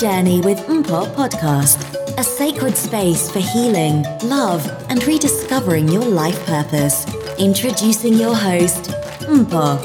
Journey 0.00 0.40
with 0.40 0.56
Mpho 0.60 1.14
podcast, 1.14 1.76
a 2.16 2.24
sacred 2.24 2.74
space 2.74 3.30
for 3.30 3.40
healing, 3.40 4.02
love, 4.24 4.66
and 4.88 5.04
rediscovering 5.04 5.88
your 5.88 6.06
life 6.06 6.42
purpose. 6.46 7.04
Introducing 7.38 8.14
your 8.14 8.34
host, 8.34 8.84
Mpho. 9.28 9.76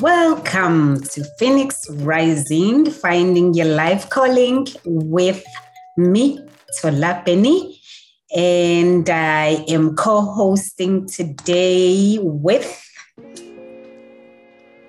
Welcome 0.00 1.00
to 1.12 1.22
Phoenix 1.38 1.88
Rising, 1.90 2.90
finding 2.90 3.54
your 3.54 3.66
life 3.66 4.10
calling 4.10 4.66
with 4.84 5.44
me, 5.96 6.44
Tola 6.80 7.22
Penny. 7.24 7.77
And 8.34 9.08
I 9.08 9.64
am 9.68 9.96
co 9.96 10.20
hosting 10.20 11.06
today 11.06 12.18
with 12.20 12.84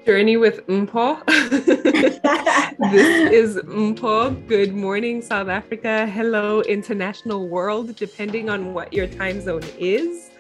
Journey 0.05 0.35
with 0.35 0.65
Mpho. 0.67 1.25
this 2.91 3.31
is 3.31 3.55
Mpho. 3.63 4.45
Good 4.47 4.73
morning, 4.73 5.21
South 5.21 5.47
Africa. 5.47 6.05
Hello, 6.05 6.61
international 6.63 7.47
world, 7.47 7.95
depending 7.95 8.49
on 8.49 8.73
what 8.73 8.91
your 8.91 9.07
time 9.07 9.39
zone 9.39 9.63
is. 9.77 10.31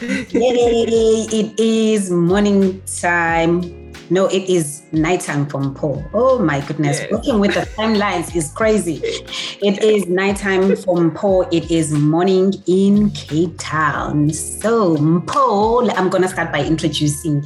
Yay! 0.00 1.26
It 1.32 1.58
is 1.58 2.08
morning 2.08 2.80
time. 3.00 3.87
No, 4.10 4.26
it 4.26 4.48
is 4.48 4.82
nighttime 4.92 5.46
from 5.46 5.74
Paul. 5.74 6.02
Oh 6.14 6.38
my 6.38 6.60
goodness. 6.60 7.00
Working 7.10 7.40
with 7.40 7.54
the 7.54 7.60
timelines 7.76 8.34
is 8.34 8.50
crazy. 8.52 9.02
It 9.60 9.82
is 9.82 10.06
nighttime 10.06 10.76
from 10.76 11.10
Paul. 11.10 11.42
It 11.50 11.70
is 11.70 11.92
morning 11.92 12.54
in 12.66 13.10
Cape 13.10 13.54
Town. 13.58 14.30
So, 14.30 14.96
Paul, 15.26 15.90
I'm 15.98 16.08
going 16.10 16.22
to 16.22 16.28
start 16.28 16.52
by 16.52 16.64
introducing 16.64 17.44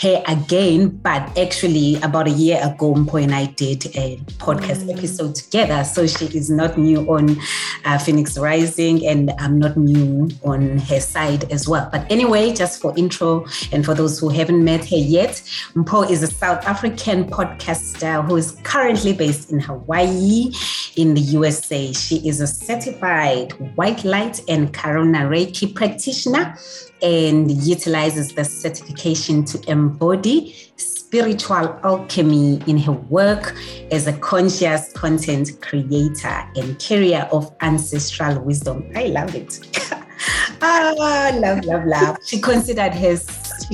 her 0.00 0.22
again. 0.28 0.88
But 0.88 1.36
actually, 1.36 1.96
about 1.96 2.28
a 2.28 2.30
year 2.30 2.60
ago, 2.62 2.94
Mpho 2.94 3.20
and 3.22 3.34
I 3.34 3.46
did 3.46 3.86
a 3.96 4.18
podcast 4.38 4.88
episode 4.96 5.34
together. 5.34 5.82
So, 5.82 6.06
she 6.06 6.26
is 6.26 6.48
not 6.48 6.78
new 6.78 7.00
on 7.12 7.36
uh, 7.84 7.98
Phoenix 7.98 8.38
Rising, 8.38 9.04
and 9.04 9.32
I'm 9.38 9.58
not 9.58 9.76
new 9.76 10.30
on 10.44 10.78
her 10.78 11.00
side 11.00 11.50
as 11.50 11.68
well. 11.68 11.88
But 11.90 12.10
anyway, 12.10 12.54
just 12.54 12.80
for 12.80 12.96
intro 12.96 13.46
and 13.72 13.84
for 13.84 13.94
those 13.94 14.20
who 14.20 14.28
haven't 14.28 14.62
met 14.62 14.88
her 14.90 14.96
yet, 14.96 15.42
Mpho 15.74 15.97
is 16.02 16.22
a 16.22 16.26
South 16.26 16.64
African 16.66 17.24
podcaster 17.24 18.24
who 18.26 18.36
is 18.36 18.52
currently 18.62 19.12
based 19.12 19.50
in 19.50 19.60
Hawaii 19.60 20.52
in 20.96 21.14
the 21.14 21.20
USA. 21.20 21.92
She 21.92 22.16
is 22.28 22.40
a 22.40 22.46
certified 22.46 23.52
white 23.76 24.04
light 24.04 24.40
and 24.48 24.72
Karuna 24.72 25.28
Reiki 25.28 25.74
practitioner 25.74 26.56
and 27.02 27.50
utilizes 27.50 28.34
the 28.34 28.44
certification 28.44 29.44
to 29.44 29.70
embody 29.70 30.54
spiritual 30.76 31.78
alchemy 31.84 32.60
in 32.66 32.76
her 32.78 32.92
work 32.92 33.54
as 33.90 34.06
a 34.06 34.12
conscious 34.18 34.92
content 34.92 35.50
creator 35.60 36.44
and 36.56 36.78
carrier 36.78 37.28
of 37.32 37.54
ancestral 37.60 38.38
wisdom. 38.40 38.90
I 38.94 39.06
love 39.06 39.34
it. 39.34 39.60
ah, 40.62 41.30
love, 41.34 41.64
love, 41.64 41.86
love. 41.86 42.16
She 42.24 42.40
considered 42.40 42.92
she 42.92 43.24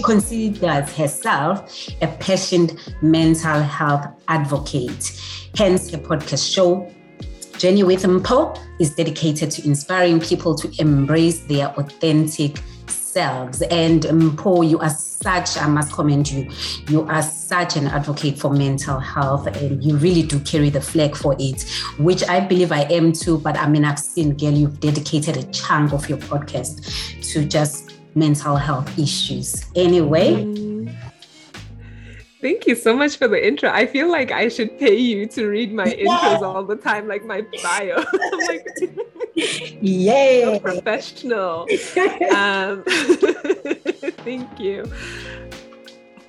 considers 0.02 0.96
herself 0.96 1.88
a 2.02 2.08
passionate 2.18 2.76
mental 3.02 3.60
health 3.60 4.06
advocate. 4.28 5.20
Hence, 5.56 5.90
her 5.90 5.98
podcast 5.98 6.52
show, 6.52 6.92
Journey 7.58 7.84
with 7.84 8.02
Mpho, 8.02 8.58
is 8.80 8.94
dedicated 8.94 9.50
to 9.52 9.66
inspiring 9.66 10.20
people 10.20 10.54
to 10.56 10.70
embrace 10.80 11.40
their 11.40 11.68
authentic 11.78 12.58
selves. 13.14 13.62
And 13.62 14.04
um, 14.06 14.32
Mpho, 14.32 14.68
you 14.68 14.78
are 14.80 14.90
such, 14.90 15.56
I 15.56 15.68
must 15.68 15.92
commend 15.92 16.30
you, 16.30 16.50
you 16.88 17.02
are 17.02 17.22
such 17.22 17.76
an 17.76 17.86
advocate 17.86 18.38
for 18.38 18.52
mental 18.52 18.98
health 18.98 19.46
and 19.46 19.82
you 19.82 19.96
really 19.96 20.22
do 20.22 20.40
carry 20.40 20.68
the 20.68 20.80
flag 20.80 21.16
for 21.16 21.36
it, 21.38 21.62
which 21.98 22.28
I 22.28 22.40
believe 22.40 22.72
I 22.72 22.82
am 22.82 23.12
too. 23.12 23.38
But 23.38 23.56
I 23.56 23.68
mean, 23.68 23.84
I've 23.84 24.00
seen, 24.00 24.36
girl, 24.36 24.52
you've 24.52 24.80
dedicated 24.80 25.36
a 25.36 25.44
chunk 25.44 25.92
of 25.92 26.08
your 26.08 26.18
podcast 26.18 26.82
to 27.32 27.44
just 27.44 27.93
mental 28.14 28.56
health 28.56 28.98
issues. 28.98 29.64
Anyway, 29.74 30.44
Mm. 30.44 30.74
Thank 32.40 32.66
you 32.66 32.74
so 32.74 32.94
much 32.94 33.16
for 33.16 33.26
the 33.26 33.40
intro. 33.40 33.70
I 33.70 33.86
feel 33.86 34.10
like 34.10 34.30
I 34.30 34.48
should 34.48 34.78
pay 34.78 34.96
you 34.96 35.24
to 35.28 35.46
read 35.46 35.72
my 35.72 35.86
intros 36.04 36.42
all 36.42 36.62
the 36.62 36.76
time, 36.76 37.08
like 37.08 37.24
my 37.24 37.40
bio. 37.62 38.04
I'm 38.12 38.38
like 38.46 38.66
yay. 39.80 40.60
professional. 40.62 41.66
Um, 42.36 42.84
thank 44.28 44.60
you. 44.60 44.84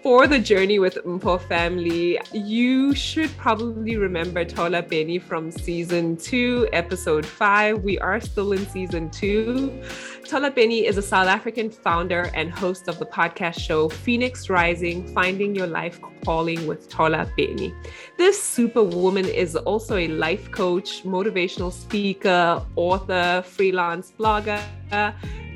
For 0.06 0.28
the 0.28 0.38
journey 0.38 0.78
with 0.78 1.04
Mpho 1.04 1.42
family, 1.42 2.20
you 2.32 2.94
should 2.94 3.36
probably 3.38 3.98
remember 3.98 4.46
Tola 4.46 4.84
Beni 4.84 5.18
from 5.18 5.50
season 5.50 6.16
two, 6.16 6.70
episode 6.74 7.26
five. 7.26 7.84
We 7.84 7.98
are 7.98 8.20
still 8.20 8.52
in 8.52 8.68
season 8.68 9.10
two. 9.10 9.82
Tola 10.24 10.52
Beni 10.52 10.86
is 10.86 11.00
a 11.00 11.02
South 11.02 11.28
African 11.28 11.72
founder 11.72 12.30
and 12.36 12.52
host 12.52 12.88
of 12.88 13.00
the 13.00 13.08
podcast 13.08 13.60
show 13.60 13.90
Phoenix 13.90 14.48
Rising 14.48 15.08
Finding 15.08 15.56
Your 15.56 15.66
Life 15.66 16.00
Calling 16.24 16.68
with 16.68 16.88
Tola 16.88 17.28
Beni. 17.36 17.74
This 18.16 18.40
superwoman 18.40 19.26
is 19.26 19.56
also 19.56 19.98
a 19.98 20.08
life 20.08 20.52
coach, 20.52 21.04
motivational 21.04 21.74
speaker, 21.74 22.64
author, 22.76 23.42
freelance 23.44 24.14
blogger, 24.20 24.62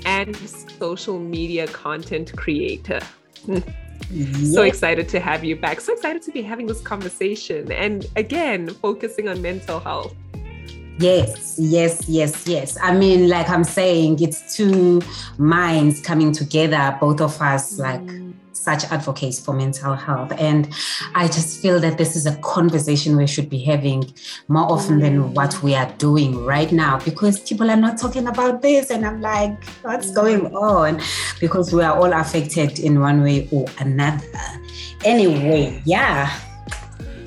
and 0.06 0.36
social 0.80 1.20
media 1.20 1.68
content 1.68 2.36
creator. 2.36 3.02
So 4.44 4.64
excited 4.64 5.08
to 5.10 5.20
have 5.20 5.44
you 5.44 5.56
back. 5.56 5.82
So 5.82 5.94
excited 5.94 6.22
to 6.24 6.32
be 6.32 6.42
having 6.42 6.68
this 6.68 6.82
conversation 6.82 7.72
and 7.72 8.08
again, 8.16 8.70
focusing 8.70 9.28
on 9.28 9.42
mental 9.42 9.80
health. 9.80 10.16
Yes, 11.00 11.56
yes, 11.58 12.10
yes, 12.10 12.46
yes. 12.46 12.78
I 12.82 12.94
mean, 12.94 13.30
like 13.30 13.50
I'm 13.50 13.64
saying, 13.64 14.22
it's 14.22 14.58
two 14.58 15.02
minds 15.38 16.02
coming 16.02 16.34
together, 16.34 16.98
both 17.00 17.22
of 17.22 17.42
us, 17.42 17.80
like 17.80 18.02
such 18.70 18.92
advocates 18.92 19.40
for 19.40 19.54
mental 19.54 19.96
health. 19.96 20.32
And 20.38 20.70
I 21.16 21.28
just 21.28 21.62
feel 21.62 21.80
that 21.80 21.98
this 21.98 22.16
is 22.16 22.26
a 22.26 22.36
conversation 22.38 23.18
we 23.18 23.26
should 23.26 23.50
be 23.50 23.60
having 23.60 24.12
more 24.48 24.72
often 24.72 25.00
than 25.00 25.16
mm. 25.18 25.34
what 25.34 25.62
we 25.64 25.74
are 25.74 25.92
doing 25.98 26.46
right 26.46 26.72
now 26.72 27.00
because 27.00 27.40
people 27.40 27.70
are 27.72 27.82
not 27.86 27.98
talking 27.98 28.28
about 28.28 28.62
this. 28.62 28.92
And 28.92 29.06
I'm 29.06 29.22
like, 29.22 29.64
what's 29.82 30.12
mm. 30.12 30.16
going 30.16 30.56
on? 30.56 31.02
Because 31.40 31.74
we 31.74 31.84
are 31.84 31.96
all 31.96 32.14
affected 32.14 32.80
in 32.80 33.00
one 33.00 33.24
way 33.24 33.48
or 33.52 33.66
another. 33.80 34.28
Anyway, 35.04 35.82
yeah. 35.86 36.32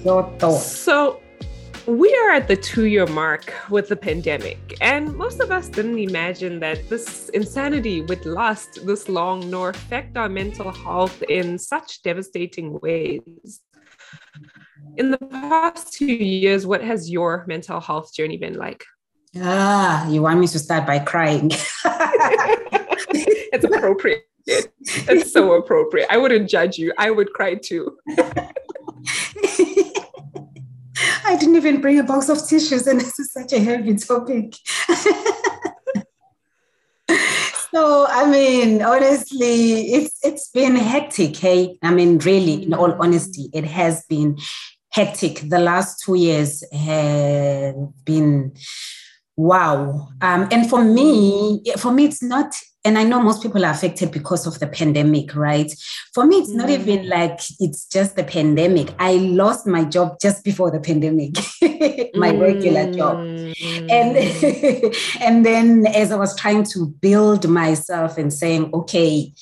Your 0.05 0.23
thoughts. 0.39 0.67
So, 0.67 1.21
we 1.87 2.15
are 2.15 2.31
at 2.31 2.49
the 2.49 2.57
two 2.57 2.87
year 2.87 3.07
mark 3.07 3.53
with 3.69 3.89
the 3.89 3.97
pandemic, 3.97 4.77
and 4.81 5.15
most 5.17 5.41
of 5.41 5.51
us 5.51 5.69
didn't 5.69 5.99
imagine 5.99 6.61
that 6.61 6.89
this 6.89 7.29
insanity 7.31 8.03
would 8.03 8.25
last 8.25 8.87
this 8.87 9.09
long 9.09 9.51
nor 9.51 9.71
affect 9.71 10.17
our 10.17 10.29
mental 10.29 10.71
health 10.71 11.23
in 11.29 11.59
such 11.59 12.03
devastating 12.03 12.79
ways. 12.81 13.61
In 14.97 15.11
the 15.11 15.19
past 15.19 15.93
two 15.93 16.07
years, 16.07 16.67
what 16.67 16.83
has 16.83 17.11
your 17.11 17.45
mental 17.49 17.81
health 17.81 18.15
journey 18.15 18.37
been 18.37 18.55
like? 18.55 18.85
Ah, 19.39 20.09
you 20.09 20.23
want 20.23 20.39
me 20.39 20.47
to 20.49 20.59
start 20.59 20.87
by 20.87 20.99
crying? 20.99 21.51
it's 23.53 23.65
appropriate. 23.65 24.27
It's 24.47 25.33
so 25.33 25.55
appropriate. 25.55 26.09
I 26.11 26.19
wouldn't 26.19 26.49
judge 26.49 26.79
you. 26.79 26.93
I 26.99 27.11
would 27.11 27.33
cry 27.33 27.55
too. 27.55 27.97
I 31.25 31.37
didn't 31.37 31.57
even 31.57 31.81
bring 31.81 31.99
a 31.99 32.05
box 32.05 32.29
of 32.29 32.47
tissues, 32.47 32.87
and 32.87 33.01
this 33.05 33.19
is 33.19 33.33
such 33.33 33.53
a 33.53 33.59
heavy 33.59 33.95
topic. 33.97 34.55
so 37.73 38.07
I 38.09 38.29
mean, 38.31 38.83
honestly, 38.83 39.93
it's 39.93 40.19
it's 40.23 40.51
been 40.51 40.77
hectic. 40.77 41.37
Hey, 41.37 41.79
I 41.83 41.93
mean, 41.93 42.19
really, 42.19 42.65
in 42.65 42.75
all 42.75 42.93
honesty, 43.01 43.51
it 43.53 43.65
has 43.65 44.05
been 44.09 44.39
hectic. 44.91 45.49
The 45.49 45.59
last 45.59 46.03
two 46.05 46.15
years 46.15 46.63
have 46.73 48.05
been 48.05 48.55
wow. 49.37 50.09
Um, 50.21 50.49
and 50.51 50.69
for 50.69 50.85
me, 50.85 51.63
for 51.79 51.93
me, 51.93 52.05
it's 52.05 52.23
not 52.23 52.55
and 52.85 52.99
I 52.99 53.05
know 53.05 53.21
most 53.21 53.43
people 53.43 53.65
are 53.65 53.71
affected 53.71 54.11
because 54.11 54.47
of 54.47 54.59
the 54.59 54.67
pandemic, 54.67 55.37
right? 55.37 55.73
For 56.13 56.27
me, 56.27 56.39
it's 56.39 56.51
mm. 56.51 56.57
not 56.57 56.71
even 56.71 57.09
like 57.09 57.41
it's 57.61 57.87
just 57.87 58.17
the 58.17 58.25
pandemic. 58.25 58.93
I 58.99 59.15
lost 59.15 59.69
my 59.69 59.85
job 59.85 60.19
just 60.21 60.43
before 60.43 60.73
the 60.73 60.81
pandemic, 60.81 61.37
my 62.17 62.33
mm. 62.33 62.41
regular 62.41 62.93
job. 62.93 63.19
And 63.19 64.17
and 65.23 65.47
then 65.47 65.87
as 65.87 66.11
I 66.11 66.17
was 66.17 66.37
trying 66.37 66.65
to 66.65 66.87
build 66.87 67.49
myself 67.49 68.19
and 68.19 68.33
saying, 68.33 68.71
okay, 68.75 69.33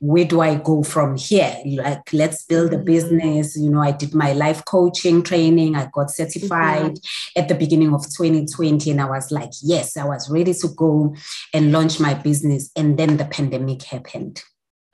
where 0.00 0.24
do 0.24 0.40
I 0.40 0.54
go 0.54 0.82
from 0.82 1.16
here? 1.16 1.54
Like, 1.66 2.12
let's 2.14 2.44
build 2.44 2.72
a 2.72 2.78
mm. 2.78 2.84
business. 2.84 3.58
You 3.58 3.70
know, 3.70 3.80
I 3.80 3.90
did 3.90 4.14
my 4.14 4.32
life 4.32 4.64
coaching 4.64 5.22
training. 5.22 5.76
I 5.76 5.90
got 5.92 6.10
certified 6.10 6.94
mm-hmm. 6.94 7.40
at 7.40 7.48
the 7.48 7.54
beginning 7.54 7.92
of 7.92 8.04
2020. 8.04 8.90
And 8.90 9.00
I 9.02 9.06
was 9.06 9.30
like, 9.30 9.50
yes, 9.62 9.98
I 9.98 10.04
was 10.06 10.30
ready 10.30 10.54
to 10.54 10.68
go 10.68 11.14
and 11.52 11.72
launch 11.72 12.00
my 12.00 12.14
business. 12.14 12.70
And 12.74 12.85
and 12.86 12.98
then 12.98 13.16
the 13.16 13.24
pandemic 13.24 13.82
happened. 13.82 14.42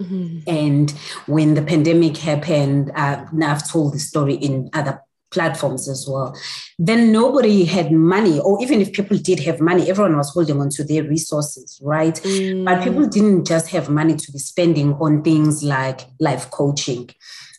Mm-hmm. 0.00 0.38
And 0.46 0.90
when 1.26 1.54
the 1.54 1.62
pandemic 1.62 2.16
happened, 2.16 2.90
uh, 2.94 3.26
now 3.32 3.52
I've 3.52 3.68
told 3.68 3.92
the 3.92 3.98
story 3.98 4.34
in 4.34 4.70
other 4.72 5.02
platforms 5.30 5.88
as 5.88 6.08
well. 6.08 6.34
Then 6.78 7.12
nobody 7.12 7.64
had 7.64 7.92
money, 7.92 8.40
or 8.40 8.62
even 8.62 8.80
if 8.80 8.92
people 8.92 9.18
did 9.18 9.40
have 9.40 9.60
money, 9.60 9.90
everyone 9.90 10.16
was 10.16 10.30
holding 10.30 10.58
on 10.60 10.70
to 10.70 10.84
their 10.84 11.04
resources, 11.04 11.78
right? 11.82 12.14
Mm. 12.14 12.64
But 12.64 12.82
people 12.82 13.06
didn't 13.06 13.46
just 13.46 13.68
have 13.68 13.90
money 13.90 14.16
to 14.16 14.32
be 14.32 14.38
spending 14.38 14.94
on 14.94 15.22
things 15.22 15.62
like 15.62 16.00
life 16.18 16.50
coaching. 16.50 17.10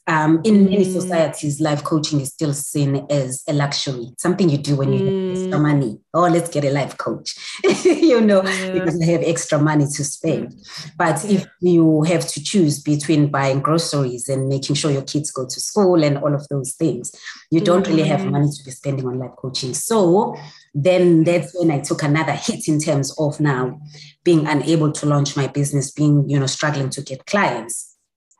Um, 0.06 0.42
in 0.44 0.66
many 0.66 0.86
mm. 0.86 0.92
societies, 0.92 1.62
life 1.62 1.84
coaching 1.86 2.20
is 2.20 2.30
still 2.30 2.54
seen 2.54 3.06
as 3.10 3.42
a 3.48 3.54
luxury, 3.54 4.08
something 4.18 4.50
you 4.50 4.58
do 4.58 4.76
when 4.76 4.92
you 4.92 5.00
mm. 5.00 5.30
have 5.30 5.38
extra 5.38 5.60
money. 5.60 6.00
Oh, 6.14 6.28
let's 6.28 6.50
get 6.50 6.66
a 6.66 6.72
life 6.72 6.98
coach, 6.98 7.38
you 7.86 8.20
know, 8.20 8.44
yeah. 8.44 8.74
because 8.74 9.00
they 9.00 9.06
have 9.06 9.22
extra 9.24 9.58
money 9.60 9.86
to 9.86 10.04
spend. 10.04 10.54
But 10.98 11.24
yeah. 11.24 11.40
if 11.40 11.48
you 11.62 12.04
have 12.04 12.28
to 12.28 12.44
choose 12.44 12.82
between 12.82 13.32
buying 13.32 13.62
groceries 13.62 14.28
and 14.28 14.50
making 14.50 14.76
sure 14.76 14.92
your 14.92 15.04
kids 15.04 15.32
go 15.32 15.46
to 15.46 15.60
school 15.62 16.04
and 16.04 16.18
all 16.18 16.36
of 16.36 16.48
those 16.50 16.74
things, 16.74 17.16
you 17.50 17.62
don't 17.62 17.88
really 17.88 18.04
have 18.04 18.22
mm. 18.22 18.32
money 18.32 18.50
to 18.52 18.64
be 18.66 18.72
spending 18.72 19.08
on 19.08 19.20
life 19.20 19.36
coaching. 19.38 19.74
So 19.74 20.36
then 20.74 21.24
that's 21.24 21.58
when 21.58 21.72
I 21.72 21.80
took 21.80 22.04
another 22.04 22.34
hit 22.34 22.68
in 22.68 22.80
terms 22.80 23.16
of 23.18 23.40
now 23.40 23.80
being 24.24 24.48
unable 24.48 24.92
to 24.92 25.06
launch 25.06 25.38
my 25.38 25.48
business, 25.48 25.92
being, 25.92 26.30
you 26.30 26.40
know, 26.40 26.48
struggling 26.48 26.90
to 26.92 27.02
get 27.02 27.26
clients. 27.26 27.93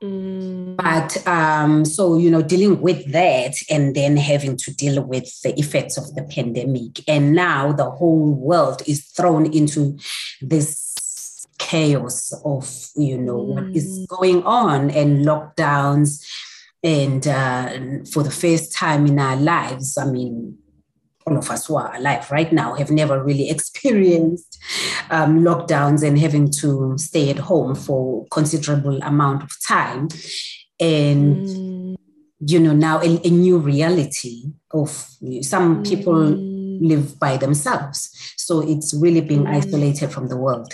Mm. 0.04 0.76
But 0.76 1.26
um, 1.26 1.86
so, 1.86 2.18
you 2.18 2.30
know, 2.30 2.42
dealing 2.42 2.82
with 2.82 3.12
that 3.14 3.56
and 3.70 3.96
then 3.96 4.18
having 4.18 4.58
to 4.58 4.76
deal 4.76 5.02
with 5.02 5.42
the 5.42 5.58
effects 5.58 5.98
of 5.98 6.14
the 6.16 6.24
pandemic. 6.24 7.08
And 7.08 7.34
now 7.34 7.72
the 7.72 7.90
whole 7.90 8.34
world 8.34 8.82
is 8.86 9.06
thrown 9.06 9.46
into 9.54 9.98
this 10.42 11.48
chaos 11.58 12.34
of, 12.44 12.90
you 12.96 13.18
know, 13.18 13.38
mm. 13.38 13.48
what 13.54 13.76
is 13.76 14.00
mm. 14.00 14.08
going 14.08 14.44
on 14.44 14.90
and 14.92 15.26
lockdowns. 15.26 16.22
And 16.84 17.26
uh, 17.26 18.04
for 18.12 18.24
the 18.24 18.32
first 18.32 18.74
time 18.74 19.06
in 19.06 19.18
our 19.18 19.38
lives, 19.38 19.98
I 19.98 20.06
mean, 20.06 20.58
all 21.26 21.38
of 21.38 21.50
us 21.50 21.68
who 21.68 21.76
are 21.76 21.96
alive 21.96 22.30
right 22.32 22.52
now 22.52 22.74
have 22.76 22.92
never 22.92 23.24
really 23.24 23.50
experienced 23.56 24.60
um, 25.10 25.44
lockdowns 25.44 26.06
and 26.06 26.20
having 26.20 26.50
to 26.50 26.98
stay 26.98 27.30
at 27.30 27.40
home 27.40 27.76
for 27.76 28.26
considerable 28.32 29.02
amount 29.04 29.44
of 29.44 29.52
time 29.68 30.08
and 30.80 31.48
mm. 31.48 31.96
you 32.40 32.60
know 32.60 32.74
now 32.74 33.00
a, 33.02 33.20
a, 33.26 33.30
new 33.30 33.58
reality 33.58 34.44
of 34.72 34.90
some 35.42 35.84
people 35.84 36.14
mm. 36.14 36.80
live 36.82 37.20
by 37.20 37.38
themselves 37.38 38.34
so 38.38 38.60
it's 38.62 38.94
really 38.94 39.22
being 39.22 39.46
mm. 39.46 39.56
isolated 39.56 40.12
from 40.12 40.28
the 40.28 40.38
world 40.38 40.74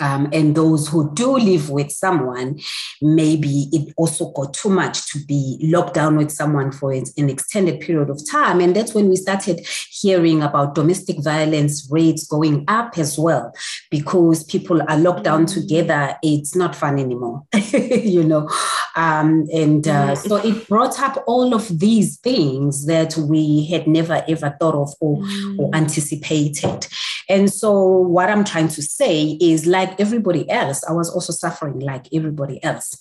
um, 0.00 0.28
and 0.32 0.54
those 0.54 0.88
who 0.88 1.12
do 1.14 1.36
live 1.36 1.70
with 1.70 1.90
someone, 1.90 2.60
maybe 3.02 3.68
it 3.72 3.92
also 3.96 4.30
got 4.32 4.54
too 4.54 4.70
much 4.70 5.10
to 5.12 5.24
be 5.24 5.58
locked 5.62 5.94
down 5.94 6.16
with 6.16 6.30
someone 6.30 6.72
for 6.72 6.92
an 6.92 7.28
extended 7.30 7.80
period 7.80 8.10
of 8.10 8.20
time. 8.30 8.60
And 8.60 8.74
that's 8.74 8.94
when 8.94 9.08
we 9.08 9.16
started 9.16 9.66
hearing 9.90 10.42
about 10.42 10.74
domestic 10.74 11.22
violence 11.22 11.88
rates 11.90 12.26
going 12.26 12.64
up 12.68 12.98
as 12.98 13.18
well, 13.18 13.52
because 13.90 14.44
people 14.44 14.80
are 14.88 14.98
locked 14.98 15.24
down 15.24 15.46
mm. 15.46 15.54
together. 15.54 16.16
It's 16.22 16.54
not 16.54 16.76
fun 16.76 16.98
anymore, 16.98 17.44
you 17.72 18.24
know. 18.24 18.48
Um, 18.96 19.46
and 19.52 19.86
uh, 19.86 20.14
so 20.14 20.36
it 20.36 20.68
brought 20.68 20.98
up 21.00 21.22
all 21.26 21.54
of 21.54 21.78
these 21.78 22.18
things 22.18 22.86
that 22.86 23.16
we 23.16 23.66
had 23.66 23.86
never 23.86 24.24
ever 24.28 24.56
thought 24.58 24.74
of 24.74 24.94
or, 25.00 25.18
or 25.18 25.70
mm. 25.70 25.74
anticipated. 25.74 26.86
And 27.28 27.52
so, 27.52 27.98
what 27.98 28.30
I'm 28.30 28.44
trying 28.44 28.68
to 28.68 28.82
say 28.82 29.38
is 29.40 29.66
like 29.66 30.00
everybody 30.00 30.48
else, 30.50 30.82
I 30.84 30.92
was 30.92 31.10
also 31.10 31.32
suffering 31.32 31.80
like 31.80 32.06
everybody 32.12 32.62
else 32.64 32.98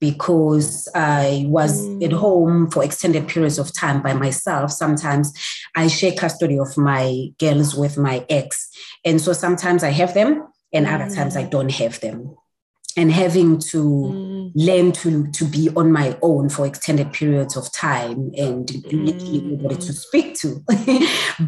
because 0.00 0.88
I 0.94 1.44
was 1.48 1.86
mm. 1.86 2.04
at 2.04 2.12
home 2.12 2.70
for 2.70 2.84
extended 2.84 3.28
periods 3.28 3.58
of 3.58 3.72
time 3.74 4.02
by 4.02 4.14
myself. 4.14 4.70
Sometimes 4.70 5.32
I 5.76 5.88
share 5.88 6.12
custody 6.12 6.58
of 6.58 6.76
my 6.76 7.28
girls 7.38 7.74
with 7.74 7.98
my 7.98 8.24
ex. 8.28 8.68
And 9.04 9.20
so 9.20 9.32
sometimes 9.32 9.82
I 9.82 9.90
have 9.90 10.14
them, 10.14 10.46
and 10.72 10.86
mm. 10.86 10.92
other 10.92 11.14
times 11.14 11.36
I 11.36 11.44
mm. 11.44 11.50
don't 11.50 11.70
have 11.72 12.00
them 12.00 12.36
and 12.98 13.12
having 13.12 13.60
to 13.60 13.82
mm. 13.82 14.52
learn 14.56 14.90
to 14.90 15.30
to 15.30 15.44
be 15.44 15.70
on 15.76 15.92
my 15.92 16.18
own 16.20 16.48
for 16.48 16.66
extended 16.66 17.12
periods 17.12 17.56
of 17.56 17.70
time 17.72 18.32
and 18.36 18.66
mm. 18.66 19.52
nobody 19.52 19.76
to 19.76 19.92
speak 19.92 20.34
to. 20.34 20.56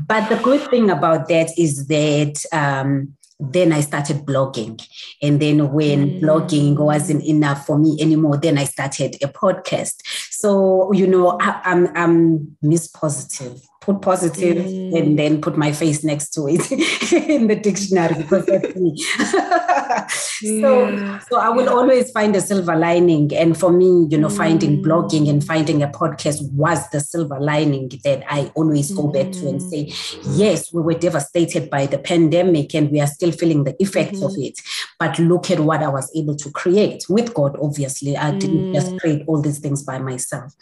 but 0.07 0.29
the 0.29 0.41
good 0.45 0.63
thing 0.71 0.91
about 0.91 1.27
that 1.27 1.51
is 1.59 1.89
that 1.89 2.45
um, 2.53 3.17
then 3.41 3.73
I 3.73 3.81
started 3.81 4.19
blogging. 4.19 4.81
And 5.21 5.41
then 5.41 5.73
when 5.73 6.09
mm. 6.09 6.21
blogging 6.21 6.79
wasn't 6.79 7.25
enough 7.25 7.67
for 7.67 7.77
me 7.79 7.99
anymore, 8.01 8.37
then 8.37 8.57
I 8.57 8.65
started 8.65 9.17
a 9.17 9.27
podcast. 9.27 10.03
So, 10.31 10.93
you 10.93 11.07
know, 11.07 11.37
I, 11.41 11.61
I'm, 11.65 11.97
I'm 11.97 12.57
Miss 12.63 12.87
Positive 12.87 13.61
put 13.81 14.03
positive 14.03 14.59
mm. 14.59 14.99
and 14.99 15.19
then 15.19 15.41
put 15.41 15.57
my 15.57 15.73
face 15.73 16.05
next 16.05 16.31
to 16.31 16.47
it 16.49 16.71
in 17.13 17.47
the 17.47 17.57
dictionary 17.57 18.15
because 18.15 18.45
that's 18.45 18.77
me. 18.77 18.95
so, 20.61 20.89
yeah. 20.89 21.19
so 21.21 21.39
I 21.39 21.49
will 21.49 21.65
yeah. 21.65 21.71
always 21.71 22.11
find 22.11 22.37
a 22.37 22.43
silver 22.43 22.77
lining. 22.77 23.35
And 23.35 23.57
for 23.57 23.73
me, 23.73 24.07
you 24.11 24.19
know, 24.19 24.29
mm. 24.29 24.37
finding 24.37 24.83
blogging 24.83 25.31
and 25.31 25.43
finding 25.43 25.83
a 25.83 25.89
podcast 25.89 26.53
was 26.53 26.89
the 26.91 27.01
silver 27.01 27.41
lining 27.41 27.91
that 28.05 28.23
I 28.29 28.53
always 28.55 28.93
go 28.93 29.05
mm. 29.05 29.15
back 29.15 29.33
to 29.33 29.49
and 29.49 29.63
say, 29.63 29.93
yes, 30.33 30.73
we 30.75 30.83
were 30.83 30.95
devastated 30.95 31.71
by 31.71 31.87
the 31.87 31.99
pandemic 31.99 32.75
and 32.75 32.91
we 32.91 33.01
are 33.01 33.07
still 33.07 33.33
feeling 33.33 33.65
the 33.65 33.81
effects 33.83 34.19
mm-hmm. 34.19 34.27
of 34.27 34.35
it. 34.37 34.61
But 34.99 35.19
look 35.19 35.51
at 35.51 35.61
what 35.61 35.83
I 35.83 35.89
was 35.89 36.11
able 36.15 36.37
to 36.37 36.51
create 36.51 37.05
with 37.09 37.33
God, 37.33 37.57
obviously. 37.61 38.15
I 38.17 38.33
didn't 38.33 38.75
just 38.75 38.93
mm. 38.93 39.01
create 39.01 39.25
all 39.27 39.41
these 39.41 39.59
things 39.59 39.83
by 39.83 39.99
myself. 39.99 40.55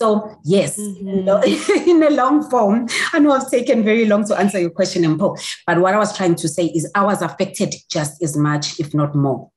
So, 0.00 0.34
yes, 0.44 0.78
mm-hmm. 0.80 1.88
in 1.90 2.02
a 2.02 2.08
long 2.08 2.48
form, 2.48 2.88
I 3.12 3.18
know 3.18 3.32
I've 3.32 3.50
taken 3.50 3.84
very 3.84 4.06
long 4.06 4.24
to 4.28 4.34
answer 4.34 4.58
your 4.58 4.70
question, 4.70 5.02
Mpho, 5.02 5.38
but 5.66 5.78
what 5.78 5.92
I 5.92 5.98
was 5.98 6.16
trying 6.16 6.36
to 6.36 6.48
say 6.48 6.68
is 6.68 6.90
I 6.94 7.04
was 7.04 7.20
affected 7.20 7.74
just 7.90 8.22
as 8.22 8.34
much, 8.34 8.80
if 8.80 8.94
not 8.94 9.14
more 9.14 9.50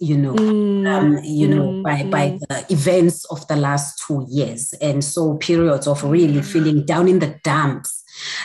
you 0.00 0.16
know, 0.16 0.32
mm. 0.34 0.86
um, 0.86 1.18
you 1.24 1.48
know, 1.48 1.72
mm. 1.72 1.82
by 1.82 2.04
by 2.04 2.30
mm. 2.30 2.40
the 2.46 2.72
events 2.72 3.24
of 3.32 3.44
the 3.48 3.56
last 3.56 4.00
two 4.06 4.24
years, 4.30 4.72
and 4.74 5.02
so 5.02 5.36
periods 5.38 5.88
of 5.88 6.04
really 6.04 6.40
feeling 6.40 6.84
down 6.84 7.08
in 7.08 7.18
the 7.18 7.34
dumps 7.42 7.97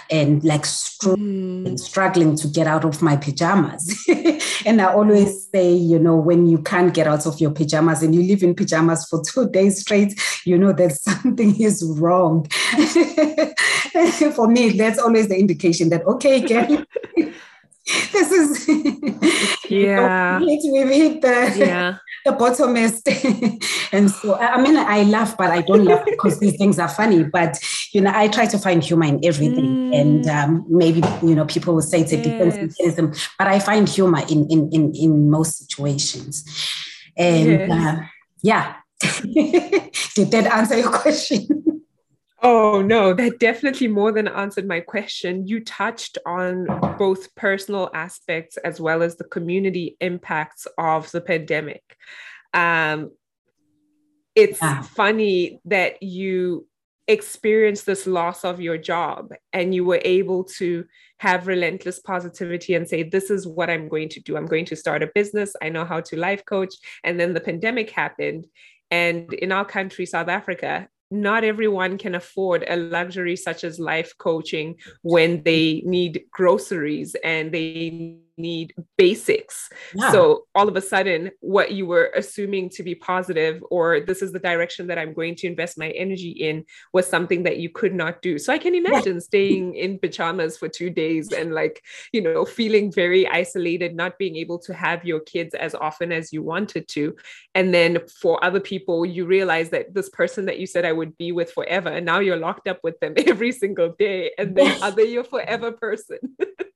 and 0.10 0.44
like 0.44 0.66
struggling, 0.66 1.66
mm. 1.66 1.80
struggling 1.80 2.36
to 2.38 2.48
get 2.48 2.68
out 2.68 2.86
of 2.86 3.02
my 3.02 3.16
pajamas. 3.16 4.06
and 4.66 4.82
I 4.82 4.94
always 4.94 5.48
say, 5.50 5.74
you 5.74 6.00
know, 6.00 6.16
when 6.16 6.48
you 6.48 6.60
can't 6.60 6.94
get 6.94 7.08
out 7.08 7.26
of 7.26 7.40
your 7.40 7.52
pajamas 7.52 8.04
and 8.04 8.14
you 8.14 8.24
live 8.24 8.44
in 8.44 8.56
pajamas 8.56 9.06
for 9.06 9.22
two 9.24 9.50
days 9.50 9.82
straight, 9.82 10.20
you 10.46 10.58
know 10.58 10.74
that 10.74 10.92
something 11.02 11.60
is 11.60 11.84
wrong. 11.98 12.48
for 14.36 14.48
me, 14.48 14.70
that's 14.72 15.00
always 15.00 15.28
the 15.28 15.38
indication 15.38 15.90
that, 15.90 16.06
okay, 16.06 16.42
Gary, 16.42 16.86
this 18.14 18.32
is 18.32 18.68
yeah. 19.70 20.40
We've 20.40 20.88
hit 20.88 21.22
the 21.22 21.54
yeah. 21.58 21.98
the 22.26 22.32
bottomest 22.32 23.04
and 23.92 24.10
so 24.10 24.36
i 24.36 24.62
mean 24.62 24.78
i 24.78 25.04
laugh 25.04 25.36
but 25.38 25.52
i 25.52 25.62
don't 25.62 25.84
laugh 25.84 26.06
because 26.06 26.40
these 26.40 26.58
things 26.58 26.80
are 26.80 26.88
funny. 26.88 27.24
But 27.24 27.60
you 27.92 28.00
know 28.00 28.12
i 28.16 28.30
try 28.30 28.46
to 28.46 28.58
find 28.58 28.82
humor 28.82 29.06
in 29.06 29.20
everything. 29.26 29.66
Mm. 29.66 30.02
and 30.02 30.28
um, 30.30 30.66
maybe 30.70 31.02
you 31.22 31.36
know 31.36 31.46
people 31.46 31.74
will 31.74 31.82
say 31.82 32.00
it's 32.02 32.14
a 32.14 32.16
yes. 32.16 32.26
defense 32.26 32.56
mechanism 32.56 33.14
but 33.38 33.48
i 33.48 33.60
find 33.60 33.90
humor 33.90 34.22
in 34.30 34.48
in 34.50 34.70
in, 34.72 34.94
in 34.96 35.30
most 35.30 35.58
situations. 35.58 36.46
And 37.18 37.50
yes. 37.50 37.72
uh, 37.72 38.02
yeah. 38.42 38.76
Did 40.16 40.32
that 40.32 40.48
answer 40.52 40.78
your 40.78 40.92
question 40.92 41.73
Oh, 42.46 42.82
no, 42.82 43.14
that 43.14 43.40
definitely 43.40 43.88
more 43.88 44.12
than 44.12 44.28
answered 44.28 44.68
my 44.68 44.82
question. 44.82 45.48
You 45.48 45.64
touched 45.64 46.18
on 46.26 46.68
both 47.00 47.34
personal 47.36 47.90
aspects 47.94 48.58
as 48.58 48.82
well 48.82 49.02
as 49.02 49.16
the 49.16 49.24
community 49.24 49.96
impacts 50.02 50.68
of 50.78 51.10
the 51.12 51.22
pandemic. 51.22 51.82
Um, 52.54 53.12
it's 54.36 54.62
yeah. 54.62 54.82
funny 54.82 55.62
that 55.66 56.04
you 56.04 56.68
experienced 57.08 57.86
this 57.86 58.08
loss 58.08 58.44
of 58.44 58.60
your 58.60 58.78
job 58.78 59.34
and 59.54 59.74
you 59.74 59.86
were 59.86 60.02
able 60.04 60.44
to 60.44 60.86
have 61.20 61.48
relentless 61.48 62.00
positivity 62.00 62.74
and 62.74 62.90
say, 62.90 63.04
This 63.04 63.30
is 63.30 63.48
what 63.48 63.70
I'm 63.70 63.88
going 63.88 64.10
to 64.10 64.20
do. 64.20 64.36
I'm 64.36 64.48
going 64.48 64.66
to 64.66 64.76
start 64.76 65.02
a 65.02 65.12
business. 65.16 65.56
I 65.62 65.70
know 65.70 65.86
how 65.86 66.02
to 66.02 66.18
life 66.18 66.44
coach. 66.46 66.74
And 67.06 67.18
then 67.18 67.34
the 67.34 67.40
pandemic 67.40 67.90
happened. 67.90 68.48
And 68.92 69.32
in 69.34 69.54
our 69.54 69.66
country, 69.66 70.06
South 70.06 70.28
Africa, 70.28 70.90
not 71.14 71.44
everyone 71.44 71.98
can 71.98 72.16
afford 72.16 72.66
a 72.68 72.76
luxury 72.76 73.36
such 73.36 73.64
as 73.64 73.80
life 73.80 74.18
coaching 74.18 74.76
when 75.04 75.44
they 75.44 75.84
need 75.86 76.24
groceries 76.32 77.16
and 77.24 77.52
they 77.54 78.18
need 78.38 78.74
basics. 78.98 79.70
Yeah. 79.94 80.12
So 80.12 80.46
all 80.56 80.68
of 80.68 80.76
a 80.76 80.82
sudden, 80.82 81.32
what 81.40 81.72
you 81.72 81.86
were 81.86 82.12
assuming 82.16 82.70
to 82.72 82.84
be 82.84 82.96
positive, 82.96 83.64
or 83.70 84.00
this 84.00 84.22
is 84.22 84.32
the 84.32 84.40
direction 84.40 84.88
that 84.88 84.98
I'm 84.98 85.14
going 85.14 85.36
to 85.36 85.48
invest 85.48 85.78
my 85.78 85.90
energy 85.92 86.32
in, 86.32 86.66
was 86.94 87.08
something 87.08 87.44
that 87.44 87.58
you 87.58 87.70
could 87.70 87.94
not 87.94 88.22
do. 88.22 88.38
So 88.38 88.54
I 88.54 88.58
can 88.58 88.76
imagine 88.76 89.22
staying 89.22 89.76
in 89.76 90.00
pajamas 90.00 90.58
for 90.58 90.68
two 90.68 90.90
days 90.90 91.32
and 91.32 91.54
like, 91.54 91.84
you 92.12 92.22
know, 92.22 92.46
feeling 92.46 92.92
very 92.92 93.28
isolated, 93.28 93.96
not 93.96 94.18
being 94.18 94.36
able 94.36 94.60
to 94.60 94.74
have 94.74 95.06
your 95.06 95.20
kids 95.20 95.54
as 95.56 95.76
often 95.76 96.12
as 96.12 96.34
you 96.34 96.42
wanted 96.42 96.88
to. 96.90 97.16
And 97.56 97.74
then 97.74 98.00
for 98.08 98.44
other 98.44 98.60
people, 98.60 99.06
you 99.06 99.26
realize 99.26 99.70
that 99.70 99.94
this 99.94 100.10
person 100.10 100.46
that 100.46 100.60
you 100.60 100.68
said 100.68 100.86
I 100.86 100.94
would 100.94 101.18
be 101.18 101.32
with 101.32 101.52
forever, 101.52 101.90
and 101.90 102.06
now 102.06 102.20
you're 102.20 102.38
locked 102.38 102.68
up 102.68 102.80
with 102.84 103.00
them 103.00 103.14
every 103.28 103.52
single 103.52 103.96
day. 103.98 104.32
And 104.38 104.56
then 104.56 104.82
are 104.82 104.92
they 104.92 105.06
your 105.06 105.24
forever 105.24 105.72
person? 105.72 106.18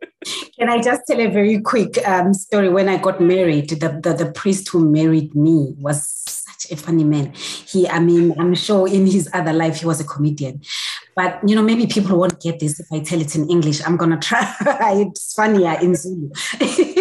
Can 0.59 0.69
I 0.69 0.81
just 0.81 1.03
tell 1.05 1.19
a 1.19 1.27
very 1.27 1.61
quick 1.61 1.99
um, 2.07 2.33
story? 2.33 2.69
When 2.69 2.89
I 2.89 2.97
got 2.97 3.21
married, 3.21 3.69
the, 3.69 3.99
the, 4.01 4.13
the 4.13 4.31
priest 4.31 4.69
who 4.69 4.89
married 4.89 5.35
me 5.35 5.75
was 5.77 6.07
such 6.25 6.71
a 6.71 6.75
funny 6.75 7.03
man. 7.03 7.31
He, 7.33 7.87
I 7.87 7.99
mean, 7.99 8.33
I'm 8.39 8.55
sure 8.55 8.87
in 8.87 9.05
his 9.05 9.29
other 9.33 9.53
life 9.53 9.81
he 9.81 9.85
was 9.85 9.99
a 9.99 10.03
comedian. 10.03 10.61
But 11.15 11.47
you 11.47 11.55
know, 11.55 11.61
maybe 11.61 11.85
people 11.85 12.17
won't 12.17 12.41
get 12.41 12.59
this 12.59 12.79
if 12.79 12.87
I 12.91 13.01
tell 13.01 13.21
it 13.21 13.35
in 13.35 13.47
English. 13.51 13.81
I'm 13.85 13.97
gonna 13.97 14.19
try. 14.19 14.51
it's 14.61 15.33
funnier 15.33 15.77
in 15.79 15.93
Zulu. 15.95 16.31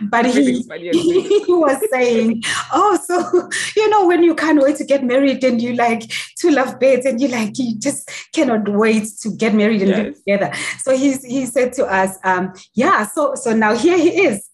but 0.00 0.26
he, 0.26 0.62
he 0.92 1.44
was 1.48 1.82
saying, 1.90 2.42
Oh, 2.72 2.98
so 3.04 3.48
you 3.76 3.88
know, 3.90 4.06
when 4.06 4.22
you 4.22 4.34
can't 4.34 4.62
wait 4.62 4.76
to 4.76 4.84
get 4.84 5.04
married 5.04 5.42
and 5.44 5.60
you 5.60 5.74
like 5.74 6.10
to 6.38 6.50
love 6.50 6.78
beds 6.78 7.06
and 7.06 7.20
you 7.20 7.28
like 7.28 7.58
you 7.58 7.78
just 7.78 8.10
cannot 8.32 8.68
wait 8.68 9.08
to 9.20 9.30
get 9.30 9.54
married 9.54 9.82
and 9.82 9.90
yes. 9.90 9.98
live 9.98 10.14
together. 10.16 10.52
So 10.80 10.96
he 10.96 11.14
he 11.14 11.46
said 11.46 11.72
to 11.74 11.86
us, 11.86 12.18
um, 12.24 12.52
yeah, 12.74 13.06
so 13.06 13.34
so 13.34 13.54
now 13.54 13.76
here 13.76 13.98
he 13.98 14.26
is. 14.26 14.48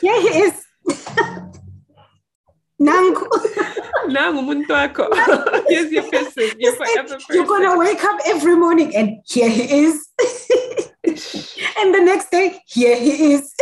Here 0.00 0.20
he 0.20 0.28
is. 0.28 0.64
Nangu. 2.82 3.26
Nangu 4.14 4.42
muntuako. 4.42 5.06
Here's 5.68 5.92
your 5.92 6.02
person. 6.10 6.50
You're 6.58 6.74
forever 6.74 7.14
person. 7.14 7.34
You're 7.34 7.46
gonna 7.46 7.78
wake 7.78 8.02
up 8.02 8.20
every 8.26 8.56
morning 8.56 8.94
and 8.96 9.20
here 9.24 9.48
he 9.48 9.84
is. 9.84 10.08
and 11.78 11.94
the 11.94 12.00
next 12.00 12.30
day, 12.30 12.60
here 12.66 12.96
he 12.96 13.34
is. 13.34 13.54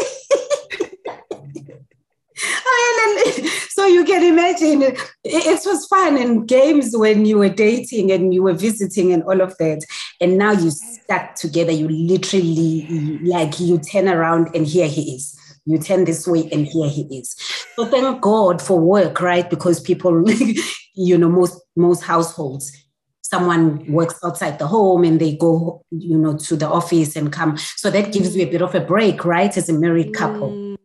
so 3.71 3.87
you 3.87 4.05
can 4.05 4.23
imagine 4.23 4.83
it, 4.83 4.99
it 5.25 5.61
was 5.67 5.87
fun 5.87 6.17
and 6.17 6.47
games 6.49 6.97
when 6.97 7.25
you 7.25 7.39
were 7.39 7.49
dating 7.49 8.11
and 8.11 8.33
you 8.33 8.43
were 8.43 8.53
visiting 8.53 9.13
and 9.13 9.23
all 9.25 9.41
of 9.41 9.57
that. 9.59 9.85
And 10.21 10.39
now 10.39 10.53
you 10.53 10.71
stuck 10.71 11.35
together, 11.35 11.73
you 11.73 11.89
literally 11.89 13.19
like 13.23 13.61
you 13.61 13.79
turn 13.79 14.09
around 14.09 14.55
and 14.55 14.67
here 14.67 14.89
he 14.89 15.15
is. 15.15 15.37
You 15.67 15.79
turn 15.79 16.05
this 16.05 16.27
way 16.27 16.49
and 16.51 16.67
here 16.67 16.89
he 16.89 17.03
is. 17.19 17.37
So 17.77 17.87
thank 17.87 18.21
God 18.23 18.63
for 18.63 18.81
work, 18.81 19.21
right? 19.21 19.49
Because 19.49 19.81
people, 19.81 20.25
you 20.95 21.19
know, 21.19 21.29
most 21.29 21.61
most 21.77 22.03
households 22.03 22.77
someone 23.23 23.91
works 23.93 24.19
outside 24.25 24.59
the 24.59 24.67
home 24.67 25.05
and 25.05 25.21
they 25.21 25.37
go 25.37 25.85
you 25.91 26.19
know 26.19 26.37
to 26.37 26.57
the 26.57 26.67
office 26.67 27.15
and 27.15 27.33
come 27.33 27.57
so 27.77 27.89
that 27.89 28.13
gives 28.13 28.35
you 28.35 28.43
a 28.43 28.51
bit 28.51 28.61
of 28.61 28.75
a 28.75 28.81
break 28.81 29.25
right 29.25 29.57
as 29.57 29.69
a 29.69 29.73
married 29.73 30.13
couple 30.13 30.51
mm. 30.51 30.77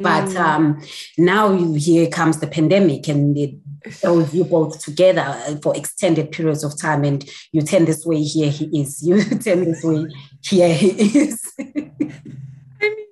But 0.00 0.28
mm. 0.28 0.36
um, 0.36 0.82
now 1.18 1.52
you, 1.52 1.74
here 1.74 2.08
comes 2.08 2.38
the 2.38 2.46
pandemic 2.46 3.06
and 3.08 3.36
it 3.36 3.54
throws 3.90 4.34
you 4.34 4.44
both 4.44 4.82
together 4.82 5.36
for 5.62 5.76
extended 5.76 6.32
periods 6.32 6.64
of 6.64 6.80
time. 6.80 7.04
And 7.04 7.28
you 7.52 7.62
turn 7.62 7.84
this 7.84 8.06
way, 8.06 8.22
here 8.22 8.50
he 8.50 8.80
is. 8.80 9.02
You 9.02 9.22
turn 9.44 9.64
this 9.64 9.84
way, 9.84 10.06
here 10.42 10.74
he 10.74 10.88
is. 11.18 11.52
I 11.60 11.64
mean, 12.82 13.06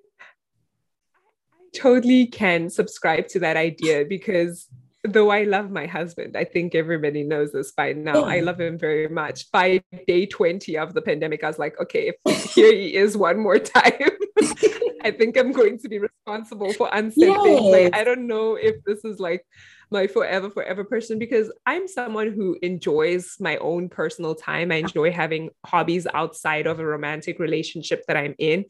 I 1.53 1.69
totally 1.75 2.27
can 2.27 2.71
subscribe 2.71 3.29
to 3.29 3.41
that 3.41 3.57
idea 3.57 4.05
because 4.07 4.67
though 5.13 5.31
I 5.31 5.45
love 5.45 5.71
my 5.71 5.87
husband, 5.87 6.37
I 6.37 6.45
think 6.45 6.75
everybody 6.75 7.23
knows 7.23 7.53
this 7.53 7.73
by 7.73 7.93
now. 7.93 8.25
I 8.25 8.41
love 8.41 8.61
him 8.61 8.79
very 8.79 9.09
much. 9.09 9.51
By 9.51 9.83
day 10.07 10.27
20 10.27 10.77
of 10.79 10.95
the 10.95 11.03
pandemic, 11.03 11.45
I 11.45 11.49
was 11.49 11.59
like, 11.59 11.81
okay, 11.81 12.13
here 12.55 12.73
he 12.73 12.95
is 12.95 13.17
one 13.17 13.39
more 13.39 13.59
time. 13.59 13.93
I 15.03 15.11
think 15.11 15.37
I'm 15.37 15.53
going 15.53 15.79
to 15.79 15.89
be 15.89 15.99
responsible 15.99 16.73
for 16.73 16.89
unsaid 16.93 17.29
yes. 17.29 17.43
things. 17.43 17.61
Like, 17.63 17.97
I 17.97 18.05
don't 18.05 18.27
know 18.27 18.57
if 18.57 18.83
this 18.85 19.05
is 19.05 19.21
like 19.21 19.45
my 19.91 20.07
forever, 20.07 20.51
forever 20.51 20.85
person 20.85 21.19
because 21.19 21.51
I'm 21.67 21.89
someone 21.89 22.33
who 22.33 22.59
enjoys 22.63 23.37
my 23.41 23.57
own 23.59 23.89
personal 23.89 24.35
time. 24.35 24.71
I 24.71 24.77
enjoy 24.77 25.13
having 25.13 25.51
hobbies 25.65 26.07
outside 26.13 26.67
of 26.67 26.79
a 26.81 26.87
romantic 26.87 27.39
relationship 27.39 28.05
that 28.07 28.17
I'm 28.17 28.35
in. 28.39 28.65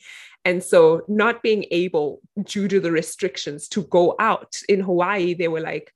And 0.45 0.63
so, 0.63 1.03
not 1.09 1.43
being 1.43 1.67
able, 1.71 2.21
due 2.45 2.69
to 2.69 2.81
the 2.81 2.93
restrictions, 2.93 3.69
to 3.69 3.83
go 3.85 4.15
out 4.21 4.57
in 4.69 4.81
Hawaii, 4.81 5.35
they 5.35 5.49
were 5.49 5.61
like, 5.61 5.93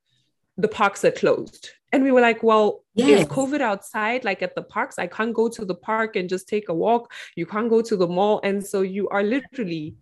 the 0.57 0.69
parks 0.69 1.05
are 1.05 1.11
closed. 1.11 1.71
And 1.93 2.03
we 2.03 2.11
were 2.11 2.23
like, 2.23 2.43
well, 2.43 2.85
yes. 2.95 3.23
is 3.23 3.27
COVID 3.27 3.61
outside, 3.61 4.25
like 4.25 4.43
at 4.43 4.55
the 4.55 4.63
parks? 4.63 4.99
I 4.99 5.07
can't 5.07 5.35
go 5.35 5.49
to 5.49 5.65
the 5.65 5.75
park 5.75 6.17
and 6.17 6.29
just 6.29 6.49
take 6.49 6.71
a 6.71 6.75
walk. 6.75 7.13
You 7.37 7.45
can't 7.45 7.69
go 7.69 7.83
to 7.83 7.97
the 7.97 8.09
mall. 8.09 8.41
And 8.43 8.65
so 8.67 8.81
you 8.81 9.09
are 9.11 9.23
literally 9.23 9.97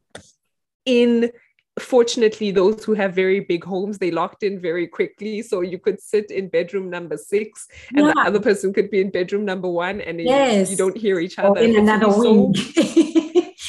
in 0.87 1.33
fortunately 1.79 2.51
those 2.51 2.85
who 2.85 2.95
have 2.95 3.15
very 3.15 3.41
big 3.41 3.65
homes 3.65 3.99
they 3.99 4.11
locked 4.11 4.43
in 4.43 4.61
very 4.61 4.87
quickly 4.87 5.41
so 5.41 5.61
you 5.61 5.79
could 5.79 6.01
sit 6.01 6.31
in 6.31 6.49
bedroom 6.49 6.91
number 6.91 7.17
six 7.17 7.69
and 7.95 8.07
yeah. 8.07 8.13
the 8.13 8.21
other 8.21 8.41
person 8.41 8.73
could 8.73 8.91
be 8.91 9.01
in 9.01 9.11
bedroom 9.11 9.45
number 9.45 9.69
one 9.69 10.01
and 10.01 10.21
yes. 10.21 10.69
you, 10.69 10.73
you, 10.73 10.77
don't 10.77 10.97
hear 10.97 11.21
each 11.21 11.39
other 11.39 11.61
or 11.61 11.63
in 11.63 11.77
another 11.77 12.09
wing 12.09 12.55
so... 12.55 12.63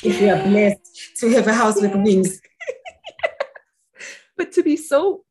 if 0.03 0.19
you 0.19 0.29
are 0.29 0.43
blessed 0.43 1.15
to 1.15 1.29
have 1.29 1.47
a 1.47 1.53
house 1.53 1.79
with 1.79 1.93
wings 1.95 2.41
but 4.37 4.51
to 4.51 4.63
be 4.63 4.75
so 4.75 5.23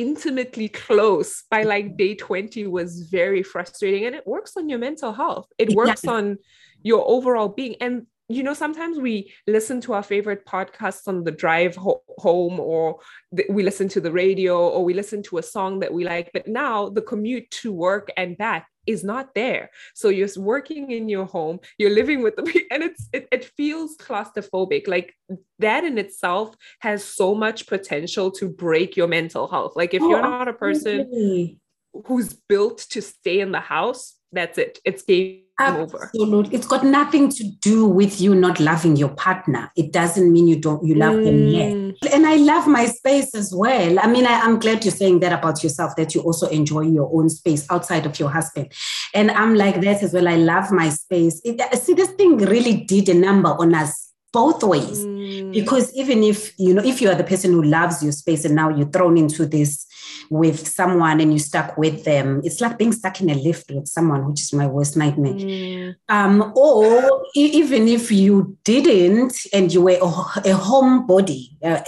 intimately 0.00 0.68
close 0.68 1.44
by 1.50 1.62
like 1.62 1.96
day 1.96 2.14
20 2.14 2.66
was 2.66 3.08
very 3.08 3.42
frustrating 3.42 4.04
and 4.04 4.14
it 4.14 4.26
works 4.26 4.56
on 4.56 4.68
your 4.68 4.78
mental 4.78 5.12
health 5.12 5.48
it 5.58 5.70
works 5.70 6.04
yeah. 6.04 6.10
on 6.10 6.38
your 6.82 7.02
overall 7.08 7.48
being 7.48 7.76
and 7.80 8.06
you 8.28 8.42
know 8.42 8.54
sometimes 8.54 8.98
we 8.98 9.32
listen 9.46 9.80
to 9.80 9.92
our 9.92 10.02
favorite 10.02 10.44
podcasts 10.46 11.06
on 11.06 11.24
the 11.24 11.30
drive 11.30 11.76
ho- 11.76 12.02
home 12.18 12.58
or 12.58 12.98
th- 13.36 13.48
we 13.50 13.62
listen 13.62 13.88
to 13.88 14.00
the 14.00 14.10
radio 14.10 14.68
or 14.68 14.84
we 14.84 14.94
listen 14.94 15.22
to 15.22 15.38
a 15.38 15.42
song 15.42 15.80
that 15.80 15.92
we 15.92 16.04
like 16.04 16.30
but 16.32 16.46
now 16.46 16.88
the 16.88 17.02
commute 17.02 17.50
to 17.50 17.72
work 17.72 18.10
and 18.16 18.36
back 18.36 18.66
is 18.86 19.02
not 19.02 19.34
there. 19.34 19.70
So 19.94 20.08
you're 20.08 20.28
working 20.36 20.92
in 20.92 21.08
your 21.08 21.26
home 21.26 21.58
you're 21.78 21.90
living 21.90 22.22
with 22.22 22.36
the 22.36 22.64
and 22.70 22.82
it's 22.82 23.08
it, 23.12 23.28
it 23.32 23.44
feels 23.56 23.96
claustrophobic. 23.96 24.86
Like 24.88 25.14
that 25.58 25.84
in 25.84 25.98
itself 25.98 26.54
has 26.80 27.04
so 27.04 27.34
much 27.34 27.66
potential 27.66 28.30
to 28.32 28.48
break 28.48 28.96
your 28.96 29.08
mental 29.08 29.48
health. 29.48 29.72
Like 29.76 29.92
if 29.94 30.02
oh, 30.02 30.08
you're 30.08 30.22
not 30.22 30.48
a 30.48 30.52
person 30.52 31.00
absolutely. 31.00 31.58
who's 32.06 32.32
built 32.48 32.78
to 32.90 33.02
stay 33.02 33.40
in 33.40 33.52
the 33.52 33.60
house 33.60 34.14
that's 34.32 34.58
it. 34.58 34.80
It's 34.84 35.02
game 35.02 35.45
Absolutely. 35.58 36.54
It's 36.54 36.66
got 36.66 36.84
nothing 36.84 37.30
to 37.30 37.44
do 37.44 37.86
with 37.86 38.20
you 38.20 38.34
not 38.34 38.60
loving 38.60 38.96
your 38.96 39.08
partner. 39.08 39.70
It 39.74 39.90
doesn't 39.92 40.30
mean 40.30 40.48
you 40.48 40.56
don't 40.56 40.84
you 40.84 40.94
love 40.94 41.14
mm. 41.14 41.24
them 41.24 41.48
yet. 41.48 42.12
And 42.12 42.26
I 42.26 42.36
love 42.36 42.66
my 42.66 42.86
space 42.86 43.34
as 43.34 43.54
well. 43.54 43.98
I 43.98 44.06
mean, 44.06 44.26
I, 44.26 44.40
am 44.44 44.58
glad 44.58 44.84
you're 44.84 44.92
saying 44.92 45.20
that 45.20 45.32
about 45.32 45.62
yourself, 45.62 45.96
that 45.96 46.14
you 46.14 46.20
also 46.20 46.46
enjoy 46.48 46.82
your 46.82 47.10
own 47.12 47.30
space 47.30 47.66
outside 47.70 48.04
of 48.04 48.18
your 48.18 48.28
husband. 48.28 48.70
And 49.14 49.30
I'm 49.30 49.54
like 49.54 49.80
that 49.80 50.02
as 50.02 50.12
well. 50.12 50.28
I 50.28 50.36
love 50.36 50.70
my 50.70 50.90
space. 50.90 51.40
It, 51.42 51.60
see, 51.78 51.94
this 51.94 52.10
thing 52.10 52.36
really 52.36 52.84
did 52.84 53.08
a 53.08 53.14
number 53.14 53.48
on 53.48 53.74
us 53.74 54.12
both 54.32 54.62
ways. 54.62 54.98
Mm. 55.00 55.54
Because 55.54 55.90
even 55.94 56.22
if, 56.22 56.52
you 56.58 56.74
know, 56.74 56.84
if 56.84 57.00
you 57.00 57.08
are 57.08 57.14
the 57.14 57.24
person 57.24 57.52
who 57.52 57.62
loves 57.62 58.02
your 58.02 58.12
space 58.12 58.44
and 58.44 58.54
now 58.54 58.68
you're 58.68 58.90
thrown 58.90 59.16
into 59.16 59.46
this 59.46 59.86
with 60.30 60.66
someone 60.66 61.20
and 61.20 61.32
you 61.32 61.38
stuck 61.38 61.76
with 61.76 62.04
them. 62.04 62.40
It's 62.44 62.60
like 62.60 62.78
being 62.78 62.92
stuck 62.92 63.20
in 63.20 63.30
a 63.30 63.34
lift 63.34 63.70
with 63.70 63.86
someone, 63.86 64.28
which 64.28 64.40
is 64.40 64.52
my 64.52 64.66
worst 64.66 64.96
nightmare. 64.96 65.34
Mm. 65.34 65.94
Um, 66.08 66.52
or 66.56 67.26
even 67.34 67.88
if 67.88 68.10
you 68.10 68.56
didn't 68.64 69.34
and 69.52 69.72
you 69.72 69.82
were 69.82 69.98
a, 70.00 70.50
a 70.50 70.54
homebody, 70.54 71.56
uh, 71.62 71.82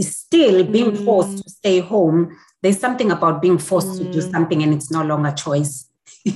still 0.00 0.64
being 0.64 0.92
mm. 0.92 1.04
forced 1.04 1.42
to 1.42 1.50
stay 1.50 1.80
home, 1.80 2.36
there's 2.62 2.78
something 2.78 3.10
about 3.10 3.42
being 3.42 3.58
forced 3.58 3.88
mm. 3.88 3.98
to 3.98 4.12
do 4.12 4.18
mm. 4.20 4.30
something 4.30 4.62
and 4.62 4.74
it's 4.74 4.90
no 4.90 5.02
longer 5.02 5.32
choice. 5.32 5.88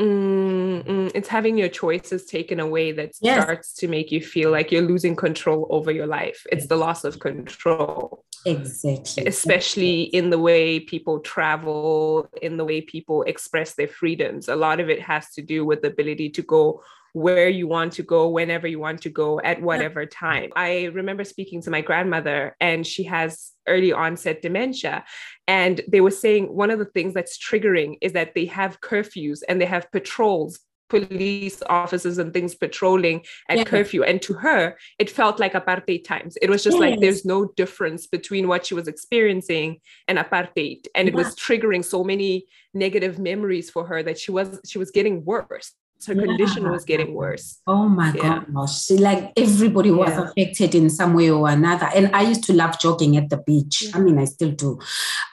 Mm, 0.00 0.82
mm, 0.84 1.10
it's 1.14 1.28
having 1.28 1.58
your 1.58 1.68
choices 1.68 2.24
taken 2.24 2.58
away 2.58 2.90
that 2.92 3.12
Yes. 3.20 3.42
starts 3.42 3.74
to 3.74 3.88
make 3.88 4.10
you 4.10 4.22
feel 4.22 4.50
like 4.50 4.72
you're 4.72 4.80
losing 4.80 5.14
control 5.14 5.66
over 5.68 5.92
your 5.92 6.06
life. 6.06 6.46
It's 6.50 6.68
the 6.68 6.76
loss 6.76 7.04
of 7.04 7.18
control, 7.18 8.24
Exactly. 8.46 9.26
especially 9.26 10.02
in 10.02 10.30
the 10.30 10.38
way 10.38 10.80
people 10.80 11.20
travel, 11.20 12.28
in 12.40 12.56
the 12.56 12.64
way 12.64 12.80
people 12.80 13.22
express 13.24 13.74
their 13.74 13.88
freedoms. 13.88 14.48
A 14.48 14.56
lot 14.56 14.80
of 14.80 14.88
it 14.88 15.00
has 15.02 15.30
to 15.32 15.42
do 15.42 15.64
with 15.64 15.82
the 15.82 15.88
ability 15.88 16.30
to 16.30 16.42
go 16.42 16.82
where 17.12 17.48
you 17.48 17.66
want 17.66 17.92
to 17.94 18.02
go, 18.02 18.28
whenever 18.28 18.66
you 18.66 18.78
want 18.78 19.02
to 19.02 19.10
go, 19.10 19.40
at 19.40 19.60
whatever 19.60 20.06
time. 20.06 20.50
I 20.54 20.84
remember 20.92 21.24
speaking 21.24 21.60
to 21.62 21.70
my 21.70 21.80
grandmother, 21.80 22.56
and 22.60 22.86
she 22.86 23.04
has 23.04 23.50
early 23.66 23.92
onset 23.92 24.42
dementia. 24.42 25.04
And 25.48 25.80
they 25.88 26.00
were 26.00 26.10
saying 26.10 26.54
one 26.54 26.70
of 26.70 26.78
the 26.78 26.84
things 26.84 27.14
that's 27.14 27.36
triggering 27.36 27.96
is 28.00 28.12
that 28.12 28.34
they 28.34 28.46
have 28.46 28.80
curfews 28.80 29.40
and 29.48 29.60
they 29.60 29.66
have 29.66 29.90
patrols, 29.90 30.60
police 30.90 31.62
officers 31.68 32.18
and 32.18 32.32
things 32.34 32.54
patrolling 32.54 33.24
at 33.48 33.58
Yeah. 33.58 33.64
curfew. 33.64 34.02
And 34.02 34.20
to 34.22 34.32
her, 34.34 34.76
it 34.98 35.08
felt 35.08 35.40
like 35.40 35.54
apartheid 35.54 36.04
times. 36.04 36.36
It 36.42 36.50
was 36.50 36.62
just 36.62 36.78
like 36.78 37.00
there's 37.00 37.24
no 37.24 37.46
difference 37.56 38.06
between 38.06 38.44
what 38.48 38.66
she 38.66 38.74
was 38.74 38.86
experiencing 38.88 39.78
and 40.08 40.18
apartheid. 40.18 40.86
And 40.94 41.08
it 41.08 41.14
was 41.14 41.34
triggering 41.36 41.84
so 41.84 42.04
many 42.04 42.46
negative 42.74 43.18
memories 43.18 43.70
for 43.70 43.86
her 43.86 44.02
that 44.02 44.18
she 44.18 44.30
was 44.32 44.48
she 44.70 44.78
was 44.78 44.90
getting 44.90 45.24
worse. 45.24 45.72
Her 46.06 46.14
condition 46.14 46.62
was 46.70 46.84
getting 46.86 47.12
worse. 47.12 47.60
Oh 47.66 47.86
my 47.86 48.10
Yeah. 48.14 48.42
gosh. 48.54 48.72
See, 48.86 48.96
like 48.96 49.22
everybody 49.36 49.90
was 49.90 50.08
Yeah. 50.08 50.22
affected 50.24 50.74
in 50.74 50.88
some 50.88 51.12
way 51.18 51.28
or 51.30 51.46
another. 51.58 51.88
And 51.94 52.06
I 52.16 52.22
used 52.22 52.44
to 52.44 52.54
love 52.54 52.80
jogging 52.80 53.18
at 53.20 53.28
the 53.28 53.36
beach. 53.48 53.76
I 53.94 53.98
mean, 54.00 54.18
I 54.18 54.24
still 54.24 54.52
do. 54.64 54.70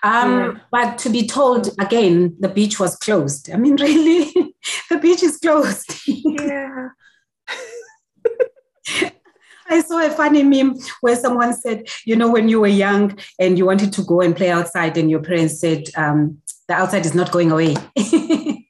Um, 0.03 0.31
Yeah. 0.33 0.51
But 0.75 0.97
to 1.03 1.09
be 1.09 1.25
told 1.25 1.69
again, 1.79 2.35
the 2.43 2.49
beach 2.49 2.75
was 2.83 2.97
closed. 2.97 3.49
I 3.49 3.57
mean, 3.63 3.75
really, 3.87 4.19
the 4.89 4.97
beach 4.97 5.23
is 5.23 5.37
closed. 5.37 5.93
Yeah. 6.05 6.89
I 9.69 9.81
saw 9.81 10.05
a 10.05 10.09
funny 10.09 10.43
meme 10.43 10.79
where 11.01 11.17
someone 11.17 11.53
said, 11.53 11.89
you 12.05 12.15
know, 12.15 12.31
when 12.31 12.47
you 12.47 12.61
were 12.61 12.67
young 12.67 13.17
and 13.37 13.57
you 13.57 13.65
wanted 13.65 13.91
to 13.93 14.03
go 14.03 14.21
and 14.21 14.35
play 14.35 14.49
outside, 14.49 14.97
and 14.97 15.11
your 15.11 15.21
parents 15.21 15.59
said, 15.59 15.83
um, 15.97 16.41
the 16.69 16.73
outside 16.73 17.05
is 17.05 17.13
not 17.13 17.31
going 17.31 17.51
away. 17.51 17.75
the 17.95 18.63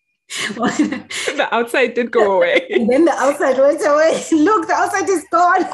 outside 1.51 1.94
did 1.94 2.12
go 2.12 2.38
away. 2.38 2.66
and 2.72 2.89
then 2.89 3.06
the 3.06 3.12
outside 3.12 3.58
went 3.58 3.82
away. 3.86 4.24
Look, 4.32 4.68
the 4.68 4.74
outside 4.74 5.08
is 5.08 5.24
gone. 5.32 5.66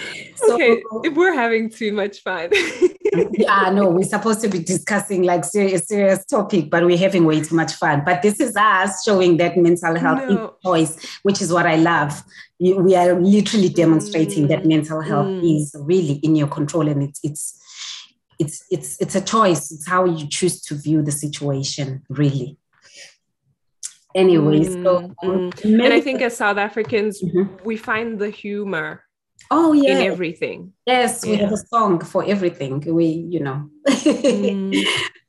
So- 0.36 0.54
okay, 0.54 0.82
we're 1.10 1.34
having 1.34 1.68
too 1.68 1.92
much 1.92 2.22
fun. 2.22 2.48
yeah, 3.32 3.70
no, 3.70 3.90
we're 3.90 4.04
supposed 4.04 4.40
to 4.40 4.48
be 4.48 4.58
discussing 4.58 5.22
like 5.24 5.44
serious, 5.44 5.86
serious 5.86 6.24
topic, 6.24 6.70
but 6.70 6.84
we're 6.86 6.96
having 6.96 7.24
way 7.24 7.40
too 7.42 7.54
much 7.54 7.74
fun. 7.74 8.02
But 8.06 8.22
this 8.22 8.40
is 8.40 8.56
us 8.56 9.04
showing 9.04 9.36
that 9.36 9.56
mental 9.58 9.98
health 9.98 10.22
is 10.22 10.34
No. 10.36 10.44
a 10.46 10.62
choice, 10.66 10.92
which 11.24 11.42
is 11.42 11.52
what 11.52 11.66
I 11.66 11.76
love. 11.76 12.22
We 12.58 12.94
are 12.96 13.20
literally 13.20 13.68
demonstrating 13.68 14.48
that 14.48 14.60
Mm, 14.62 14.66
mental 14.66 15.00
health 15.02 15.26
mm. 15.26 15.56
is 15.56 15.74
really 15.78 16.14
in 16.22 16.36
your 16.36 16.48
control, 16.48 16.88
and 16.88 17.02
it's 17.02 17.20
it's 17.22 17.44
it's 18.38 18.64
it's 18.70 19.00
it's 19.00 19.14
a 19.14 19.20
choice. 19.20 19.70
It's 19.70 19.86
how 19.88 20.04
you 20.06 20.26
choose 20.26 20.60
to 20.62 20.74
view 20.74 21.02
the 21.02 21.12
situation, 21.12 22.02
really. 22.08 22.56
Anyway, 24.14 24.64
so 24.64 25.00
Mm, 25.00 25.14
mm. 25.22 25.64
maybe- 25.64 25.84
and 25.84 25.92
I 25.92 26.00
think 26.00 26.20
as 26.22 26.36
South 26.36 26.58
Africans, 26.58 27.22
Mhm. 27.22 27.62
we 27.64 27.76
find 27.76 28.18
the 28.18 28.30
humor 28.30 29.02
oh 29.50 29.72
yeah, 29.72 29.98
in 29.98 30.02
everything. 30.12 30.72
yes, 30.86 31.24
we 31.26 31.36
have 31.36 31.52
a 31.52 31.56
song 31.56 32.00
for 32.00 32.24
everything. 32.24 32.80
We, 32.86 33.06
you 33.06 33.40
know. 33.40 33.70
Mm, 33.86 34.84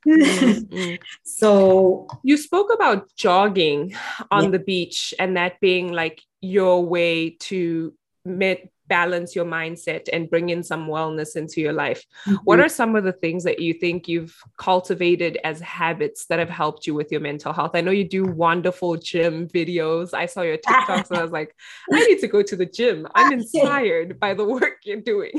mm, 0.06 0.68
mm. 0.68 0.98
so 1.24 2.06
You 2.22 2.36
spoke 2.36 2.72
about 2.72 3.08
jogging 3.16 3.94
on 4.30 4.44
Yeah. 4.44 4.50
the 4.50 4.58
beach 4.58 5.14
and 5.18 5.36
that 5.36 5.60
being 5.60 5.92
like 5.92 6.22
your 6.40 6.84
way 6.84 7.36
to 7.50 7.92
met, 8.24 8.70
balance 8.92 9.34
your 9.34 9.46
mindset 9.46 10.04
and 10.12 10.28
bring 10.28 10.50
in 10.50 10.62
some 10.62 10.86
wellness 10.86 11.34
into 11.40 11.60
your 11.60 11.72
life. 11.72 12.04
What 12.44 12.58
Mm-hmm. 12.58 12.66
are 12.66 12.68
some 12.68 12.94
of 12.98 13.04
the 13.04 13.16
things 13.24 13.42
that 13.44 13.58
you 13.58 13.72
think 13.72 13.98
you've 14.12 14.36
cultivated 14.58 15.38
as 15.50 15.56
habits 15.60 16.26
that 16.26 16.38
have 16.38 16.50
helped 16.62 16.86
you 16.86 16.92
with 16.94 17.10
your 17.10 17.22
mental 17.30 17.52
health? 17.58 17.72
I 17.74 17.80
know 17.80 17.90
you 18.00 18.06
do 18.18 18.24
wonderful 18.24 18.96
gym 18.96 19.48
videos. 19.48 20.12
I 20.12 20.26
saw 20.26 20.42
your 20.42 20.58
TikToks 20.58 21.08
and 21.10 21.18
I 21.20 21.22
was 21.22 21.32
like, 21.32 21.50
I 21.90 22.00
need 22.08 22.20
to 22.20 22.28
go 22.28 22.42
to 22.50 22.56
the 22.62 22.66
gym. 22.66 23.06
I'm 23.14 23.32
inspired 23.38 24.20
by 24.20 24.34
the 24.34 24.44
work 24.44 24.76
you're 24.84 25.00
doing. 25.14 25.32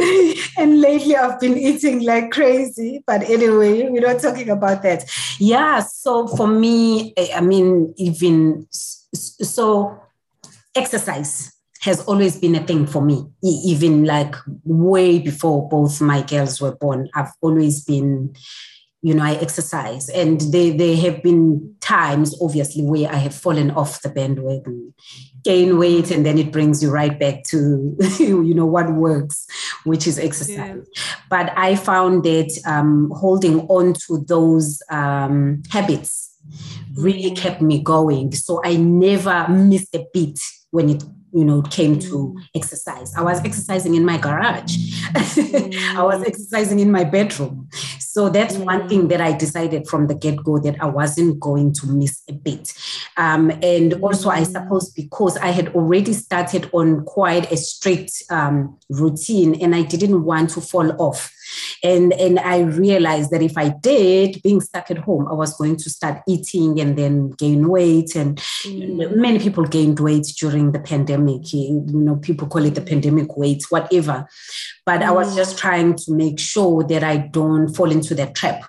and 0.58 0.80
lately 0.80 1.16
I've 1.16 1.40
been 1.40 1.56
eating 1.56 1.98
like 2.12 2.30
crazy. 2.30 3.02
But 3.06 3.22
anyway, 3.22 3.88
we're 3.88 4.06
not 4.10 4.20
talking 4.20 4.50
about 4.50 4.82
that. 4.82 5.00
Yeah. 5.38 5.80
So 5.80 6.28
for 6.28 6.46
me, 6.46 7.14
I 7.34 7.40
mean, 7.40 7.94
even 7.96 8.66
so, 8.70 9.98
exercise 10.74 11.59
has 11.80 12.02
always 12.04 12.38
been 12.38 12.54
a 12.54 12.66
thing 12.66 12.86
for 12.86 13.02
me, 13.02 13.24
even 13.42 14.04
like 14.04 14.34
way 14.64 15.18
before 15.18 15.68
both 15.68 16.00
my 16.00 16.22
girls 16.22 16.60
were 16.60 16.76
born. 16.76 17.08
I've 17.14 17.32
always 17.40 17.84
been. 17.84 18.34
You 19.02 19.14
know, 19.14 19.22
I 19.24 19.32
exercise, 19.36 20.10
and 20.10 20.42
there 20.52 20.76
there 20.76 20.94
have 20.94 21.22
been 21.22 21.74
times, 21.80 22.36
obviously, 22.42 22.82
where 22.82 23.10
I 23.10 23.14
have 23.16 23.34
fallen 23.34 23.70
off 23.70 24.02
the 24.02 24.10
bandwagon, 24.10 24.92
gain 25.42 25.78
weight, 25.78 26.10
and 26.10 26.26
then 26.26 26.36
it 26.36 26.52
brings 26.52 26.82
you 26.82 26.90
right 26.90 27.18
back 27.18 27.44
to, 27.44 27.96
you 28.18 28.52
know, 28.52 28.66
what 28.66 28.92
works, 28.92 29.46
which 29.84 30.06
is 30.06 30.18
exercise 30.18 30.86
but 31.30 31.56
I 31.56 31.76
found 31.76 32.24
that 32.24 32.60
um, 32.66 33.10
holding 33.14 33.60
on 33.68 33.94
to 34.06 34.18
those 34.26 34.82
um, 34.90 35.62
habits 35.70 36.26
really 36.96 37.30
Mm. 37.30 37.36
kept 37.36 37.62
me 37.62 37.80
going. 37.80 38.32
So 38.32 38.60
I 38.64 38.76
never 38.76 39.46
missed 39.48 39.94
a 39.94 40.04
beat 40.12 40.40
when 40.72 40.90
it 40.90 41.04
you 41.32 41.44
know 41.44 41.62
came 41.62 41.98
to 41.98 42.34
Mm. 42.34 42.42
exercise. 42.54 43.14
I 43.16 43.22
was 43.22 43.38
exercising 43.44 43.94
in 43.94 44.04
my 44.04 44.16
garage. 44.18 44.76
I 45.14 46.02
was 46.02 46.20
Mm. 46.20 46.26
exercising 46.26 46.80
in 46.80 46.90
my 46.90 47.04
bedroom. 47.04 47.68
So 47.98 48.28
that's 48.28 48.56
one 48.56 48.82
Mm. 48.82 48.88
thing 48.88 49.08
that 49.08 49.20
I 49.20 49.32
decided 49.32 49.86
from 49.88 50.06
the 50.08 50.14
get 50.14 50.42
go 50.42 50.58
that 50.58 50.76
I 50.80 50.86
wasn't 50.86 51.38
going 51.40 51.72
to 51.74 51.86
miss 51.86 52.22
a 52.28 52.32
bit. 52.32 52.72
Um, 53.16 53.50
and 53.62 53.94
also, 54.02 54.28
I 54.30 54.42
Mm. 54.42 54.52
suppose 54.52 54.90
because 54.90 55.36
I 55.36 55.48
had 55.48 55.68
already 55.74 56.12
started 56.12 56.68
on 56.72 57.04
quite 57.04 57.50
a 57.52 57.56
strict 57.56 58.22
um, 58.30 58.76
routine 58.90 59.54
and 59.62 59.74
I 59.74 59.82
didn't 59.82 60.24
want 60.24 60.50
to 60.50 60.60
fall 60.60 60.90
off. 60.98 61.32
And, 61.82 62.12
and 62.12 62.38
I 62.38 62.60
realized 62.60 63.30
that 63.30 63.42
if 63.42 63.56
I 63.56 63.70
did, 63.70 64.42
being 64.42 64.60
stuck 64.60 64.90
at 64.90 64.98
home, 64.98 65.26
I 65.28 65.34
was 65.34 65.56
going 65.56 65.76
to 65.76 65.90
start 65.90 66.22
eating 66.28 66.80
and 66.80 66.96
then 66.96 67.30
gain 67.30 67.68
weight. 67.68 68.14
And 68.16 68.38
Mm. 68.66 69.16
many 69.16 69.38
people 69.38 69.64
gained 69.64 70.00
weight 70.00 70.26
during 70.38 70.72
the 70.72 70.80
pandemic. 70.80 71.52
You 71.52 71.82
know, 71.86 72.16
people 72.16 72.46
call 72.48 72.64
it 72.64 72.74
the 72.74 72.80
pandemic 72.82 73.36
weight, 73.36 73.64
whatever. 73.70 74.26
But 74.84 75.02
I 75.02 75.10
was 75.12 75.32
Mm. 75.32 75.36
just 75.36 75.58
trying 75.58 75.94
to 75.96 76.12
make 76.12 76.38
sure 76.38 76.84
that 76.84 77.02
I 77.02 77.16
don't 77.16 77.74
fall 77.74 77.90
into 77.90 78.14
that 78.16 78.34
trap. 78.34 78.64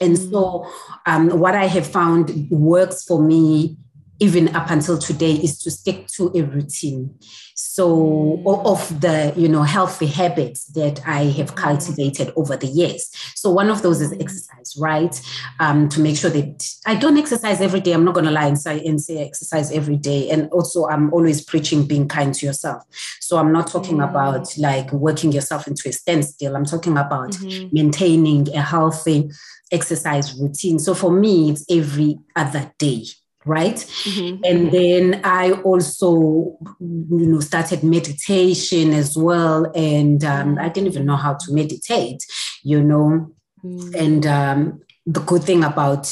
And 0.00 0.18
so, 0.18 0.66
um, 1.06 1.28
what 1.38 1.54
I 1.54 1.66
have 1.66 1.86
found 1.86 2.48
works 2.50 3.04
for 3.04 3.20
me, 3.22 3.76
even 4.20 4.54
up 4.54 4.70
until 4.70 4.98
today, 4.98 5.32
is 5.32 5.58
to 5.62 5.70
stick 5.70 6.06
to 6.08 6.30
a 6.34 6.42
routine. 6.42 7.14
So, 7.54 8.42
of 8.64 9.00
the 9.00 9.32
you 9.36 9.48
know 9.48 9.62
healthy 9.62 10.06
habits 10.06 10.64
that 10.78 11.00
I 11.06 11.24
have 11.24 11.54
cultivated 11.54 12.32
over 12.36 12.56
the 12.56 12.66
years. 12.66 13.10
So, 13.34 13.50
one 13.50 13.68
of 13.70 13.82
those 13.82 14.00
is 14.00 14.12
exercise, 14.12 14.74
right? 14.78 15.20
Um, 15.58 15.88
to 15.90 16.00
make 16.00 16.16
sure 16.16 16.30
that 16.30 16.64
I 16.86 16.94
don't 16.94 17.18
exercise 17.18 17.60
every 17.60 17.80
day. 17.80 17.92
I'm 17.92 18.04
not 18.04 18.14
going 18.14 18.26
to 18.26 18.32
lie 18.32 18.46
and 18.46 18.58
say 18.58 18.84
and 18.84 19.00
say 19.00 19.18
exercise 19.24 19.72
every 19.72 19.96
day. 19.96 20.30
And 20.30 20.48
also, 20.50 20.86
I'm 20.86 21.12
always 21.12 21.42
preaching 21.42 21.86
being 21.86 22.08
kind 22.08 22.34
to 22.34 22.46
yourself. 22.46 22.82
So, 23.20 23.36
I'm 23.38 23.52
not 23.52 23.66
talking 23.68 23.98
Mm. 23.98 24.10
about 24.10 24.56
like 24.58 24.92
working 24.92 25.32
yourself 25.32 25.66
into 25.66 25.88
a 25.88 25.92
standstill. 25.92 26.56
I'm 26.56 26.64
talking 26.64 26.96
about 26.98 27.32
Mhm. 27.32 27.72
maintaining 27.72 28.48
a 28.54 28.62
healthy 28.62 29.30
exercise 29.72 30.34
routine. 30.40 30.78
So 30.78 30.94
for 30.94 31.12
me, 31.12 31.50
it's 31.50 31.64
every 31.70 32.18
other 32.34 32.72
day, 32.78 33.04
right? 33.50 33.78
Mhm. 34.10 34.40
And 34.48 34.60
then 34.72 35.20
I 35.24 35.52
also, 35.68 36.56
you 36.80 37.26
know, 37.30 37.40
started 37.40 37.82
meditation 37.82 38.92
as 38.92 39.16
well. 39.16 39.70
And 39.74 40.24
um, 40.24 40.58
I 40.58 40.68
didn't 40.68 40.90
even 40.92 41.06
know 41.06 41.16
how 41.16 41.34
to 41.34 41.52
meditate, 41.52 42.24
you 42.62 42.80
know. 42.82 43.30
Mhm. 43.64 43.94
And 44.04 44.26
um, 44.26 44.80
the 45.06 45.20
good 45.20 45.42
thing 45.44 45.64
about 45.64 46.04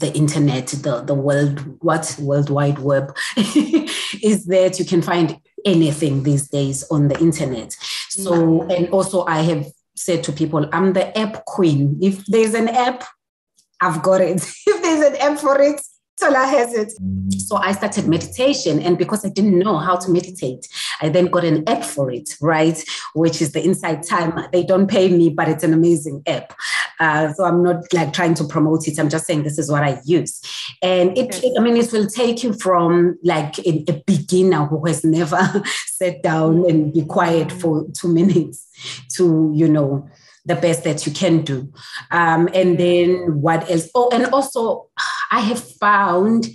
the 0.00 0.12
internet, 0.14 0.66
the, 0.68 1.02
the 1.02 1.14
world, 1.14 1.56
what 1.82 2.16
World 2.20 2.50
Wide 2.50 2.78
Web, 2.78 3.16
is 4.30 4.46
that 4.46 4.78
you 4.78 4.84
can 4.84 5.02
find 5.02 5.38
anything 5.64 6.22
these 6.22 6.48
days 6.48 6.84
on 6.90 7.08
the 7.08 7.18
internet. 7.20 7.76
So, 8.10 8.62
and 8.74 8.88
also 8.90 9.24
I 9.26 9.42
have 9.42 9.66
said 9.96 10.22
to 10.24 10.32
people, 10.32 10.68
I'm 10.72 10.92
the 10.92 11.16
app 11.18 11.44
queen. 11.44 11.98
If 12.00 12.24
there's 12.26 12.54
an 12.54 12.68
app, 12.68 13.04
I've 13.80 14.02
got 14.02 14.20
it. 14.20 14.40
If 14.66 14.82
there's 14.82 15.04
an 15.10 15.16
app 15.16 15.38
for 15.38 15.60
it, 15.60 15.80
Has 16.20 16.74
it. 16.74 16.92
So 17.40 17.56
I 17.56 17.72
started 17.72 18.08
meditation, 18.08 18.80
and 18.80 18.98
because 18.98 19.24
I 19.24 19.28
didn't 19.28 19.58
know 19.58 19.78
how 19.78 19.96
to 19.96 20.10
meditate, 20.10 20.66
I 21.00 21.08
then 21.08 21.26
got 21.26 21.44
an 21.44 21.68
app 21.68 21.84
for 21.84 22.10
it, 22.10 22.30
right? 22.40 22.82
Which 23.14 23.40
is 23.40 23.52
the 23.52 23.62
Insight 23.62 24.04
Timer. 24.06 24.48
They 24.52 24.64
don't 24.64 24.88
pay 24.88 25.08
me, 25.08 25.30
but 25.30 25.48
it's 25.48 25.64
an 25.64 25.72
amazing 25.72 26.22
app. 26.26 26.54
Uh, 27.00 27.32
so 27.32 27.44
I'm 27.44 27.62
not 27.62 27.84
like 27.92 28.12
trying 28.12 28.34
to 28.34 28.44
promote 28.44 28.88
it. 28.88 28.98
I'm 28.98 29.08
just 29.08 29.26
saying 29.26 29.44
this 29.44 29.58
is 29.58 29.70
what 29.70 29.84
I 29.84 30.00
use. 30.04 30.40
And 30.82 31.16
it, 31.16 31.42
it 31.42 31.52
I 31.56 31.62
mean, 31.62 31.76
it 31.76 31.92
will 31.92 32.06
take 32.06 32.42
you 32.42 32.52
from 32.52 33.18
like 33.22 33.58
a, 33.60 33.84
a 33.88 34.02
beginner 34.06 34.66
who 34.66 34.84
has 34.86 35.04
never 35.04 35.38
sat 35.86 36.22
down 36.22 36.68
and 36.68 36.92
be 36.92 37.04
quiet 37.04 37.52
for 37.52 37.86
two 37.92 38.12
minutes 38.12 38.66
to, 39.16 39.52
you 39.54 39.68
know, 39.68 40.08
the 40.44 40.56
best 40.56 40.82
that 40.84 41.06
you 41.06 41.12
can 41.12 41.42
do. 41.42 41.72
Um, 42.10 42.48
and 42.54 42.78
then 42.78 43.40
what 43.40 43.70
else? 43.70 43.88
Oh, 43.94 44.10
and 44.12 44.26
also 44.26 44.88
I 45.30 45.40
have 45.40 45.62
found 45.62 46.48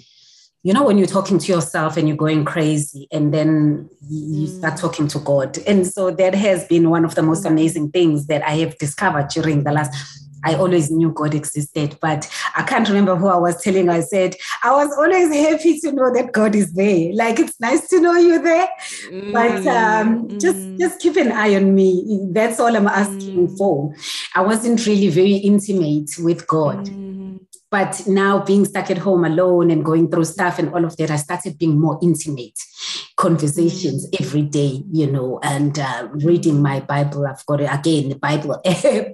you 0.63 0.71
know, 0.71 0.86
when 0.86 0.97
you're 0.97 1.07
talking 1.07 1.39
to 1.39 1.51
yourself 1.51 1.97
and 1.97 2.07
you're 2.07 2.17
going 2.17 2.45
crazy, 2.45 3.07
and 3.12 3.33
then 3.33 3.89
you 4.09 4.47
mm. 4.47 4.57
start 4.57 4.77
talking 4.77 5.09
to 5.09 5.19
God. 5.19 5.57
And 5.67 5.86
so 5.86 6.09
that 6.12 6.33
has 6.33 6.65
been 6.67 6.89
one 6.89 7.03
of 7.03 7.15
the 7.15 7.21
most 7.21 7.43
mm. 7.43 7.47
amazing 7.47 7.91
things 7.91 8.27
that 8.27 8.41
I 8.43 8.51
have 8.57 8.77
discovered 8.77 9.27
during 9.27 9.65
the 9.65 9.73
last. 9.73 9.93
I 10.45 10.55
always 10.55 10.91
knew 10.91 11.12
God 11.12 11.33
existed, 11.33 11.97
but 12.01 12.29
I 12.55 12.63
can't 12.63 12.88
remember 12.88 13.15
who 13.15 13.27
I 13.27 13.38
was 13.38 13.62
telling. 13.62 13.88
I 13.88 14.01
said, 14.01 14.36
I 14.62 14.71
was 14.71 14.91
always 14.97 15.33
happy 15.33 15.79
to 15.79 15.91
know 15.93 16.13
that 16.13 16.33
God 16.33 16.53
is 16.53 16.73
there. 16.73 17.13
Like 17.13 17.39
it's 17.39 17.59
nice 17.62 17.88
to 17.89 17.99
know 17.99 18.13
you're 18.13 18.43
there, 18.43 18.69
mm. 19.09 19.33
but 19.33 19.67
um, 19.67 20.27
mm. 20.27 20.41
just 20.41 20.79
just 20.79 20.99
keep 21.01 21.17
an 21.17 21.33
eye 21.33 21.55
on 21.55 21.75
me. 21.75 22.27
That's 22.31 22.62
all 22.62 22.73
I'm 22.73 22.88
asking 22.88 23.49
mm. 23.49 23.57
for. 23.57 23.93
I 24.33 24.41
wasn't 24.41 24.86
really 24.86 25.09
very 25.09 25.36
intimate 25.36 26.12
with 26.19 26.47
God 26.47 26.88
mm. 26.88 27.22
But 27.73 28.05
now 28.05 28.38
being 28.38 28.65
stuck 28.65 28.91
at 28.91 28.99
home 28.99 29.25
alone 29.25 29.71
and 29.71 29.83
going 29.83 30.12
through 30.12 30.25
stuff 30.25 30.59
and 30.59 30.71
all 30.75 30.86
of 30.86 30.95
that, 30.97 31.09
I 31.09 31.15
started 31.15 31.57
being 31.57 31.81
more 31.81 31.97
intimate 32.03 32.59
conversations 33.17 34.07
mm. 34.07 34.21
every 34.21 34.43
day, 34.43 34.83
you 34.91 35.12
know, 35.12 35.39
and 35.41 35.79
uh, 35.79 36.07
reading 36.12 36.62
my 36.62 36.81
Bible. 36.81 37.25
I've 37.25 37.43
got 37.47 37.62
it 37.62 37.73
again, 37.73 38.09
the 38.09 38.15
Bible 38.15 38.53
app. 38.63 39.13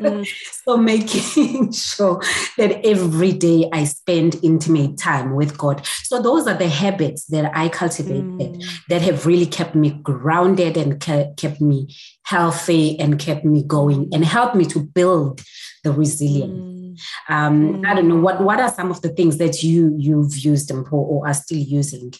mm. 0.00 0.26
So 0.64 0.78
making 0.78 1.72
sure 1.72 2.22
that 2.56 2.86
every 2.86 3.32
day 3.32 3.68
I 3.70 3.84
spend 3.84 4.40
intimate 4.42 4.96
time 4.96 5.34
with 5.34 5.58
God. 5.58 5.84
So 6.04 6.22
those 6.22 6.46
are 6.46 6.56
the 6.56 6.70
habits 6.70 7.26
that 7.26 7.54
I 7.54 7.68
cultivated 7.68 8.22
mm. 8.22 8.64
that 8.88 9.02
have 9.02 9.26
really 9.26 9.44
kept 9.44 9.74
me 9.74 9.90
grounded 9.90 10.78
and 10.78 10.98
kept 10.98 11.60
me 11.60 11.94
healthy 12.22 12.98
and 12.98 13.18
kept 13.18 13.44
me 13.44 13.62
going 13.62 14.08
and 14.14 14.24
helped 14.24 14.56
me 14.56 14.64
to 14.64 14.80
build 14.80 15.42
the 15.84 15.92
resilience. 15.92 16.80
Mm. 16.80 16.87
Um, 17.28 17.74
mm. 17.74 17.86
I 17.86 17.94
don't 17.94 18.08
know 18.08 18.20
what 18.20 18.40
what 18.42 18.60
are 18.60 18.70
some 18.70 18.90
of 18.90 19.00
the 19.02 19.10
things 19.10 19.38
that 19.38 19.62
you 19.62 19.94
you've 19.98 20.36
used 20.36 20.70
and 20.70 20.86
or 20.90 21.26
are 21.26 21.34
still 21.34 21.58
using. 21.58 22.12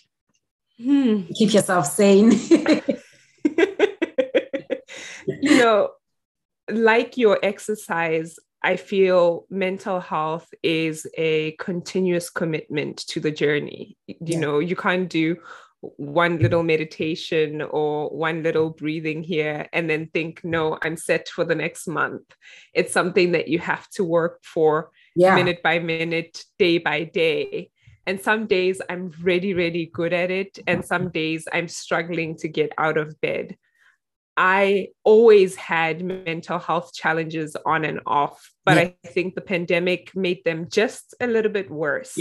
Hmm. 0.80 1.22
Keep 1.34 1.54
yourself 1.54 1.86
sane. 1.86 2.32
you 5.26 5.58
know, 5.58 5.90
like 6.70 7.16
your 7.16 7.38
exercise, 7.42 8.38
I 8.62 8.76
feel 8.76 9.46
mental 9.50 10.00
health 10.00 10.52
is 10.62 11.06
a 11.16 11.52
continuous 11.52 12.30
commitment 12.30 12.98
to 13.08 13.20
the 13.20 13.30
journey. 13.30 13.96
You 14.06 14.16
yeah. 14.20 14.38
know, 14.40 14.58
you 14.58 14.76
can't 14.76 15.08
do 15.08 15.36
one 15.80 16.36
hmm. 16.36 16.42
little 16.42 16.62
meditation 16.62 17.62
or 17.62 18.08
one 18.10 18.42
little 18.42 18.70
breathing 18.70 19.22
here 19.22 19.68
and 19.72 19.88
then 19.88 20.08
think 20.12 20.40
no 20.42 20.78
i'm 20.82 20.96
set 20.96 21.28
for 21.28 21.44
the 21.44 21.54
next 21.54 21.86
month. 21.86 22.22
It's 22.74 22.92
something 22.92 23.32
that 23.32 23.48
you 23.48 23.58
have 23.60 23.88
to 23.90 24.04
work 24.04 24.40
for 24.42 24.90
yeah. 25.14 25.34
minute 25.34 25.62
by 25.62 25.78
minute 25.78 26.44
day 26.58 26.78
by 26.78 27.04
day. 27.04 27.70
And 28.06 28.20
some 28.20 28.46
days 28.46 28.80
i'm 28.88 29.12
really 29.22 29.54
really 29.54 29.90
good 29.92 30.12
at 30.12 30.30
it 30.30 30.58
and 30.66 30.84
some 30.84 31.10
days 31.10 31.46
i'm 31.52 31.68
struggling 31.68 32.36
to 32.38 32.48
get 32.48 32.72
out 32.78 32.96
of 32.96 33.20
bed. 33.20 33.56
I 34.36 34.88
always 35.02 35.56
had 35.56 36.04
mental 36.04 36.60
health 36.60 36.94
challenges 36.94 37.56
on 37.66 37.84
and 37.84 38.00
off 38.06 38.50
but 38.64 38.76
yeah. 38.76 38.82
i 38.82 39.08
think 39.08 39.34
the 39.34 39.40
pandemic 39.42 40.14
made 40.16 40.42
them 40.44 40.68
just 40.70 41.14
a 41.20 41.26
little 41.26 41.52
bit 41.52 41.70
worse. 41.70 42.18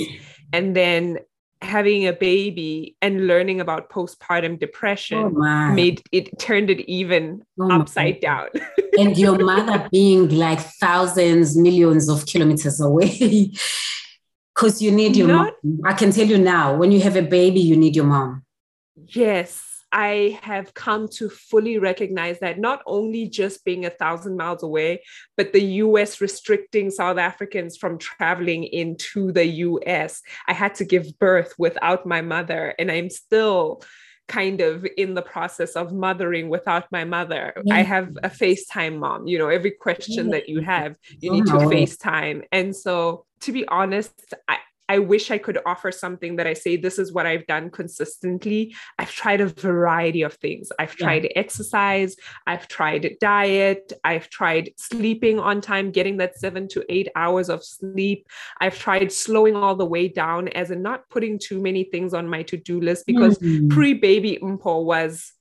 And 0.54 0.76
then 0.76 1.20
having 1.62 2.08
a 2.08 2.13
baby 2.13 2.96
and 3.02 3.28
learning 3.28 3.60
about 3.60 3.89
postpartum 3.89 4.60
depression 4.60 5.34
oh 5.36 5.72
made 5.74 6.02
it 6.12 6.38
turned 6.39 6.70
it 6.70 6.80
even 6.89 7.43
oh 7.60 7.72
upside 7.72 8.20
down. 8.20 8.48
and 9.00 9.17
your 9.17 9.38
mother 9.38 9.88
being 9.91 10.30
like 10.30 10.60
thousands, 10.60 11.58
millions 11.58 12.10
of 12.10 12.26
kilometers 12.26 12.80
away. 12.80 13.52
Because 14.56 14.82
you 14.82 14.91
need 14.91 15.15
your 15.15 15.28
Not, 15.28 15.54
mom. 15.63 15.82
I 15.86 15.93
can 15.93 16.12
tell 16.12 16.26
you 16.26 16.39
now, 16.39 16.76
when 16.76 16.91
you 16.91 17.00
have 17.02 17.15
a 17.15 17.22
baby, 17.22 17.60
you 17.60 17.78
need 17.78 17.96
your 17.96 18.06
mom. 18.06 18.43
Yes. 18.96 19.66
I 19.91 20.38
have 20.41 20.73
come 20.73 21.08
to 21.13 21.30
fully 21.30 21.78
recognize 21.78 22.39
that 22.39 22.60
not 22.60 22.82
only 22.86 23.28
just 23.28 23.63
being 23.63 23.86
a 23.86 23.89
thousand 23.89 24.38
miles 24.38 24.63
away, 24.63 25.04
but 25.36 25.54
the 25.54 25.63
US 25.63 26.19
restricting 26.19 26.91
South 26.91 27.17
Africans 27.17 27.78
from 27.78 27.97
traveling 27.97 28.63
into 28.65 29.32
the 29.32 29.45
US. 29.45 30.21
I 30.47 30.54
had 30.54 30.76
to 30.76 30.86
give 30.86 31.17
birth 31.19 31.54
without 31.58 32.06
my 32.06 32.21
mother, 32.21 32.73
and 32.78 32.91
I'm 32.91 33.10
still 33.10 33.82
kind 34.28 34.60
of 34.60 34.86
in 34.97 35.13
the 35.13 35.21
process 35.21 35.76
of 35.76 35.93
mothering 35.93 36.50
without 36.50 36.91
my 36.91 37.06
mother. 37.06 37.54
Yeah. 37.63 37.76
I 37.76 37.82
have 37.84 38.10
a 38.23 38.30
FaceTime 38.30 39.00
mom. 39.00 39.28
You 39.28 39.38
know, 39.38 39.50
every 39.50 39.71
question 39.71 40.26
yeah. 40.26 40.32
that 40.32 40.50
you 40.50 40.62
have, 40.62 40.97
you 41.19 41.32
need 41.32 41.45
to 41.45 41.56
uh-huh. 41.56 41.69
FaceTime. 41.69 42.43
And 42.52 42.76
so, 42.76 43.26
to 43.41 43.52
be 43.52 43.67
honest, 43.67 44.34
I, 44.47 44.58
I 44.89 45.00
wish 45.00 45.32
I 45.32 45.38
could 45.38 45.60
offer 45.65 45.91
something 45.91 46.36
that 46.38 46.47
I 46.47 46.54
say, 46.54 46.78
this 46.78 46.97
is 46.97 47.12
what 47.12 47.26
I've 47.26 47.45
done 47.47 47.69
consistently. 47.69 48.76
I've 48.97 49.12
tried 49.12 49.41
a 49.41 49.47
variety 49.47 50.21
of 50.21 50.34
things. 50.36 50.69
I've 50.80 50.95
tried 50.95 51.23
yeah. 51.23 51.30
exercise, 51.36 52.15
I've 52.45 52.67
tried 52.67 53.17
diet, 53.19 53.93
I've 54.04 54.30
tried 54.30 54.71
sleeping 54.78 55.39
on 55.39 55.62
time, 55.62 55.91
getting 55.91 56.17
that 56.17 56.38
seven 56.38 56.67
to 56.69 56.84
eight 56.89 57.10
hours 57.15 57.50
of 57.50 57.63
sleep. 57.63 58.28
I've 58.62 58.78
tried 58.78 59.12
slowing 59.12 59.56
all 59.56 59.76
the 59.76 59.86
way 59.86 60.08
down, 60.08 60.47
as 60.50 60.71
in 60.71 60.82
not 60.82 61.10
putting 61.10 61.39
too 61.39 61.62
many 61.62 61.84
things 61.84 62.13
on 62.13 62.30
my 62.30 62.43
to 62.43 62.58
do 62.58 62.80
list 62.80 63.06
because 63.06 63.38
mm-hmm. 63.39 63.69
pre 63.69 63.93
baby 63.93 64.39
Mpho 64.41 64.84
was 64.84 65.34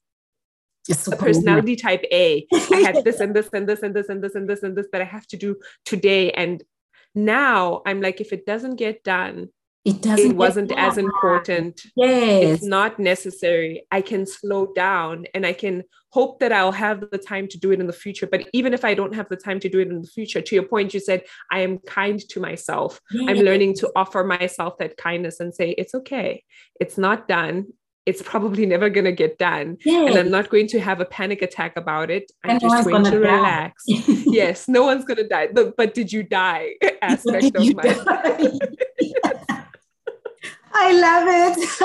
a 0.88 1.16
personality 1.16 1.76
type 1.76 2.04
A. 2.12 2.46
I 2.52 2.76
had 2.76 3.04
this 3.04 3.20
and 3.20 3.34
this 3.34 3.48
and 3.52 3.68
this 3.68 3.82
and 3.82 3.94
this 3.94 4.08
and 4.08 4.22
this 4.22 4.34
and 4.34 4.48
this 4.48 4.62
and 4.62 4.76
this 4.76 4.86
that 4.92 5.00
I 5.00 5.04
have 5.04 5.26
to 5.28 5.36
do 5.36 5.56
today. 5.84 6.30
And 6.32 6.62
now 7.16 7.82
I'm 7.86 8.00
like, 8.00 8.20
if 8.20 8.32
it 8.32 8.46
doesn't 8.46 8.76
get 8.76 9.02
done, 9.02 9.48
it 9.86 10.02
doesn't 10.02 10.32
it 10.32 10.36
wasn't 10.36 10.72
as 10.76 10.98
important. 10.98 11.80
Yes. 11.94 12.54
it's 12.56 12.64
not 12.64 12.98
necessary. 12.98 13.86
I 13.92 14.00
can 14.00 14.26
slow 14.26 14.72
down 14.74 15.26
and 15.32 15.46
i 15.46 15.52
can 15.52 15.84
hope 16.10 16.40
that 16.40 16.50
i'll 16.50 16.72
have 16.72 17.04
the 17.12 17.18
time 17.18 17.46
to 17.46 17.58
do 17.58 17.70
it 17.70 17.78
in 17.78 17.86
the 17.86 17.92
future. 17.92 18.26
But 18.26 18.48
even 18.52 18.74
if 18.74 18.84
i 18.84 18.94
don't 18.94 19.14
have 19.14 19.28
the 19.28 19.36
time 19.36 19.60
to 19.60 19.68
do 19.68 19.78
it 19.78 19.88
in 19.88 20.02
the 20.02 20.08
future 20.08 20.42
to 20.42 20.54
your 20.56 20.64
point 20.64 20.92
you 20.92 20.98
said 20.98 21.22
i 21.52 21.60
am 21.60 21.78
kind 21.78 22.18
to 22.30 22.40
myself. 22.40 23.00
Yes. 23.12 23.28
i'm 23.30 23.44
learning 23.44 23.74
to 23.74 23.92
offer 23.94 24.24
myself 24.24 24.76
that 24.78 24.96
kindness 24.96 25.38
and 25.38 25.54
say 25.54 25.70
it's 25.70 25.94
okay. 25.94 26.42
It's 26.80 26.98
not 26.98 27.28
done 27.28 27.66
it's 28.06 28.22
probably 28.22 28.64
never 28.64 28.88
going 28.88 29.04
to 29.04 29.12
get 29.12 29.36
done. 29.36 29.76
Yay. 29.84 30.06
And 30.06 30.16
I'm 30.16 30.30
not 30.30 30.48
going 30.48 30.68
to 30.68 30.80
have 30.80 31.00
a 31.00 31.04
panic 31.04 31.42
attack 31.42 31.76
about 31.76 32.08
it. 32.10 32.30
I'm 32.44 32.50
and 32.50 32.60
just 32.60 32.88
going 32.88 33.04
to 33.04 33.18
relax. 33.18 33.82
yes, 33.88 34.68
no 34.68 34.84
one's 34.84 35.04
going 35.04 35.16
to 35.18 35.26
die. 35.28 35.48
The, 35.48 35.74
but 35.76 35.92
did 35.92 36.12
you 36.12 36.22
die 36.22 36.74
aspect 37.02 37.56
of 37.56 37.74
my 37.74 37.82
I 40.78 40.92
love 40.92 41.26
it. 41.26 41.80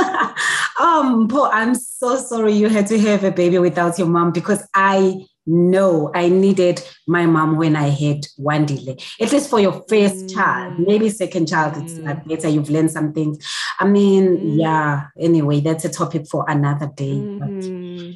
um, 0.80 1.28
Mpho, 1.28 1.50
I'm 1.52 1.74
so 1.74 2.18
sorry 2.18 2.54
you 2.54 2.68
had 2.68 2.88
to 2.88 3.00
have 3.00 3.24
a 3.24 3.32
baby 3.32 3.58
without 3.58 3.98
your 3.98 4.08
mom 4.08 4.32
because 4.32 4.68
I 4.76 5.26
know 5.46 6.12
I 6.14 6.30
needed 6.30 6.82
my 7.08 7.26
mom 7.26 7.58
when 7.58 7.76
I 7.76 7.90
had 7.90 8.26
one 8.38 8.66
delay. 8.66 8.98
At 9.20 9.32
least 9.32 9.50
for 9.50 9.60
your 9.60 9.84
first 9.88 10.26
mm. 10.26 10.34
child, 10.34 10.80
maybe 10.80 11.10
second 11.10 11.48
child, 11.48 11.78
it's 11.78 11.94
mm. 11.94 12.28
better. 12.28 12.48
You've 12.48 12.70
learned 12.70 12.92
something. 12.92 13.40
I 13.80 13.86
mean, 13.86 14.38
mm. 14.38 14.60
yeah. 14.60 15.08
Anyway, 15.20 15.62
that's 15.62 15.86
a 15.86 15.90
topic 15.90 16.28
for 16.28 16.46
another 16.48 16.92
day. 16.96 17.16
Mm-hmm. 17.16 18.12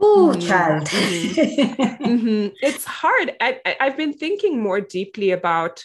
Oh, 0.00 0.32
mm-hmm. 0.32 0.48
child. 0.48 0.84
mm-hmm. 0.86 2.04
mm-hmm. 2.04 2.54
It's 2.62 2.84
hard. 2.84 3.32
I, 3.40 3.76
I've 3.80 3.96
been 3.96 4.12
thinking 4.12 4.60
more 4.60 4.80
deeply 4.80 5.30
about 5.30 5.84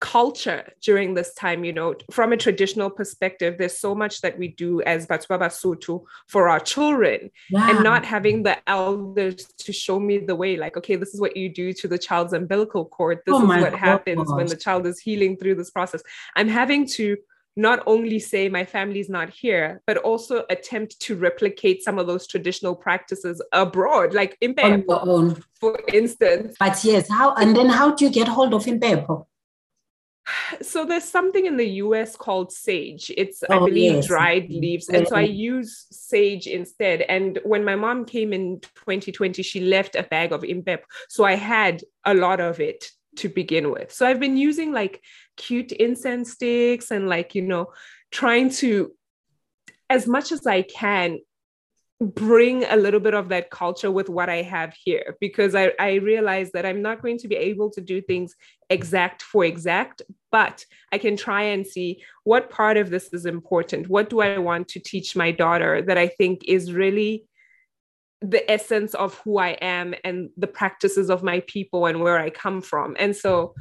culture 0.00 0.70
during 0.80 1.14
this 1.14 1.34
time 1.34 1.64
you 1.64 1.72
know 1.72 1.94
from 2.12 2.32
a 2.32 2.36
traditional 2.36 2.88
perspective 2.88 3.56
there's 3.58 3.78
so 3.78 3.94
much 3.94 4.20
that 4.20 4.38
we 4.38 4.48
do 4.48 4.80
as 4.82 5.06
Batwa 5.06 5.38
Sutu 5.48 6.04
for 6.28 6.48
our 6.48 6.60
children 6.60 7.30
yeah. 7.50 7.70
and 7.70 7.82
not 7.82 8.04
having 8.04 8.44
the 8.44 8.56
elders 8.68 9.46
to 9.58 9.72
show 9.72 9.98
me 9.98 10.18
the 10.18 10.36
way 10.36 10.56
like 10.56 10.76
okay 10.76 10.94
this 10.94 11.14
is 11.14 11.20
what 11.20 11.36
you 11.36 11.48
do 11.48 11.72
to 11.72 11.88
the 11.88 11.98
child's 11.98 12.32
umbilical 12.32 12.84
cord 12.84 13.18
this 13.26 13.34
oh 13.34 13.42
is 13.42 13.48
what 13.48 13.72
God. 13.72 13.78
happens 13.78 14.32
when 14.32 14.46
the 14.46 14.56
child 14.56 14.86
is 14.86 15.00
healing 15.00 15.36
through 15.36 15.56
this 15.56 15.70
process 15.70 16.02
i'm 16.36 16.48
having 16.48 16.86
to 16.86 17.16
not 17.58 17.82
only 17.86 18.20
say 18.20 18.48
my 18.48 18.64
family's 18.64 19.10
not 19.10 19.30
here, 19.30 19.82
but 19.84 19.96
also 19.96 20.44
attempt 20.48 21.00
to 21.00 21.16
replicate 21.16 21.82
some 21.82 21.98
of 21.98 22.06
those 22.06 22.24
traditional 22.24 22.74
practices 22.76 23.42
abroad, 23.52 24.14
like 24.14 24.38
in 24.40 24.54
Impepho, 24.54 25.42
for 25.60 25.76
instance. 25.92 26.54
But 26.60 26.84
yes, 26.84 27.08
how 27.10 27.34
and 27.34 27.56
then 27.56 27.68
how 27.68 27.96
do 27.96 28.04
you 28.04 28.12
get 28.12 28.28
hold 28.28 28.54
of 28.54 28.64
Impepho? 28.66 29.26
So 30.62 30.84
there's 30.84 31.04
something 31.04 31.46
in 31.46 31.56
the 31.56 31.68
US 31.82 32.16
called 32.16 32.52
sage. 32.52 33.10
It's 33.16 33.42
oh, 33.48 33.56
I 33.56 33.58
believe 33.58 33.92
yes. 33.96 34.06
dried 34.06 34.50
leaves. 34.50 34.88
And 34.88 35.06
so 35.06 35.16
I 35.16 35.22
use 35.22 35.86
sage 35.90 36.46
instead. 36.46 37.02
And 37.02 37.38
when 37.44 37.64
my 37.64 37.76
mom 37.76 38.04
came 38.04 38.32
in 38.32 38.60
2020, 38.60 39.42
she 39.42 39.60
left 39.60 39.96
a 39.96 40.02
bag 40.02 40.32
of 40.32 40.44
impep. 40.44 40.84
So 41.08 41.24
I 41.24 41.34
had 41.34 41.82
a 42.04 42.14
lot 42.14 42.40
of 42.40 42.60
it 42.60 42.90
to 43.16 43.28
begin 43.28 43.70
with. 43.70 43.92
So 43.92 44.06
I've 44.06 44.20
been 44.20 44.36
using 44.36 44.72
like 44.72 45.02
cute 45.36 45.72
incense 45.72 46.32
sticks 46.32 46.90
and 46.90 47.08
like, 47.08 47.34
you 47.34 47.42
know, 47.42 47.72
trying 48.10 48.50
to 48.50 48.92
as 49.90 50.06
much 50.06 50.32
as 50.32 50.46
I 50.46 50.62
can 50.62 51.18
bring 52.00 52.64
a 52.64 52.76
little 52.76 53.00
bit 53.00 53.14
of 53.14 53.28
that 53.28 53.50
culture 53.50 53.90
with 53.90 54.08
what 54.08 54.28
I 54.28 54.42
have 54.42 54.72
here 54.72 55.16
because 55.20 55.56
I, 55.56 55.72
I 55.80 55.94
realize 55.94 56.52
that 56.52 56.64
I'm 56.64 56.80
not 56.80 57.02
going 57.02 57.18
to 57.18 57.28
be 57.28 57.34
able 57.34 57.70
to 57.70 57.80
do 57.80 58.00
things 58.00 58.36
exact 58.70 59.22
for 59.22 59.44
exact, 59.44 60.02
but 60.30 60.64
I 60.92 60.98
can 60.98 61.16
try 61.16 61.42
and 61.42 61.66
see 61.66 62.02
what 62.22 62.50
part 62.50 62.76
of 62.76 62.90
this 62.90 63.12
is 63.12 63.26
important. 63.26 63.88
What 63.88 64.10
do 64.10 64.20
I 64.20 64.38
want 64.38 64.68
to 64.68 64.80
teach 64.80 65.16
my 65.16 65.32
daughter 65.32 65.82
that 65.82 65.98
I 65.98 66.06
think 66.06 66.44
is 66.46 66.72
really 66.72 67.24
the 68.20 68.48
essence 68.50 68.94
of 68.94 69.14
who 69.18 69.38
I 69.38 69.50
am 69.60 69.94
and 70.04 70.30
the 70.36 70.46
practices 70.46 71.10
of 71.10 71.22
my 71.22 71.40
people 71.46 71.86
and 71.86 72.00
where 72.00 72.18
I 72.18 72.30
come 72.30 72.60
from. 72.60 72.96
And 72.98 73.14
so 73.14 73.54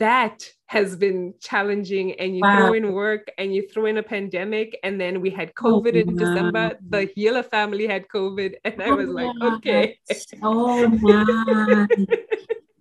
that 0.00 0.42
has 0.66 0.96
been 0.96 1.34
challenging 1.40 2.12
and 2.18 2.34
you 2.34 2.40
wow. 2.42 2.56
throw 2.56 2.72
in 2.72 2.92
work 2.92 3.30
and 3.38 3.54
you 3.54 3.68
throw 3.68 3.84
in 3.84 3.98
a 3.98 4.02
pandemic 4.02 4.76
and 4.82 5.00
then 5.00 5.20
we 5.20 5.30
had 5.30 5.52
oh, 5.62 5.62
covid 5.62 5.94
oh, 5.94 6.00
in 6.00 6.16
december 6.16 6.76
the 6.88 7.04
healer 7.14 7.42
family 7.42 7.86
had 7.86 8.08
covid 8.08 8.54
and 8.64 8.82
i 8.82 8.86
oh, 8.86 8.96
was 8.96 9.08
oh, 9.08 9.12
like 9.12 9.54
okay. 9.54 9.98
Oh 10.42 10.88
man 10.88 11.88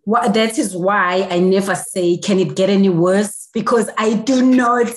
well, 0.05 0.31
that 0.31 0.57
is 0.57 0.75
why 0.75 1.27
i 1.29 1.39
never 1.39 1.75
say 1.75 2.17
can 2.17 2.39
it 2.39 2.55
get 2.55 2.69
any 2.69 2.89
worse? 2.89 3.49
Because 3.53 3.89
i 3.97 4.13
do 4.13 4.41
not 4.41 4.91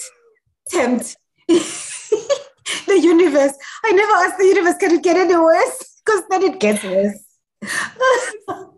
tempt 0.68 1.16
the 1.48 2.98
universe. 3.00 3.52
I 3.84 3.92
never 3.92 4.12
ask 4.12 4.38
the 4.38 4.46
universe 4.46 4.76
can 4.78 4.92
it 4.92 5.02
get 5.02 5.16
any 5.16 5.36
worse? 5.36 6.00
Because 6.04 6.22
then 6.30 6.42
it 6.42 6.60
gets 6.60 6.82
worse 6.84 7.18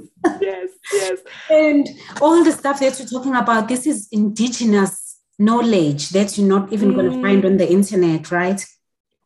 yes, 0.40 0.70
yes. 0.92 1.18
And 1.50 1.88
all 2.20 2.44
the 2.44 2.52
stuff 2.52 2.80
that 2.80 2.98
you're 2.98 3.08
talking 3.08 3.34
about, 3.34 3.68
this 3.68 3.86
is 3.86 4.08
indigenous 4.12 5.18
knowledge 5.38 6.10
that 6.10 6.36
you're 6.36 6.48
not 6.48 6.72
even 6.72 6.92
mm. 6.92 6.94
going 6.94 7.12
to 7.12 7.22
find 7.22 7.44
on 7.44 7.56
the 7.56 7.70
internet, 7.70 8.30
right? 8.30 8.64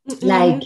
Mm-mm. 0.09 0.22
Like 0.22 0.62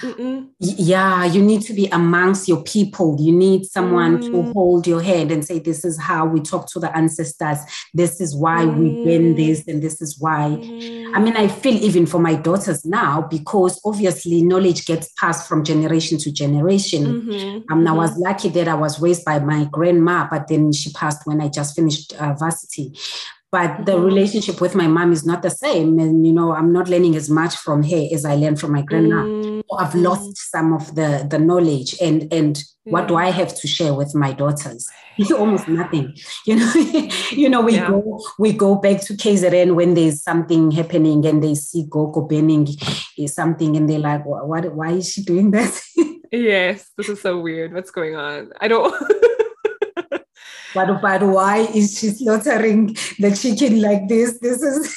Mm-mm. 0.00 0.48
Yeah, 0.58 1.24
you 1.24 1.42
need 1.42 1.62
to 1.62 1.72
be 1.72 1.86
amongst 1.86 2.48
your 2.48 2.62
people. 2.62 3.16
You 3.20 3.32
need 3.32 3.66
someone 3.66 4.18
mm. 4.18 4.30
to 4.30 4.52
hold 4.52 4.86
your 4.86 5.00
hand 5.00 5.30
and 5.30 5.44
say, 5.44 5.58
This 5.58 5.84
is 5.84 5.98
how 5.98 6.26
we 6.26 6.40
talk 6.40 6.68
to 6.72 6.80
the 6.80 6.94
ancestors. 6.96 7.58
This 7.92 8.20
is 8.20 8.34
why 8.34 8.64
mm. 8.64 8.76
we've 8.76 9.04
been 9.04 9.36
this, 9.36 9.66
and 9.68 9.82
this 9.82 10.00
is 10.00 10.18
why. 10.18 10.58
Mm. 10.60 11.14
I 11.14 11.20
mean, 11.20 11.36
I 11.36 11.48
feel 11.48 11.74
even 11.74 12.06
for 12.06 12.18
my 12.18 12.34
daughters 12.34 12.84
now, 12.84 13.22
because 13.22 13.80
obviously 13.84 14.42
knowledge 14.42 14.86
gets 14.86 15.12
passed 15.18 15.48
from 15.48 15.64
generation 15.64 16.18
to 16.18 16.32
generation. 16.32 17.04
Mm-hmm. 17.04 17.72
Um, 17.72 17.86
I 17.86 17.92
was 17.92 18.12
mm-hmm. 18.12 18.22
lucky 18.22 18.48
that 18.50 18.68
I 18.68 18.74
was 18.74 19.00
raised 19.00 19.24
by 19.24 19.38
my 19.38 19.66
grandma, 19.70 20.28
but 20.30 20.48
then 20.48 20.72
she 20.72 20.92
passed 20.92 21.26
when 21.26 21.40
I 21.40 21.48
just 21.48 21.76
finished 21.76 22.12
uh, 22.14 22.34
varsity 22.34 22.94
but 23.52 23.84
the 23.84 23.92
mm-hmm. 23.92 24.04
relationship 24.04 24.60
with 24.60 24.74
my 24.74 24.86
mom 24.86 25.12
is 25.12 25.26
not 25.26 25.42
the 25.42 25.50
same 25.50 25.98
and 25.98 26.26
you 26.26 26.32
know 26.32 26.52
i'm 26.52 26.72
not 26.72 26.88
learning 26.88 27.16
as 27.16 27.28
much 27.28 27.56
from 27.56 27.82
her 27.82 28.06
as 28.12 28.24
i 28.24 28.34
learned 28.34 28.60
from 28.60 28.72
my 28.72 28.82
grandma 28.82 29.22
mm-hmm. 29.22 29.60
i've 29.78 29.94
lost 29.94 30.36
some 30.36 30.72
of 30.72 30.94
the 30.94 31.26
the 31.30 31.38
knowledge 31.38 31.96
and 32.00 32.32
and 32.32 32.56
mm-hmm. 32.56 32.92
what 32.92 33.08
do 33.08 33.16
i 33.16 33.30
have 33.30 33.54
to 33.54 33.66
share 33.66 33.94
with 33.94 34.14
my 34.14 34.32
daughters 34.32 34.88
almost 35.36 35.68
nothing 35.68 36.14
you 36.46 36.56
know 36.56 36.72
you 37.30 37.48
know 37.48 37.60
we 37.60 37.74
yeah. 37.74 37.88
go 37.88 38.20
we 38.38 38.52
go 38.52 38.74
back 38.74 39.00
to 39.02 39.14
KZN 39.14 39.74
when 39.74 39.94
there's 39.94 40.22
something 40.22 40.70
happening 40.70 41.26
and 41.26 41.42
they 41.42 41.54
see 41.54 41.84
Gogo 41.88 42.22
burning 42.22 42.68
something 43.26 43.76
and 43.76 43.88
they're 43.88 43.98
like 43.98 44.24
what 44.24 44.74
why 44.74 44.92
is 44.92 45.12
she 45.12 45.22
doing 45.22 45.50
that 45.50 45.78
yes 46.32 46.90
this 46.96 47.08
is 47.08 47.20
so 47.20 47.38
weird 47.38 47.74
what's 47.74 47.90
going 47.90 48.14
on 48.14 48.50
i 48.60 48.68
don't 48.68 48.94
but, 50.74 51.00
but 51.00 51.22
why 51.22 51.58
is 51.74 51.98
she 51.98 52.08
slaughtering 52.08 52.88
the 53.18 53.36
chicken 53.40 53.80
like 53.80 54.08
this? 54.08 54.38
This 54.38 54.62
is 54.62 54.96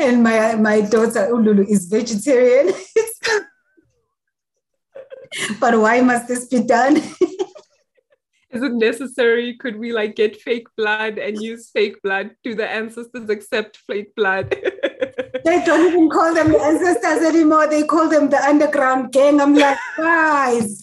and 0.00 0.22
my 0.22 0.54
my 0.54 0.80
daughter 0.80 1.28
Ululu 1.30 1.68
is 1.68 1.86
vegetarian. 1.86 2.72
but 5.60 5.78
why 5.78 6.00
must 6.00 6.28
this 6.28 6.46
be 6.46 6.60
done? 6.60 6.96
is 8.50 8.62
it 8.62 8.72
necessary? 8.72 9.56
Could 9.56 9.78
we 9.78 9.92
like 9.92 10.16
get 10.16 10.40
fake 10.40 10.68
blood 10.76 11.18
and 11.18 11.40
use 11.40 11.70
fake 11.70 12.02
blood? 12.02 12.32
Do 12.44 12.54
the 12.54 12.68
ancestors 12.68 13.30
accept 13.30 13.78
fake 13.86 14.14
blood? 14.14 14.50
they 15.44 15.64
don't 15.64 15.88
even 15.88 16.10
call 16.10 16.34
them 16.34 16.52
the 16.52 16.60
ancestors 16.60 17.24
anymore. 17.24 17.68
They 17.68 17.84
call 17.84 18.08
them 18.08 18.30
the 18.30 18.42
underground 18.42 19.12
gang. 19.12 19.40
I'm 19.40 19.54
like, 19.54 19.78
guys, 19.96 20.82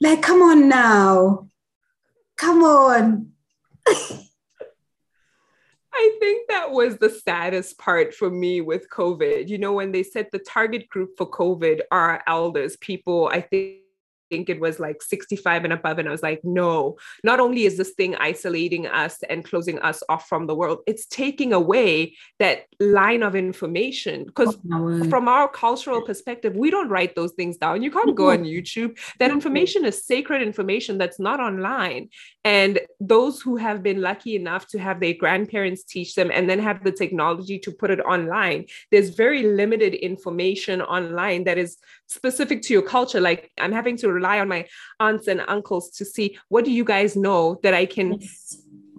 like, 0.00 0.22
come 0.22 0.42
on 0.42 0.68
now. 0.68 1.48
Come 2.36 2.62
on. 2.62 3.32
I 5.94 6.16
think 6.20 6.48
that 6.48 6.70
was 6.70 6.96
the 6.96 7.10
saddest 7.10 7.78
part 7.78 8.14
for 8.14 8.30
me 8.30 8.60
with 8.60 8.88
COVID. 8.90 9.48
You 9.48 9.58
know, 9.58 9.74
when 9.74 9.92
they 9.92 10.02
said 10.02 10.28
the 10.32 10.38
target 10.38 10.88
group 10.88 11.10
for 11.16 11.30
COVID 11.30 11.82
are 11.90 12.22
elders, 12.26 12.76
people, 12.78 13.28
I 13.28 13.42
think 13.42 13.81
think 14.32 14.48
it 14.48 14.60
was 14.60 14.80
like 14.80 15.02
65 15.02 15.64
and 15.64 15.72
above. 15.74 15.98
And 15.98 16.08
I 16.08 16.10
was 16.10 16.22
like, 16.22 16.40
no, 16.42 16.96
not 17.22 17.38
only 17.38 17.64
is 17.66 17.76
this 17.76 17.90
thing 17.90 18.16
isolating 18.16 18.86
us 18.86 19.22
and 19.28 19.44
closing 19.44 19.78
us 19.80 20.02
off 20.08 20.26
from 20.26 20.46
the 20.46 20.54
world, 20.54 20.78
it's 20.86 21.04
taking 21.06 21.52
away 21.52 22.16
that 22.38 22.64
line 22.80 23.22
of 23.22 23.34
information. 23.36 24.24
Because 24.24 24.56
oh, 24.72 25.04
from 25.10 25.28
our 25.28 25.48
cultural 25.48 26.00
perspective, 26.00 26.56
we 26.56 26.70
don't 26.70 26.88
write 26.88 27.14
those 27.14 27.32
things 27.32 27.58
down. 27.58 27.82
You 27.82 27.90
can't 27.90 28.14
go 28.14 28.30
on 28.30 28.44
YouTube. 28.44 28.98
That 29.18 29.30
information 29.30 29.84
is 29.84 30.02
sacred 30.02 30.40
information 30.40 30.96
that's 30.96 31.20
not 31.20 31.38
online. 31.38 32.08
And 32.44 32.80
those 32.98 33.40
who 33.40 33.56
have 33.56 33.82
been 33.82 34.00
lucky 34.00 34.34
enough 34.34 34.66
to 34.68 34.78
have 34.78 34.98
their 34.98 35.14
grandparents 35.14 35.84
teach 35.84 36.16
them 36.16 36.30
and 36.32 36.50
then 36.50 36.58
have 36.58 36.82
the 36.82 36.90
technology 36.90 37.58
to 37.60 37.70
put 37.70 37.90
it 37.90 38.00
online, 38.00 38.66
there's 38.90 39.10
very 39.10 39.44
limited 39.44 39.94
information 39.94 40.82
online 40.82 41.44
that 41.44 41.56
is 41.58 41.76
specific 42.08 42.62
to 42.62 42.72
your 42.72 42.82
culture. 42.82 43.20
Like 43.20 43.52
I'm 43.60 43.72
having 43.72 43.96
to 43.98 44.12
rely 44.12 44.40
on 44.40 44.48
my 44.48 44.66
aunts 44.98 45.28
and 45.28 45.42
uncles 45.46 45.90
to 45.90 46.04
see 46.04 46.36
what 46.48 46.64
do 46.64 46.72
you 46.72 46.84
guys 46.84 47.16
know 47.16 47.60
that 47.62 47.74
I 47.74 47.86
can 47.86 48.18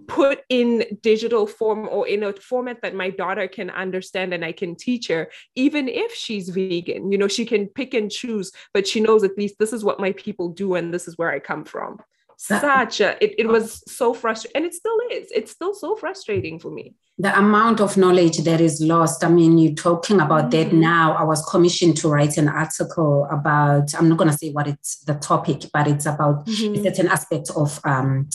put 0.07 0.41
in 0.49 0.85
digital 1.01 1.47
form 1.47 1.87
or 1.89 2.07
in 2.07 2.23
a 2.23 2.33
format 2.33 2.81
that 2.81 2.95
my 2.95 3.09
daughter 3.09 3.47
can 3.47 3.69
understand 3.69 4.33
and 4.33 4.43
I 4.43 4.51
can 4.51 4.75
teach 4.75 5.07
her, 5.07 5.29
even 5.55 5.87
if 5.87 6.13
she's 6.13 6.49
vegan. 6.49 7.11
You 7.11 7.17
know, 7.17 7.27
she 7.27 7.45
can 7.45 7.67
pick 7.67 7.93
and 7.93 8.11
choose, 8.11 8.51
but 8.73 8.87
she 8.87 8.99
knows 8.99 9.23
at 9.23 9.37
least 9.37 9.55
this 9.59 9.73
is 9.73 9.83
what 9.83 9.99
my 9.99 10.11
people 10.13 10.49
do 10.49 10.75
and 10.75 10.93
this 10.93 11.07
is 11.07 11.17
where 11.17 11.31
I 11.31 11.39
come 11.39 11.65
from. 11.65 11.99
Such 12.45 12.99
a, 12.99 13.23
it, 13.23 13.35
it 13.37 13.47
was 13.47 13.83
so 13.87 14.13
frustrating, 14.13 14.55
and 14.55 14.65
it 14.65 14.73
still 14.73 14.97
is. 15.11 15.31
It's 15.31 15.51
still 15.51 15.73
so 15.73 15.95
frustrating 15.95 16.59
for 16.59 16.71
me 16.71 16.95
the 17.17 17.37
amount 17.37 17.79
of 17.79 17.95
knowledge 17.95 18.39
that 18.39 18.59
is 18.59 18.81
lost. 18.81 19.23
I 19.23 19.29
mean, 19.29 19.57
you're 19.57 19.75
talking 19.75 20.19
about 20.19 20.49
mm-hmm. 20.49 20.69
that 20.71 20.73
now. 20.73 21.13
I 21.13 21.23
was 21.23 21.45
commissioned 21.45 21.97
to 21.97 22.09
write 22.09 22.37
an 22.37 22.49
article 22.49 23.27
about, 23.31 23.93
I'm 23.95 24.09
not 24.09 24.17
going 24.17 24.31
to 24.31 24.37
say 24.37 24.51
what 24.51 24.67
it's 24.67 24.97
the 25.03 25.13
topic, 25.15 25.65
but 25.71 25.87
it's 25.87 26.05
about 26.07 26.45
mm-hmm. 26.47 26.73
a 26.75 26.83
certain 26.83 27.07
aspect 27.07 27.51
of 27.55 27.79
um, 27.83 28.29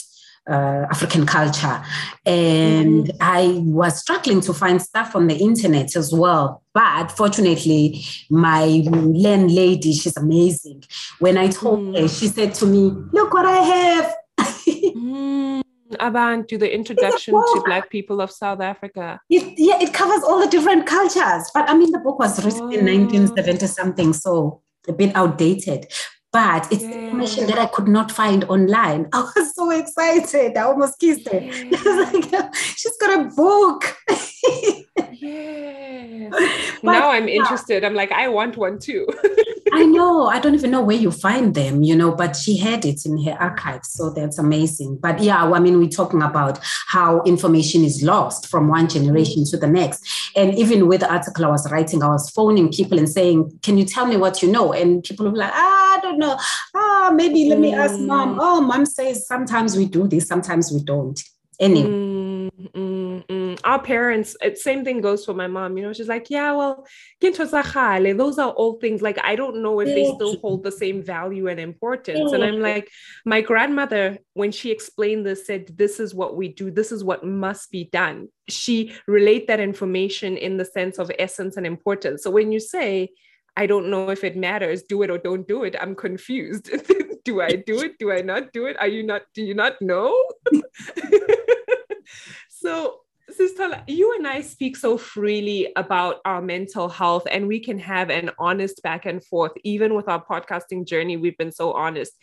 uh, 0.49 0.87
African 0.91 1.27
culture. 1.27 1.83
And 2.25 3.07
mm-hmm. 3.07 3.17
I 3.21 3.61
was 3.63 4.01
struggling 4.01 4.41
to 4.43 4.55
find 4.55 4.81
stuff 4.81 5.15
on 5.15 5.27
the 5.27 5.37
internet 5.37 5.97
as 5.97 6.13
well. 6.13 6.63
But 6.73 7.09
fortunately, 7.09 8.05
my 8.31 8.83
landlady, 8.87 9.93
she's 9.93 10.17
amazing. 10.17 10.85
When 11.19 11.37
I 11.37 11.49
told 11.49 11.81
mm. 11.81 12.01
her, 12.01 12.09
she 12.09 12.29
said 12.29 12.55
to 12.55 12.67
me, 12.67 12.93
Look 13.13 13.33
what 13.33 13.47
I 13.47 13.59
have. 13.59 14.15
mm. 14.39 15.63
Abantu, 16.01 16.59
the 16.59 16.73
introduction 16.73 17.35
to 17.35 17.63
Black 17.65 17.91
people 17.91 18.21
of 18.21 18.31
South 18.31 18.61
Africa. 18.61 19.21
It, 19.31 19.55
yeah, 19.57 19.81
it 19.81 19.95
covers 19.95 20.23
all 20.23 20.39
the 20.39 20.47
different 20.47 20.87
cultures. 20.87 21.51
But 21.55 21.69
I 21.69 21.75
mean, 21.75 21.91
the 21.91 21.99
book 21.99 22.19
was 22.19 22.45
written 22.45 22.65
oh. 22.65 22.71
in 22.71 22.85
1970 22.85 23.67
something, 23.67 24.13
so 24.13 24.63
a 24.87 24.93
bit 24.93 25.15
outdated. 25.17 25.87
But 26.39 26.71
it's 26.71 26.85
yeah. 26.85 26.93
information 26.93 27.49
that 27.49 27.59
I 27.59 27.67
could 27.67 27.89
not 27.89 28.13
find 28.13 28.45
online. 28.45 29.09
I 29.13 29.29
was 29.35 29.57
so 29.57 29.73
excited. 29.73 30.57
I 30.57 30.63
almost 30.63 31.01
kissed 31.01 31.29
her. 31.29 31.41
Like, 31.99 32.55
she's 32.55 32.97
got 32.99 33.19
a 33.19 33.25
book. 33.35 33.97
yeah. 35.15 36.29
now 36.85 37.11
I'm 37.11 37.29
interested. 37.29 37.83
I'm 37.83 37.95
like, 37.95 38.13
I 38.13 38.29
want 38.29 38.57
one 38.57 38.79
too. 38.79 39.09
I 39.79 39.85
know. 39.85 40.27
I 40.27 40.41
don't 40.41 40.55
even 40.55 40.73
know 40.73 40.83
where 40.83 40.97
you 40.97 41.13
find 41.13 41.55
them, 41.55 41.83
you 41.83 41.95
know, 41.95 42.13
but 42.13 42.35
she 42.35 42.57
had 42.57 42.85
it 42.85 43.07
in 43.07 43.23
her 43.25 43.37
archives. 43.39 43.91
So 43.91 44.11
that's 44.11 44.39
amazing. 44.39 44.99
But 45.01 45.21
yeah, 45.21 45.45
I 45.45 45.61
mean, 45.61 45.79
we're 45.79 45.89
talking 45.89 46.21
about 46.21 46.59
how 46.89 47.23
information 47.23 47.85
is 47.85 48.03
lost 48.03 48.49
from 48.49 48.67
one 48.69 48.89
generation 48.89 49.45
to 49.47 49.57
the 49.57 49.69
next. 49.69 50.05
And 50.35 50.53
even 50.57 50.89
with 50.89 51.01
the 51.01 51.13
article 51.13 51.45
I 51.45 51.49
was 51.49 51.71
writing, 51.71 52.03
I 52.03 52.09
was 52.09 52.29
phoning 52.31 52.73
people 52.73 52.99
and 52.99 53.09
saying, 53.09 53.59
Can 53.63 53.79
you 53.79 53.85
tell 53.85 54.07
me 54.07 54.17
what 54.17 54.43
you 54.43 54.51
know? 54.51 54.73
And 54.73 55.05
people 55.05 55.31
were 55.31 55.37
like, 55.37 55.53
ah, 55.55 55.97
I 55.97 56.01
don't 56.03 56.19
know. 56.19 56.37
Ah, 56.75 57.13
maybe 57.15 57.49
let 57.49 57.61
me 57.61 57.73
ask 57.73 57.99
mom. 58.01 58.35
Mm. 58.35 58.39
Oh, 58.41 58.61
mom 58.61 58.85
says 58.85 59.27
sometimes 59.27 59.77
we 59.77 59.87
do 59.87 60.09
this, 60.09 60.27
sometimes 60.27 60.73
we 60.73 60.83
don't. 60.83 61.23
Anyway. 61.61 61.89
Mm. 61.89 62.18
Our 63.69 63.83
parents, 63.83 64.35
same 64.55 64.83
thing 64.83 65.03
goes 65.03 65.27
for 65.27 65.35
my 65.35 65.47
mom. 65.47 65.77
You 65.77 65.83
know, 65.83 65.93
she's 65.93 66.09
like, 66.09 66.31
yeah, 66.31 66.53
well, 66.53 66.87
those 67.21 68.39
are 68.39 68.51
all 68.51 68.79
things 68.81 69.03
like 69.03 69.19
I 69.23 69.37
don't 69.37 69.63
know 69.63 69.81
if 69.81 69.89
they 69.89 70.11
still 70.15 70.39
hold 70.39 70.65
the 70.65 70.73
same 70.73 71.03
value 71.03 71.49
and 71.49 71.61
importance. 71.61 72.33
And 72.33 72.43
I'm 72.43 72.61
like, 72.61 72.89
my 73.27 73.43
grandmother, 73.43 74.21
when 74.33 74.53
she 74.53 74.71
explained 74.71 75.27
this, 75.27 75.47
said, 75.47 75.77
This 75.77 76.01
is 76.01 76.15
what 76.15 76.35
we 76.35 76.49
do, 76.49 76.71
this 76.71 76.91
is 76.91 77.05
what 77.05 77.27
must 77.27 77.71
be 77.71 77.85
done. 77.85 78.29
She 78.49 78.95
relate 79.07 79.49
that 79.49 79.61
information 79.61 80.39
in 80.39 80.57
the 80.57 80.65
sense 80.65 80.97
of 80.99 81.13
essence 81.19 81.59
and 81.59 81.67
importance. 81.67 82.23
So 82.23 82.31
when 82.31 82.51
you 82.51 82.61
say, 82.61 83.11
I 83.55 83.67
don't 83.67 83.91
know 83.91 84.09
if 84.09 84.25
it 84.25 84.35
matters, 84.35 84.85
do 84.85 85.03
it 85.03 85.11
or 85.11 85.19
don't 85.19 85.47
do 85.47 85.65
it, 85.65 85.77
I'm 85.79 85.95
confused. 85.95 86.71
do 87.25 87.43
I 87.43 87.51
do 87.67 87.83
it? 87.83 87.99
Do 87.99 88.13
I 88.13 88.23
not 88.23 88.55
do 88.55 88.65
it? 88.65 88.79
Are 88.81 88.89
you 88.89 89.03
not, 89.03 89.23
do 89.35 89.43
you 89.43 89.53
not 89.53 89.75
know? 89.83 90.17
so 92.49 93.01
Sister, 93.39 93.85
you 93.87 94.17
and 94.17 94.27
I 94.27 94.41
speak 94.41 94.77
so 94.77 94.99
freely 94.99 95.73
about 95.77 96.17
our 96.25 96.43
mental 96.43 96.89
health, 96.89 97.23
and 97.31 97.47
we 97.47 97.61
can 97.61 97.79
have 97.79 98.11
an 98.11 98.33
honest 98.37 98.83
back 98.83 99.07
and 99.07 99.25
forth. 99.25 99.53
Even 99.63 99.95
with 99.95 100.09
our 100.09 100.21
podcasting 100.21 100.85
journey, 100.85 101.17
we've 101.17 101.39
been 101.39 101.53
so 101.53 101.71
honest. 101.71 102.15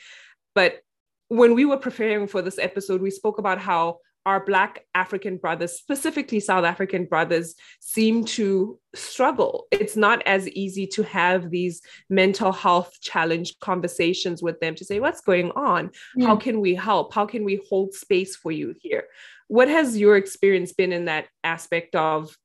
But 0.56 0.82
when 1.30 1.56
we 1.56 1.64
were 1.64 1.78
preparing 1.78 2.28
for 2.28 2.42
this 2.42 2.60
episode, 2.60 3.02
we 3.02 3.12
spoke 3.12 3.38
about 3.38 3.60
how 3.60 4.00
our 4.26 4.44
Black 4.44 4.86
African 4.96 5.38
brothers, 5.38 5.74
specifically 5.74 6.40
South 6.40 6.66
African 6.66 7.06
brothers, 7.06 7.56
seem 7.80 8.26
to 8.26 8.80
struggle. 8.96 9.68
It's 9.72 9.96
not 9.96 10.24
as 10.26 10.48
easy 10.50 10.88
to 10.88 11.04
have 11.04 11.50
these 11.50 11.82
mental 12.10 12.52
health 12.52 12.94
challenge 13.02 13.60
conversations 13.60 14.42
with 14.42 14.60
them 14.60 14.76
to 14.76 14.86
say, 14.86 15.00
What's 15.00 15.22
going 15.22 15.52
on? 15.52 15.92
Yeah. 16.16 16.28
How 16.28 16.36
can 16.38 16.60
we 16.60 16.76
help? 16.76 17.14
How 17.14 17.26
can 17.26 17.44
we 17.44 17.62
hold 17.70 17.94
space 17.94 18.36
for 18.36 18.52
you 18.52 18.76
here? 18.80 19.06
What 19.48 19.68
has 19.68 19.98
your 19.98 20.18
experience 20.18 20.74
been 20.74 20.92
in 20.92 21.06
that 21.06 21.28
aspect 21.44 21.96
of 21.96 22.36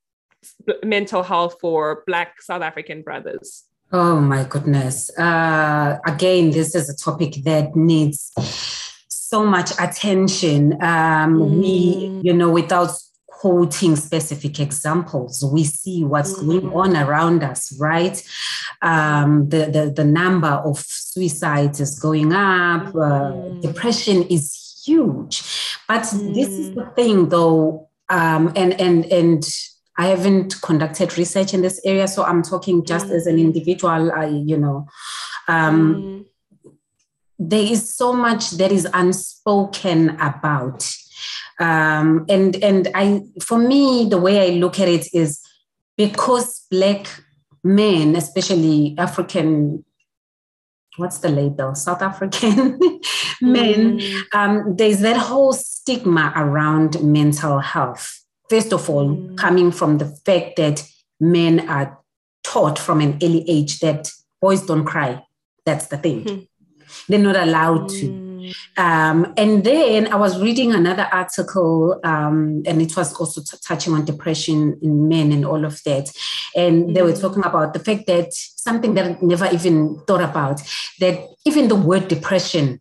mental 0.84 1.22
health 1.22 1.56
for 1.60 2.02
Black 2.06 2.42
South 2.42 2.62
African 2.62 3.02
brothers? 3.02 3.64
Oh 3.92 4.20
my 4.20 4.44
goodness. 4.44 5.10
Uh, 5.18 5.98
again, 6.06 6.52
this 6.52 6.74
is 6.74 6.88
a 6.88 6.96
topic 6.96 7.42
that 7.44 7.74
needs 7.74 8.32
so 9.30 9.46
much 9.46 9.70
attention. 9.78 10.72
Um, 10.82 11.38
mm. 11.38 11.60
We, 11.60 12.20
you 12.22 12.32
know, 12.32 12.50
without 12.50 12.90
quoting 13.28 13.94
specific 13.94 14.58
examples, 14.58 15.44
we 15.44 15.62
see 15.64 16.04
what's 16.04 16.34
mm. 16.34 16.46
going 16.46 16.72
on 16.74 16.96
around 16.96 17.44
us, 17.44 17.72
right? 17.78 18.22
Um, 18.82 19.48
the, 19.48 19.66
the, 19.66 19.92
the 19.94 20.04
number 20.04 20.48
of 20.48 20.78
suicides 20.78 21.80
is 21.80 21.98
going 21.98 22.32
up, 22.32 22.88
uh, 22.88 23.32
mm. 23.32 23.62
depression 23.62 24.24
is 24.24 24.82
huge. 24.84 25.42
But 25.86 26.02
this 26.10 26.48
is 26.48 26.74
the 26.74 26.82
mm. 26.82 26.96
thing, 26.96 27.28
though, 27.28 27.88
um, 28.08 28.52
and 28.56 28.80
and 28.80 29.04
and 29.06 29.44
I 29.96 30.06
haven't 30.06 30.60
conducted 30.62 31.18
research 31.18 31.54
in 31.54 31.62
this 31.62 31.80
area, 31.84 32.08
so 32.08 32.24
I'm 32.24 32.42
talking 32.42 32.84
just 32.84 33.10
as 33.10 33.26
an 33.26 33.36
mm. 33.36 33.40
individual. 33.40 34.12
I, 34.12 34.26
you 34.26 34.56
know, 34.56 34.86
um, 35.48 35.94
mm. 35.94 36.24
There 37.40 37.64
is 37.64 37.92
so 37.92 38.12
much 38.12 38.50
that 38.52 38.70
is 38.70 38.86
unspoken 38.92 40.10
about, 40.20 40.88
um, 41.58 42.26
and 42.28 42.54
and 42.62 42.88
I, 42.94 43.22
for 43.42 43.58
me, 43.58 44.06
the 44.08 44.18
way 44.18 44.52
I 44.52 44.58
look 44.58 44.78
at 44.78 44.88
it 44.88 45.12
is 45.14 45.40
because 45.96 46.66
black 46.70 47.06
men, 47.64 48.14
especially 48.14 48.94
African 48.98 49.84
what's 50.96 51.18
the 51.18 51.28
label 51.28 51.74
south 51.74 52.02
african 52.02 52.78
men 53.40 53.98
mm. 53.98 54.22
um, 54.34 54.76
there's 54.76 55.00
that 55.00 55.16
whole 55.16 55.52
stigma 55.52 56.32
around 56.36 57.02
mental 57.02 57.58
health 57.58 58.24
first 58.48 58.72
of 58.72 58.88
all 58.90 59.08
mm. 59.08 59.36
coming 59.36 59.70
from 59.72 59.98
the 59.98 60.06
fact 60.24 60.56
that 60.56 60.86
men 61.20 61.68
are 61.68 61.98
taught 62.42 62.78
from 62.78 63.00
an 63.00 63.18
early 63.22 63.44
age 63.48 63.80
that 63.80 64.10
boys 64.40 64.62
don't 64.62 64.84
cry 64.84 65.22
that's 65.64 65.86
the 65.86 65.96
thing 65.96 66.24
mm. 66.24 66.48
They're 67.10 67.18
not 67.18 67.36
allowed 67.36 67.88
to 67.88 68.06
mm. 68.06 68.30
Um, 68.76 69.32
and 69.36 69.64
then 69.64 70.12
I 70.12 70.16
was 70.16 70.40
reading 70.40 70.72
another 70.72 71.08
article, 71.12 72.00
um, 72.04 72.62
and 72.66 72.80
it 72.80 72.96
was 72.96 73.12
also 73.14 73.42
t- 73.42 73.56
touching 73.64 73.94
on 73.94 74.04
depression 74.04 74.78
in 74.82 75.08
men 75.08 75.32
and 75.32 75.44
all 75.44 75.64
of 75.64 75.82
that. 75.84 76.10
And 76.56 76.84
mm-hmm. 76.84 76.92
they 76.94 77.02
were 77.02 77.12
mm. 77.12 77.20
talking 77.20 77.44
about 77.44 77.72
the 77.74 77.80
fact 77.80 78.06
that 78.06 78.32
something 78.32 78.94
that 78.94 79.06
I 79.06 79.18
never 79.20 79.48
even 79.52 80.00
thought 80.06 80.22
about 80.22 80.60
that 81.00 81.20
even 81.44 81.68
the 81.68 81.74
word 81.74 82.08
depression 82.08 82.80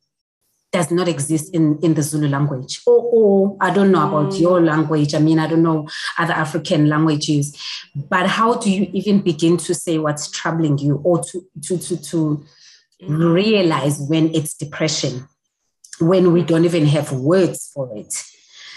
does 0.72 0.92
not 0.92 1.08
exist 1.08 1.54
in, 1.56 1.80
in 1.82 1.96
the 1.96 2.04
Zulu 2.04 2.28
language. 2.28 2.82
Or, 2.86 3.02
or 3.12 3.58
I 3.60 3.74
don't 3.74 3.92
know 3.92 4.08
about 4.08 4.34
mm. 4.34 4.40
your 4.40 4.62
language. 4.62 5.16
I 5.16 5.20
mean, 5.20 5.40
I 5.40 5.48
don't 5.48 5.64
know 5.64 5.88
other 6.18 6.34
African 6.34 6.88
languages. 6.88 7.58
But 7.96 8.28
how 8.28 8.54
do 8.54 8.72
you 8.72 8.88
even 8.94 9.22
begin 9.22 9.58
to 9.58 9.74
say 9.74 9.98
what's 9.98 10.30
troubling 10.30 10.78
you 10.78 11.02
or 11.04 11.24
to, 11.24 11.42
to, 11.64 11.78
to, 11.80 11.98
to 11.98 12.16
mm. 12.16 12.48
Realize 13.08 14.00
when 14.00 14.34
it's 14.34 14.54
depression? 14.54 15.28
when 16.00 16.32
we 16.32 16.42
don't 16.44 16.66
even 16.66 16.86
have 16.86 17.12
words 17.12 17.72
for 17.74 17.96
it. 17.96 18.14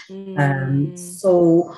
Um, 0.09 0.15
mm. 0.15 0.39
Um, 0.39 0.97
so, 0.97 1.75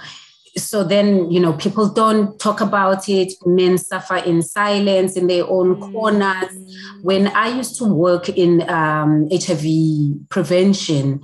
so 0.58 0.84
then 0.84 1.30
you 1.32 1.40
know 1.40 1.54
people 1.54 1.90
don't 1.90 2.40
talk 2.40 2.62
about 2.62 3.08
it. 3.08 3.34
Men 3.46 3.78
suffer 3.78 4.18
in 4.18 4.42
silence 4.42 5.16
in 5.16 5.28
their 5.28 5.46
own 5.48 5.76
mm. 5.76 5.92
corners. 5.92 6.52
When 7.02 7.28
I 7.28 7.56
used 7.56 7.78
to 7.80 7.86
work 7.86 8.30
in 8.30 8.68
um, 8.70 9.28
HIV 9.32 10.30
prevention, 10.30 11.24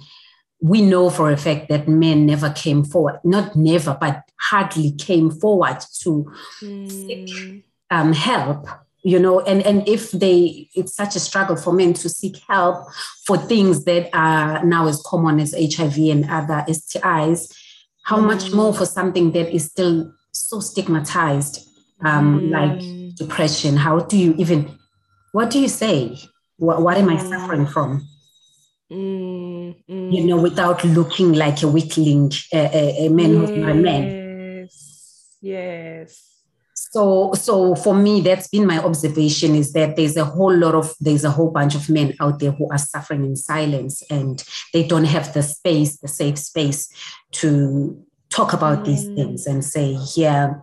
we 0.61 0.81
know 0.81 1.09
for 1.09 1.31
a 1.31 1.37
fact 1.37 1.69
that 1.69 1.87
men 1.87 2.25
never 2.25 2.51
came 2.51 2.83
forward. 2.83 3.19
Not 3.23 3.55
never, 3.55 3.97
but 3.99 4.23
hardly 4.39 4.91
came 4.91 5.31
forward 5.31 5.79
to 6.03 6.31
mm. 6.61 6.91
seek 6.91 7.65
um, 7.89 8.13
help 8.13 8.67
you 9.03 9.19
know 9.19 9.39
and 9.41 9.61
and 9.63 9.87
if 9.87 10.11
they 10.11 10.69
it's 10.75 10.95
such 10.95 11.15
a 11.15 11.19
struggle 11.19 11.55
for 11.55 11.73
men 11.73 11.93
to 11.93 12.07
seek 12.07 12.37
help 12.47 12.85
for 13.25 13.37
things 13.37 13.85
that 13.85 14.09
are 14.13 14.63
now 14.63 14.87
as 14.87 15.01
common 15.03 15.39
as 15.39 15.53
hiv 15.53 15.97
and 15.97 16.29
other 16.29 16.63
stis 16.69 17.51
how 18.03 18.17
mm. 18.19 18.27
much 18.27 18.51
more 18.51 18.73
for 18.73 18.85
something 18.85 19.31
that 19.31 19.53
is 19.53 19.65
still 19.65 20.13
so 20.31 20.59
stigmatized 20.59 21.67
um, 22.03 22.41
mm. 22.41 22.49
like 22.51 23.15
depression? 23.15 23.75
How 23.77 23.99
do 23.99 24.17
you 24.17 24.33
even 24.37 24.77
what 25.31 25.49
do 25.49 25.59
you 25.59 25.67
say? 25.67 26.17
What, 26.57 26.81
what 26.81 26.97
am 26.97 27.09
i 27.09 27.17
suffering 27.17 27.65
from? 27.65 28.07
Mm, 28.91 29.75
you 29.87 30.25
know 30.25 30.41
without 30.41 30.83
looking 30.83 31.33
like 31.33 31.63
a 31.63 31.67
weakling 31.67 32.31
a, 32.53 32.57
a, 32.57 33.05
a 33.05 33.09
man 33.09 33.29
who's 33.35 33.49
not 33.51 33.69
a 33.69 33.73
man. 33.73 34.03
Yes, 34.61 35.37
yes 35.41 36.30
so 36.91 37.31
so 37.33 37.73
for 37.75 37.93
me 37.95 38.19
that's 38.19 38.47
been 38.49 38.67
my 38.67 38.77
observation 38.83 39.55
is 39.55 39.71
that 39.71 39.95
there's 39.95 40.17
a 40.17 40.25
whole 40.25 40.53
lot 40.53 40.75
of 40.75 40.93
there's 40.99 41.23
a 41.23 41.31
whole 41.31 41.49
bunch 41.49 41.73
of 41.73 41.89
men 41.89 42.13
out 42.19 42.39
there 42.39 42.51
who 42.51 42.67
are 42.69 42.77
suffering 42.77 43.23
in 43.23 43.35
silence 43.35 44.03
and 44.09 44.43
they 44.73 44.85
don't 44.85 45.05
have 45.05 45.33
the 45.33 45.41
space 45.41 45.97
the 45.97 46.07
safe 46.07 46.37
space 46.37 46.89
to 47.31 47.97
talk 48.29 48.51
about 48.51 48.79
mm. 48.79 48.85
these 48.85 49.05
things 49.05 49.47
and 49.47 49.63
say 49.63 49.97
yeah 50.15 50.53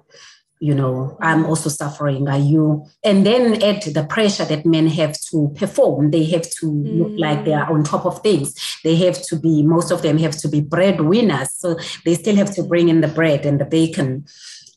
you 0.61 0.75
know 0.75 1.17
i'm 1.21 1.47
also 1.47 1.71
suffering. 1.71 2.29
Are 2.29 2.39
you? 2.39 2.85
And 3.05 3.25
then 3.25 3.63
add 3.63 3.83
the 3.83 4.05
pressure 4.05 4.45
that 4.45 4.67
men 4.67 4.89
have 4.89 5.17
to 5.31 5.53
perform. 5.55 6.11
They 6.11 6.25
have 6.25 6.43
to 6.43 6.67
mm. 6.67 6.99
look 6.99 7.13
like 7.17 7.45
they 7.45 7.53
are 7.53 7.73
on 7.73 7.85
top 7.85 8.05
of 8.05 8.21
things. 8.23 8.57
They 8.83 8.97
have 8.97 9.23
to 9.27 9.37
be 9.37 9.63
most 9.63 9.93
of 9.93 10.03
them 10.03 10.19
have 10.19 10.37
to 10.39 10.49
be 10.49 10.61
breadwinners. 10.61 11.53
So 11.53 11.77
they 12.05 12.15
still 12.15 12.35
have 12.35 12.53
to 12.57 12.65
bring 12.65 12.89
in 12.89 13.03
the 13.03 13.09
bread 13.09 13.47
and 13.47 13.61
the 13.61 13.65
bacon 13.65 14.27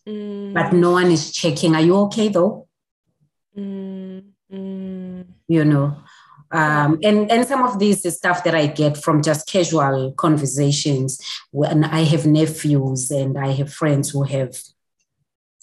Mm. 0.07 0.53
But 0.53 0.73
no 0.73 0.91
one 0.91 1.11
is 1.11 1.31
checking. 1.31 1.75
Are 1.75 1.81
you 1.81 1.95
okay 2.05 2.29
though? 2.29 2.67
Mm. 3.57 4.23
Mm. 4.51 5.25
You 5.47 5.65
know. 5.65 5.97
Um, 6.53 6.99
and 7.01 7.31
and 7.31 7.47
some 7.47 7.63
of 7.63 7.79
these 7.79 8.05
is 8.05 8.17
stuff 8.17 8.43
that 8.43 8.53
I 8.53 8.67
get 8.67 8.97
from 8.97 9.21
just 9.21 9.47
casual 9.47 10.11
conversations. 10.13 11.17
When 11.51 11.85
I 11.85 12.03
have 12.03 12.25
nephews 12.25 13.09
and 13.09 13.37
I 13.37 13.51
have 13.53 13.71
friends 13.71 14.09
who 14.09 14.23
have, 14.23 14.57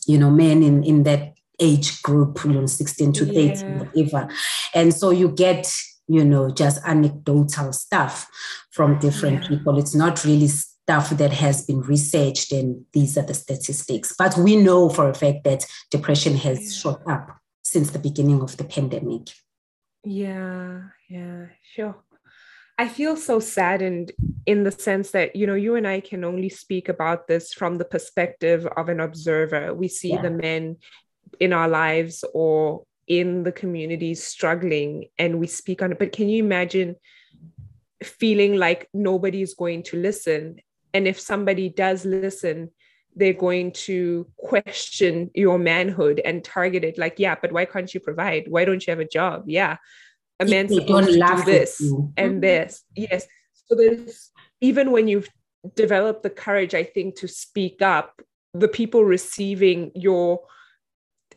you 0.07 0.17
know, 0.17 0.31
men 0.31 0.63
in 0.63 0.83
in 0.85 1.03
that 1.03 1.35
age 1.61 2.01
group, 2.03 2.43
you 2.45 2.53
know, 2.53 2.67
sixteen 2.67 3.13
to 3.13 3.27
yeah. 3.27 3.41
eighteen, 3.41 3.79
whatever. 3.81 4.29
And 4.75 4.95
so 4.95 5.11
you 5.11 5.29
get, 5.29 5.71
you 6.07 6.25
know, 6.25 6.51
just 6.51 6.81
anecdotal 6.87 7.73
stuff 7.75 8.27
from 8.71 8.99
different 8.99 9.43
yeah. 9.43 9.49
people. 9.49 9.79
It's 9.79 9.95
not 9.95 10.25
really 10.25 10.49
stuff 10.89 11.11
that 11.11 11.31
has 11.31 11.67
been 11.67 11.83
researched 11.83 12.51
and 12.51 12.83
these 12.95 13.19
are 13.19 13.23
the 13.23 13.35
statistics. 13.35 14.15
But 14.19 14.39
we 14.39 14.57
know 14.57 14.89
for 14.89 15.11
a 15.11 15.15
fact 15.15 15.45
that 15.45 15.67
depression 15.91 16.35
has 16.39 16.75
shot 16.75 17.03
up 17.07 17.37
since 17.63 17.91
the 17.91 17.99
beginning 17.99 18.41
of 18.41 18.57
the 18.57 18.65
pandemic. 18.65 19.29
Yeah, 20.03 20.85
yeah, 21.11 21.49
sure. 21.63 21.95
I 22.79 22.89
feel 22.89 23.17
so 23.17 23.39
saddened 23.39 24.13
in 24.47 24.65
the 24.65 24.73
sense 24.73 25.11
that, 25.11 25.37
you 25.37 25.47
know, 25.47 25.57
you 25.57 25.75
and 25.77 25.87
I 25.87 26.01
can 26.01 26.25
only 26.25 26.49
speak 26.49 26.89
about 26.89 27.29
this 27.29 27.53
from 27.53 27.77
the 27.77 27.85
perspective 27.85 28.67
of 28.67 28.89
an 28.89 29.01
observer. 29.01 29.75
We 29.75 29.89
see 29.89 30.13
yeah. 30.13 30.23
the 30.23 30.31
men 30.31 30.79
in 31.39 31.53
our 31.53 31.69
lives 31.69 32.25
or 32.33 32.85
in 33.07 33.43
the 33.43 33.53
communities 33.53 34.25
struggling 34.25 35.09
and 35.19 35.39
we 35.39 35.49
speak 35.49 35.83
on 35.83 35.93
it. 35.93 35.99
But 35.99 36.13
can 36.13 36.31
you 36.31 36.43
imagine 36.43 36.97
feeling 38.03 38.57
like 38.57 38.89
nobody 38.95 39.43
is 39.43 39.53
going 39.53 39.83
to 39.83 39.99
listen 39.99 40.61
and 40.95 41.07
if 41.07 41.19
somebody 41.21 41.69
does 41.69 42.05
listen 42.05 42.71
they're 43.17 43.33
going 43.33 43.73
to 43.73 44.27
question 44.37 45.31
your 45.35 45.59
manhood 45.59 46.21
and 46.25 46.45
target 46.45 46.85
it 46.85 46.99
like 46.99 47.19
yeah 47.19 47.35
but 47.41 47.53
why 47.53 47.65
can't 47.65 47.93
you 47.93 48.01
provide? 48.01 48.45
Why 48.49 48.65
don't 48.65 48.87
you 48.87 48.93
have 48.93 49.01
a 49.01 49.09
job? 49.09 49.45
Yeah. 49.47 49.77
A 50.39 50.45
man's 50.45 50.73
supposed 50.73 51.09
to 51.09 51.15
do 51.15 51.43
this 51.45 51.81
and 51.81 52.35
mm-hmm. 52.35 52.41
this. 52.41 52.85
Yes. 52.95 53.27
So 53.55 53.75
there's 53.75 54.31
even 54.61 54.93
when 54.93 55.09
you've 55.09 55.29
developed 55.75 56.23
the 56.23 56.31
courage 56.31 56.75
i 56.75 56.85
think 56.85 57.17
to 57.17 57.29
speak 57.29 57.83
up 57.83 58.23
the 58.55 58.69
people 58.69 59.05
receiving 59.05 59.91
your 59.95 60.41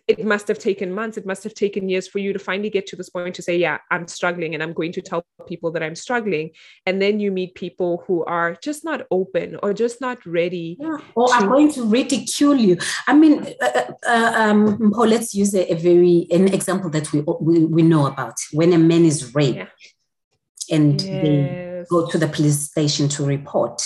it 0.08 0.24
must 0.26 0.48
have 0.48 0.60
taken 0.60 0.92
months 0.92 1.18
it 1.18 1.26
must 1.26 1.44
have 1.44 1.54
taken 1.54 1.88
years 1.90 2.08
for 2.08 2.20
you 2.20 2.34
to 2.34 2.40
finally 2.40 2.70
get 2.70 2.88
to 2.88 2.96
this 2.96 3.10
point 3.10 3.36
to 3.36 3.42
say 3.42 3.58
yeah 3.58 3.78
i'm 3.92 4.08
struggling 4.08 4.54
and 4.54 4.64
i'm 4.64 4.74
going 4.74 4.92
to 4.92 5.02
tell 5.02 5.24
people 5.48 5.72
that 5.72 5.84
i'm 5.84 5.96
struggling 5.96 6.50
and 6.86 7.02
then 7.02 7.20
you 7.20 7.32
meet 7.32 7.54
people 7.56 8.04
who 8.08 8.24
are 8.26 8.58
just 8.64 8.84
not 8.84 9.06
open 9.12 9.58
or 9.64 9.74
just 9.74 10.02
not 10.02 10.24
ready 10.26 10.78
yeah. 10.80 10.98
or 11.16 11.28
to- 11.28 11.34
are 11.34 11.48
going 11.48 11.72
to 11.72 11.84
ridicule 11.86 12.56
you 12.56 12.78
i 13.08 13.14
mean 13.14 13.46
uh, 13.62 13.72
uh, 13.76 13.92
uh 14.08 14.32
um, 14.42 14.92
oh, 14.96 15.04
let's 15.04 15.36
use 15.36 15.54
a, 15.54 15.72
a, 15.72 15.76
very 15.76 16.28
an 16.32 16.48
example 16.54 16.90
that 16.90 17.12
we, 17.12 17.22
we, 17.40 17.66
we 17.66 17.82
know 17.82 18.08
about 18.08 18.36
when 18.54 18.74
a 18.74 18.78
man 18.78 19.06
is 19.06 19.36
raped 19.36 19.58
yeah. 19.58 20.76
and 20.76 21.02
yes. 21.02 21.24
they 21.24 21.86
go 21.90 22.08
to 22.10 22.18
the 22.18 22.28
police 22.28 22.60
station 22.60 23.08
to 23.08 23.26
report 23.26 23.82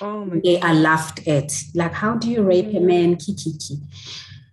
Oh 0.00 0.30
they 0.44 0.60
God. 0.60 0.64
are 0.64 0.74
laughed 0.74 1.26
at. 1.26 1.52
Like, 1.74 1.92
how 1.92 2.14
do 2.16 2.30
you 2.30 2.42
rape 2.42 2.66
mm. 2.66 2.76
a 2.76 2.80
man? 2.80 3.16
Kiki. 3.16 3.52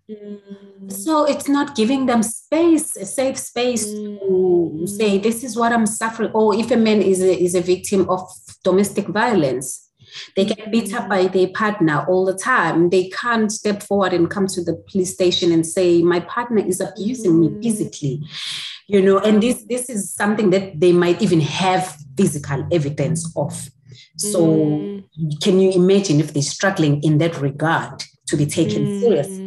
Mm. 0.10 0.92
So 0.92 1.26
it's 1.26 1.48
not 1.48 1.76
giving 1.76 2.06
them 2.06 2.24
space, 2.24 2.96
a 2.98 3.06
safe 3.06 3.38
space 3.38 3.88
mm. 3.88 4.20
to 4.80 4.88
say, 4.88 5.18
this 5.18 5.44
is 5.44 5.56
what 5.56 5.72
I'm 5.72 5.86
suffering. 5.86 6.32
Or 6.34 6.54
if 6.54 6.72
a 6.72 6.78
man 6.78 7.02
is 7.02 7.22
a, 7.22 7.42
is 7.42 7.56
a 7.56 7.62
victim 7.62 8.10
of 8.10 8.30
domestic 8.64 9.08
violence, 9.08 9.90
they 10.36 10.46
get 10.46 10.72
beat 10.72 10.94
up 10.94 11.10
by 11.10 11.28
their 11.28 11.48
partner 11.48 12.06
all 12.08 12.26
the 12.26 12.38
time. 12.38 12.90
They 12.90 13.10
can't 13.10 13.52
step 13.52 13.82
forward 13.82 14.14
and 14.14 14.30
come 14.30 14.48
to 14.48 14.64
the 14.64 14.76
police 14.92 15.14
station 15.14 15.52
and 15.52 15.66
say, 15.66 16.02
my 16.02 16.20
partner 16.20 16.64
is 16.66 16.82
abusing 16.82 17.40
me 17.40 17.50
mm. 17.50 17.64
physically. 17.64 18.22
You 18.88 19.02
know, 19.02 19.20
and 19.20 19.42
this 19.42 19.64
this 19.64 19.90
is 19.90 20.14
something 20.14 20.50
that 20.50 20.82
they 20.82 20.92
might 20.92 21.22
even 21.22 21.40
have 21.40 21.96
physical 22.18 22.68
evidence 22.72 23.32
of. 23.38 23.70
So 24.18 24.46
mm. 24.46 25.04
can 25.42 25.60
you 25.60 25.72
imagine 25.72 26.20
if 26.20 26.34
they're 26.34 26.44
struggling 26.44 27.02
in 27.02 27.18
that 27.20 27.40
regard 27.40 28.04
to 28.28 28.38
be 28.38 28.46
taken 28.46 28.86
mm. 28.86 29.00
seriously? 29.00 29.43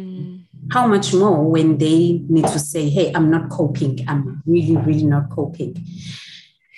How 0.71 0.87
much 0.87 1.13
more 1.13 1.43
when 1.43 1.77
they 1.77 2.21
need 2.27 2.47
to 2.47 2.59
say, 2.59 2.89
hey, 2.89 3.11
I'm 3.13 3.29
not 3.29 3.49
coping. 3.49 4.03
I'm 4.07 4.41
really, 4.45 4.77
really 4.77 5.05
not 5.05 5.29
coping. 5.29 5.85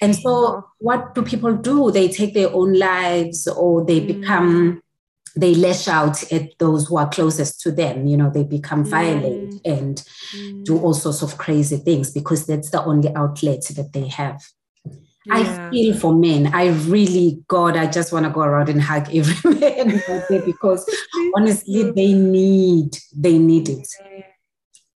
And 0.01 0.15
so, 0.15 0.65
what 0.77 1.13
do 1.13 1.23
people 1.23 1.55
do? 1.55 1.91
They 1.91 2.07
take 2.07 2.33
their 2.33 2.53
own 2.53 2.73
lives 2.73 3.47
or 3.47 3.85
they 3.85 3.99
mm. 3.99 4.07
become, 4.07 4.81
they 5.35 5.55
lash 5.55 5.87
out 5.87 6.31
at 6.31 6.57
those 6.57 6.87
who 6.87 6.97
are 6.97 7.09
closest 7.09 7.61
to 7.61 7.71
them. 7.71 8.07
You 8.07 8.17
know, 8.17 8.29
they 8.29 8.43
become 8.43 8.85
mm. 8.85 8.89
violent 8.89 9.61
and 9.65 10.01
mm. 10.35 10.63
do 10.63 10.79
all 10.79 10.93
sorts 10.93 11.21
of 11.21 11.37
crazy 11.37 11.77
things 11.77 12.11
because 12.11 12.45
that's 12.45 12.69
the 12.69 12.83
only 12.83 13.13
outlet 13.13 13.65
that 13.75 13.91
they 13.93 14.07
have. 14.07 14.41
Yeah. 15.29 15.67
I 15.67 15.71
feel 15.71 15.95
for 15.95 16.13
men. 16.13 16.47
I 16.53 16.69
really, 16.87 17.43
God, 17.47 17.77
I 17.77 17.87
just 17.87 18.11
want 18.11 18.25
to 18.25 18.31
go 18.31 18.41
around 18.41 18.69
and 18.69 18.81
hug 18.81 19.13
every 19.13 19.59
man 19.59 20.01
because 20.45 20.89
honestly, 21.35 21.91
they 21.91 22.13
need, 22.13 22.97
they 23.15 23.37
need 23.37 23.69
it. 23.69 23.87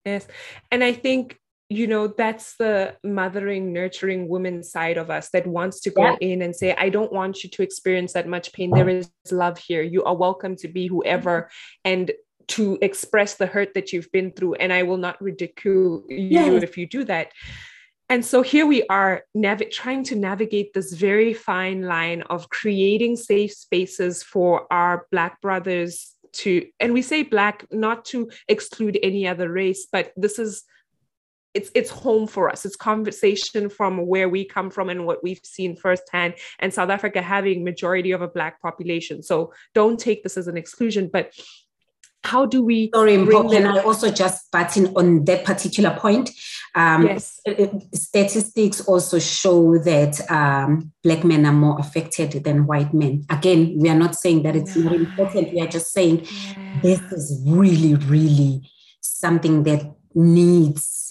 Yes. 0.06 0.28
And 0.72 0.84
I 0.84 0.94
think, 0.94 1.40
you 1.70 1.88
know, 1.88 2.08
that's 2.08 2.56
the 2.58 2.98
mothering, 3.04 3.74
nurturing 3.74 4.28
woman 4.28 4.64
side 4.64 4.98
of 4.98 5.10
us 5.10 5.30
that 5.30 5.48
wants 5.48 5.80
to 5.82 5.92
go 5.92 6.04
yeah. 6.04 6.16
in 6.20 6.42
and 6.42 6.56
say, 6.56 6.76
I 6.76 6.90
don't 6.90 7.12
want 7.12 7.44
you 7.44 7.50
to 7.52 7.64
experience 7.64 8.14
that 8.14 8.28
much 8.28 8.52
pain. 8.54 8.72
There 8.72 8.90
is 8.90 9.10
love 9.32 9.58
here. 9.58 9.82
You 9.82 10.04
are 10.04 10.16
welcome 10.16 10.56
to 10.58 10.68
be 10.68 10.88
whoever. 10.88 11.44
Mm-hmm. 11.44 11.92
And 11.94 12.12
to 12.46 12.78
express 12.82 13.36
the 13.36 13.46
hurt 13.46 13.74
that 13.74 13.94
you've 13.94 14.12
been 14.12 14.30
through. 14.30 14.56
And 14.56 14.74
I 14.74 14.84
will 14.84 14.98
not 14.98 15.22
ridicule 15.22 16.04
you 16.10 16.28
yes. 16.28 16.64
if 16.64 16.78
you 16.78 16.86
do 16.86 17.06
that 17.06 17.30
and 18.10 18.26
so 18.26 18.42
here 18.42 18.66
we 18.66 18.86
are 18.88 19.24
nav- 19.34 19.70
trying 19.72 20.04
to 20.06 20.16
navigate 20.16 20.74
this 20.74 20.94
very 20.94 21.34
fine 21.34 21.84
line 21.84 22.22
of 22.24 22.50
creating 22.50 23.16
safe 23.16 23.54
spaces 23.54 24.24
for 24.24 24.72
our 24.72 25.08
black 25.12 25.42
brothers 25.42 26.16
to 26.34 26.66
and 26.80 26.94
we 26.94 27.02
say 27.02 27.24
black 27.24 27.66
not 27.72 28.06
to 28.06 28.30
exclude 28.48 28.98
any 29.04 29.28
other 29.28 29.52
race 29.52 29.88
but 29.92 30.12
this 30.18 30.40
is 30.40 30.64
it's 31.54 31.70
it's 31.76 31.90
home 31.90 32.28
for 32.28 32.50
us. 32.50 32.66
It's 32.66 32.76
conversation 32.76 33.70
from 33.70 34.08
where 34.08 34.28
we 34.28 34.44
come 34.44 34.70
from 34.70 34.90
and 34.90 35.06
what 35.06 35.24
we've 35.24 35.42
seen 35.44 35.76
firsthand 35.76 36.36
and 36.60 36.74
south 36.74 36.90
africa 36.90 37.22
having 37.22 37.64
majority 37.64 38.12
of 38.12 38.22
a 38.22 38.28
black 38.28 38.62
population. 38.62 39.22
So 39.22 39.54
don't 39.74 40.00
take 40.00 40.24
this 40.24 40.38
as 40.38 40.48
an 40.48 40.58
exclusion 40.58 41.10
but 41.12 41.34
how 42.24 42.46
do 42.46 42.64
we 42.64 42.90
sorry 42.94 43.16
and 43.16 43.68
i 43.68 43.80
also 43.82 44.10
just 44.12 44.50
button 44.52 44.88
on 44.96 45.26
that 45.26 45.44
particular 45.44 45.96
point 46.00 46.32
um, 46.76 47.06
yes. 47.06 47.40
statistics 47.94 48.82
also 48.88 49.20
show 49.20 49.78
that 49.78 50.20
um, 50.32 50.92
black 51.04 51.24
men 51.24 51.46
are 51.46 51.54
more 51.54 51.80
affected 51.80 52.44
than 52.44 52.66
white 52.66 52.94
men 52.94 53.24
again 53.30 53.76
we 53.78 53.90
are 53.90 53.98
not 53.98 54.16
saying 54.16 54.44
that 54.44 54.56
it's 54.56 54.76
yeah. 54.76 54.84
not 54.84 54.94
important 54.94 55.54
we 55.54 55.62
are 55.62 55.68
just 55.68 55.92
saying 55.92 56.26
yeah. 56.56 56.80
this 56.82 57.00
is 57.12 57.42
really 57.46 57.96
really 57.96 58.62
something 59.02 59.64
that 59.64 59.84
needs 60.16 61.03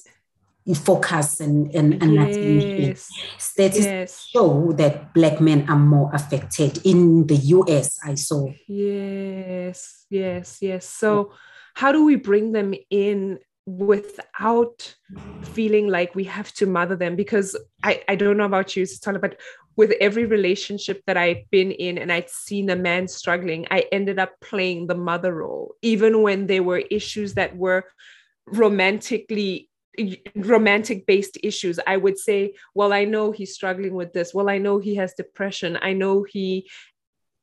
focus 0.75 1.41
and, 1.41 1.75
and, 1.75 2.03
and 2.03 2.15
yes. 2.15 3.09
Statistics 3.39 3.85
yes. 3.85 4.27
show 4.33 4.73
that 4.73 5.13
black 5.13 5.41
men 5.41 5.69
are 5.69 5.79
more 5.79 6.11
affected 6.15 6.79
in 6.85 7.27
the 7.27 7.37
US, 7.37 7.99
I 8.05 8.15
saw. 8.15 8.49
Yes, 8.69 10.07
yes, 10.09 10.59
yes. 10.61 10.87
So 10.87 11.33
how 11.75 11.91
do 11.91 12.05
we 12.05 12.17
bring 12.17 12.53
them 12.53 12.75
in 12.91 13.39
without 13.67 14.95
feeling 15.43 15.89
like 15.89 16.15
we 16.15 16.25
have 16.25 16.53
to 16.55 16.67
mother 16.67 16.97
them? 16.97 17.17
Because 17.17 17.57
I, 17.83 18.03
I 18.09 18.15
don't 18.15 18.37
know 18.37 18.45
about 18.45 18.77
you, 18.77 18.87
Tala, 18.87 19.19
but 19.19 19.41
with 19.77 19.93
every 20.01 20.27
relationship 20.27 21.03
that 21.07 21.17
I've 21.17 21.51
been 21.51 21.73
in 21.73 21.99
and 21.99 22.13
I'd 22.13 22.31
seen 22.31 22.71
a 22.71 22.77
man 22.77 23.09
struggling, 23.09 23.67
I 23.71 23.87
ended 23.91 24.19
up 24.19 24.39
playing 24.41 24.87
the 24.87 24.95
mother 24.95 25.35
role, 25.35 25.75
even 25.83 26.23
when 26.23 26.47
there 26.47 26.63
were 26.63 26.79
issues 26.79 27.35
that 27.35 27.57
were 27.57 27.87
romantically 28.47 29.71
romantic 30.35 31.05
based 31.07 31.37
issues 31.43 31.79
i 31.87 31.97
would 31.97 32.19
say 32.19 32.55
well 32.75 32.93
i 32.93 33.05
know 33.05 33.31
he's 33.31 33.55
struggling 33.55 33.95
with 33.95 34.13
this. 34.13 34.33
Well 34.33 34.49
i 34.49 34.59
know 34.59 34.79
he 34.79 34.95
has 34.97 35.15
depression. 35.15 35.79
I 35.83 35.93
know 35.93 36.23
he 36.23 36.71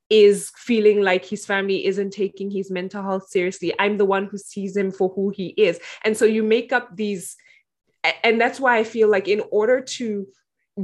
is 0.09 0.51
feeling 0.57 1.01
like 1.01 1.23
his 1.23 1.45
family 1.45 1.85
isn't 1.85 2.11
taking 2.11 2.49
his 2.49 2.71
mental 2.71 3.03
health 3.03 3.29
seriously. 3.29 3.73
I'm 3.77 3.97
the 3.97 4.05
one 4.05 4.25
who 4.25 4.39
sees 4.39 4.75
him 4.75 4.89
for 4.91 5.09
who 5.09 5.29
he 5.29 5.49
is. 5.49 5.79
And 6.03 6.17
so 6.17 6.25
you 6.25 6.41
make 6.41 6.73
up 6.73 6.95
these 6.95 7.35
and 8.23 8.39
that's 8.39 8.59
why 8.59 8.77
i 8.77 8.83
feel 8.83 9.09
like 9.09 9.27
in 9.27 9.43
order 9.51 9.81
to 9.81 10.25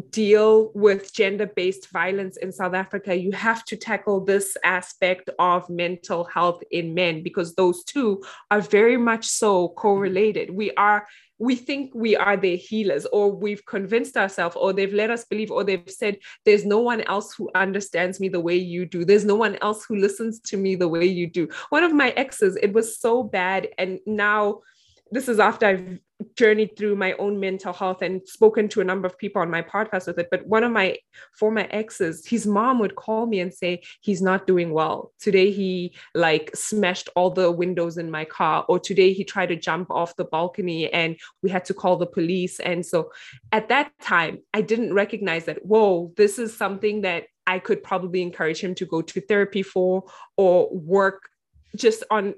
deal 0.09 0.71
with 0.73 1.13
gender 1.13 1.45
based 1.55 1.89
violence 1.91 2.37
in 2.37 2.51
South 2.51 2.73
Africa, 2.73 3.15
you 3.15 3.31
have 3.31 3.63
to 3.65 3.75
tackle 3.75 4.23
this 4.23 4.57
aspect 4.63 5.29
of 5.39 5.69
mental 5.69 6.23
health 6.25 6.61
in 6.71 6.93
men 6.93 7.23
because 7.23 7.55
those 7.55 7.83
two 7.83 8.23
are 8.51 8.61
very 8.61 8.97
much 8.97 9.25
so 9.25 9.69
correlated. 9.69 10.49
We 10.49 10.71
are 10.71 11.07
we 11.37 11.55
think 11.55 11.91
we 11.93 12.15
are 12.15 12.37
their 12.37 12.55
healers 12.55 13.05
or 13.07 13.31
we've 13.31 13.65
convinced 13.65 14.15
ourselves 14.15 14.55
or 14.55 14.71
they've 14.71 14.93
let 14.93 15.09
us 15.09 15.25
believe 15.25 15.51
or 15.51 15.63
they've 15.63 15.89
said 15.89 16.17
there's 16.45 16.65
no 16.65 16.79
one 16.79 17.01
else 17.01 17.33
who 17.33 17.49
understands 17.55 18.19
me 18.19 18.29
the 18.29 18.39
way 18.39 18.55
you 18.55 18.85
do. 18.85 19.03
There's 19.03 19.25
no 19.25 19.35
one 19.35 19.57
else 19.61 19.85
who 19.85 19.97
listens 19.97 20.39
to 20.41 20.57
me 20.57 20.75
the 20.75 20.87
way 20.87 21.05
you 21.05 21.27
do. 21.27 21.49
One 21.69 21.83
of 21.83 21.93
my 21.93 22.11
exes 22.11 22.55
it 22.55 22.73
was 22.73 22.99
so 22.99 23.23
bad. 23.23 23.67
And 23.77 23.99
now 24.05 24.61
this 25.11 25.27
is 25.27 25.39
after 25.39 25.65
I've 25.65 25.99
journeyed 26.35 26.77
through 26.77 26.95
my 26.95 27.13
own 27.13 27.39
mental 27.39 27.73
health 27.73 28.01
and 28.01 28.25
spoken 28.27 28.69
to 28.69 28.81
a 28.81 28.83
number 28.85 29.05
of 29.05 29.17
people 29.17 29.41
on 29.41 29.49
my 29.49 29.61
podcast 29.61 30.07
with 30.07 30.17
it. 30.17 30.29
But 30.31 30.47
one 30.47 30.63
of 30.63 30.71
my 30.71 30.97
former 31.33 31.67
exes, 31.71 32.25
his 32.25 32.47
mom 32.47 32.79
would 32.79 32.95
call 32.95 33.25
me 33.25 33.39
and 33.39 33.53
say, 33.53 33.81
he's 34.01 34.21
not 34.21 34.47
doing 34.47 34.71
well. 34.71 35.11
Today 35.19 35.51
he 35.51 35.93
like 36.13 36.55
smashed 36.55 37.09
all 37.15 37.29
the 37.29 37.51
windows 37.51 37.97
in 37.97 38.09
my 38.09 38.23
car, 38.23 38.65
or 38.69 38.79
today 38.79 39.11
he 39.11 39.23
tried 39.23 39.47
to 39.47 39.55
jump 39.55 39.91
off 39.91 40.15
the 40.15 40.25
balcony 40.25 40.91
and 40.91 41.17
we 41.41 41.49
had 41.49 41.65
to 41.65 41.73
call 41.73 41.97
the 41.97 42.05
police. 42.05 42.59
And 42.59 42.85
so 42.85 43.11
at 43.51 43.69
that 43.69 43.91
time, 44.01 44.39
I 44.53 44.61
didn't 44.61 44.93
recognize 44.93 45.45
that, 45.45 45.65
whoa, 45.65 46.13
this 46.15 46.39
is 46.39 46.55
something 46.55 47.01
that 47.01 47.25
I 47.47 47.59
could 47.59 47.83
probably 47.83 48.21
encourage 48.21 48.59
him 48.59 48.73
to 48.75 48.85
go 48.85 49.01
to 49.01 49.21
therapy 49.21 49.63
for 49.63 50.05
or 50.37 50.69
work 50.71 51.29
just 51.75 52.03
on 52.09 52.35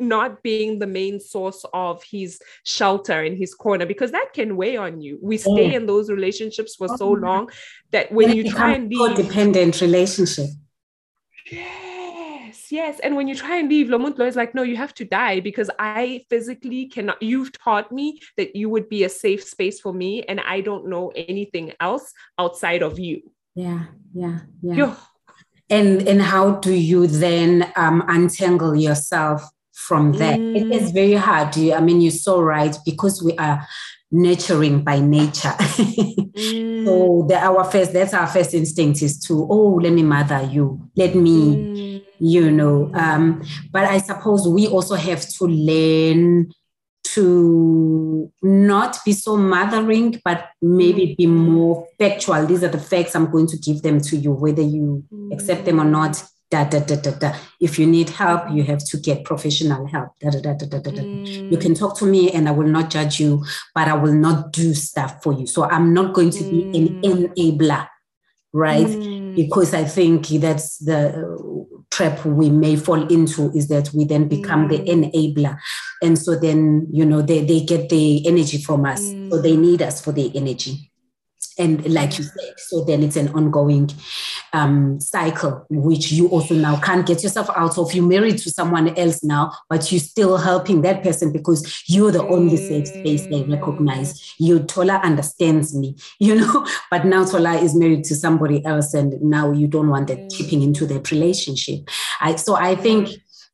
not 0.00 0.42
being 0.42 0.78
the 0.78 0.86
main 0.86 1.20
source 1.20 1.64
of 1.72 2.02
his 2.02 2.40
shelter 2.64 3.22
in 3.22 3.36
his 3.36 3.54
corner 3.54 3.86
because 3.86 4.10
that 4.12 4.32
can 4.32 4.56
weigh 4.56 4.76
on 4.76 5.00
you. 5.00 5.18
We 5.22 5.36
stay 5.36 5.70
yeah. 5.70 5.76
in 5.76 5.86
those 5.86 6.10
relationships 6.10 6.76
for 6.76 6.88
so 6.96 7.10
long 7.10 7.50
that 7.90 8.10
when 8.12 8.34
you 8.34 8.50
try 8.50 8.72
and 8.72 8.88
leave, 8.88 9.16
codependent 9.16 9.80
relationship. 9.80 10.46
Yes, 11.50 12.70
yes. 12.70 13.00
And 13.00 13.16
when 13.16 13.28
you 13.28 13.34
try 13.34 13.56
and 13.56 13.68
leave, 13.68 13.88
Lomuntlo 13.88 14.26
is 14.26 14.36
like, 14.36 14.54
no, 14.54 14.62
you 14.62 14.76
have 14.76 14.94
to 14.94 15.04
die 15.04 15.40
because 15.40 15.70
I 15.78 16.24
physically 16.30 16.86
cannot. 16.86 17.22
You've 17.22 17.52
taught 17.52 17.92
me 17.92 18.20
that 18.36 18.56
you 18.56 18.68
would 18.68 18.88
be 18.88 19.04
a 19.04 19.08
safe 19.08 19.42
space 19.44 19.80
for 19.80 19.92
me, 19.92 20.22
and 20.22 20.40
I 20.40 20.60
don't 20.60 20.88
know 20.88 21.12
anything 21.14 21.72
else 21.80 22.12
outside 22.38 22.82
of 22.82 22.98
you. 22.98 23.32
Yeah, 23.54 23.86
yeah, 24.14 24.40
yeah. 24.62 24.94
and 25.68 26.06
and 26.06 26.22
how 26.22 26.52
do 26.52 26.72
you 26.72 27.06
then 27.06 27.72
um, 27.76 28.04
untangle 28.08 28.76
yourself 28.76 29.42
from 29.72 30.12
there. 30.12 30.36
mm. 30.36 30.56
it 30.56 30.82
is 30.82 30.90
very 30.90 31.14
hard 31.14 31.56
i 31.58 31.80
mean 31.80 32.00
you're 32.00 32.10
so 32.10 32.40
right 32.40 32.76
because 32.84 33.22
we 33.22 33.36
are 33.36 33.66
nurturing 34.12 34.82
by 34.82 34.98
nature 34.98 35.48
mm. 35.58 36.84
so 36.84 37.24
the, 37.28 37.36
our 37.36 37.64
first 37.64 37.92
that's 37.92 38.14
our 38.14 38.26
first 38.26 38.54
instinct 38.54 39.02
is 39.02 39.18
to 39.18 39.46
oh 39.50 39.78
let 39.82 39.92
me 39.92 40.02
mother 40.02 40.42
you 40.50 40.80
let 40.96 41.14
me 41.14 41.56
mm. 41.56 42.04
you 42.18 42.50
know 42.50 42.90
um, 42.94 43.42
but 43.70 43.84
i 43.84 43.98
suppose 43.98 44.48
we 44.48 44.66
also 44.66 44.94
have 44.94 45.26
to 45.28 45.46
learn 45.46 46.50
to 47.14 48.30
not 48.42 48.98
be 49.04 49.12
so 49.12 49.36
mothering, 49.36 50.20
but 50.24 50.50
maybe 50.62 51.14
be 51.16 51.26
more 51.26 51.86
factual. 51.98 52.46
These 52.46 52.62
are 52.62 52.68
the 52.68 52.78
facts 52.78 53.16
I'm 53.16 53.30
going 53.30 53.46
to 53.48 53.56
give 53.58 53.82
them 53.82 54.00
to 54.02 54.16
you, 54.16 54.32
whether 54.32 54.62
you 54.62 55.04
accept 55.32 55.64
them 55.64 55.80
or 55.80 55.84
not. 55.84 56.22
Da, 56.50 56.64
da, 56.64 56.80
da, 56.80 56.96
da, 56.96 57.12
da. 57.12 57.32
If 57.60 57.78
you 57.78 57.86
need 57.86 58.10
help, 58.10 58.50
you 58.50 58.64
have 58.64 58.84
to 58.86 58.96
get 58.96 59.24
professional 59.24 59.86
help. 59.86 60.18
Da, 60.20 60.30
da, 60.30 60.40
da, 60.40 60.54
da, 60.54 60.66
da, 60.66 60.90
da. 60.90 61.02
Mm. 61.02 61.52
You 61.52 61.56
can 61.56 61.74
talk 61.74 61.96
to 61.98 62.06
me 62.06 62.32
and 62.32 62.48
I 62.48 62.50
will 62.50 62.66
not 62.66 62.90
judge 62.90 63.20
you, 63.20 63.44
but 63.72 63.86
I 63.86 63.94
will 63.94 64.14
not 64.14 64.52
do 64.52 64.74
stuff 64.74 65.22
for 65.22 65.32
you. 65.32 65.46
So 65.46 65.62
I'm 65.64 65.94
not 65.94 66.12
going 66.12 66.30
to 66.30 66.42
be 66.42 66.62
an 66.76 67.02
enabler, 67.02 67.86
right? 68.52 68.86
Mm. 68.86 69.36
Because 69.36 69.74
I 69.74 69.84
think 69.84 70.26
that's 70.26 70.78
the 70.78 71.68
trap 71.90 72.24
we 72.24 72.50
may 72.50 72.76
fall 72.76 73.06
into 73.08 73.50
is 73.52 73.68
that 73.68 73.92
we 73.92 74.04
then 74.04 74.28
become 74.28 74.68
mm. 74.68 74.70
the 74.70 74.78
enabler 74.90 75.58
and 76.02 76.18
so 76.18 76.36
then 76.36 76.86
you 76.92 77.04
know 77.04 77.20
they, 77.20 77.44
they 77.44 77.60
get 77.60 77.88
the 77.88 78.26
energy 78.26 78.58
from 78.62 78.84
us 78.84 79.02
mm. 79.02 79.30
so 79.30 79.42
they 79.42 79.56
need 79.56 79.82
us 79.82 80.02
for 80.02 80.12
the 80.12 80.34
energy 80.36 80.89
and 81.58 81.86
like 81.92 82.18
you 82.18 82.24
said 82.24 82.54
so 82.58 82.84
then 82.84 83.02
it's 83.02 83.16
an 83.16 83.28
ongoing 83.28 83.90
um, 84.52 85.00
cycle 85.00 85.64
which 85.70 86.10
you 86.10 86.28
also 86.28 86.54
now 86.54 86.78
can't 86.80 87.06
get 87.06 87.22
yourself 87.22 87.48
out 87.56 87.78
of. 87.78 87.94
You're 87.94 88.06
married 88.06 88.38
to 88.38 88.50
someone 88.50 88.96
else 88.98 89.22
now 89.22 89.52
but 89.68 89.90
you're 89.92 90.00
still 90.00 90.36
helping 90.36 90.82
that 90.82 91.02
person 91.02 91.32
because 91.32 91.84
you're 91.86 92.10
the 92.10 92.26
only 92.26 92.56
safe 92.56 92.88
space 92.88 93.26
they 93.26 93.44
recognize. 93.44 94.34
You 94.38 94.60
tola 94.60 95.00
understands 95.04 95.74
me 95.74 95.96
you 96.18 96.34
know 96.36 96.66
but 96.90 97.04
now 97.04 97.24
tola 97.24 97.54
is 97.54 97.74
married 97.74 98.04
to 98.04 98.14
somebody 98.14 98.64
else 98.64 98.94
and 98.94 99.20
now 99.20 99.52
you 99.52 99.66
don't 99.66 99.88
want 99.88 100.08
that 100.08 100.28
chipping 100.30 100.62
into 100.62 100.86
that 100.86 101.10
relationship. 101.10 101.88
I, 102.20 102.36
so 102.36 102.54
i 102.54 102.74
think 102.74 103.08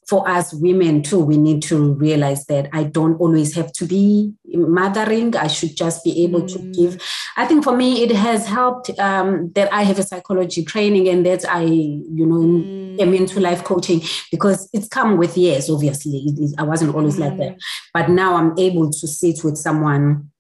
for 0.06 0.28
us 0.28 0.54
women 0.54 1.02
too, 1.02 1.18
we 1.18 1.36
need 1.36 1.62
to 1.64 1.94
realize 1.94 2.46
that 2.46 2.68
I 2.72 2.84
don't 2.84 3.16
always 3.20 3.54
have 3.56 3.72
to 3.72 3.84
be 3.84 4.32
mothering. 4.44 5.36
I 5.36 5.48
should 5.48 5.76
just 5.76 6.04
be 6.04 6.22
able 6.24 6.42
mm. 6.42 6.52
to 6.52 6.58
give. 6.72 7.02
I 7.36 7.44
think 7.44 7.64
for 7.64 7.76
me, 7.76 8.04
it 8.04 8.12
has 8.12 8.46
helped 8.46 8.90
um, 9.00 9.50
that 9.54 9.72
I 9.72 9.82
have 9.82 9.98
a 9.98 10.04
psychology 10.04 10.64
training 10.64 11.08
and 11.08 11.26
that 11.26 11.44
I, 11.48 11.62
you 11.64 12.24
know, 12.24 12.36
mm. 12.36 13.00
am 13.00 13.14
into 13.14 13.40
life 13.40 13.64
coaching 13.64 14.00
because 14.30 14.68
it's 14.72 14.88
come 14.88 15.16
with 15.16 15.36
years, 15.36 15.68
obviously. 15.68 16.24
I 16.56 16.62
wasn't 16.62 16.94
always 16.94 17.16
mm. 17.16 17.20
like 17.20 17.36
that. 17.38 17.56
Mm. 17.56 17.60
But 17.92 18.10
now 18.10 18.36
I'm 18.36 18.56
able 18.58 18.90
to 18.90 19.08
sit 19.08 19.42
with 19.42 19.58
someone 19.58 20.30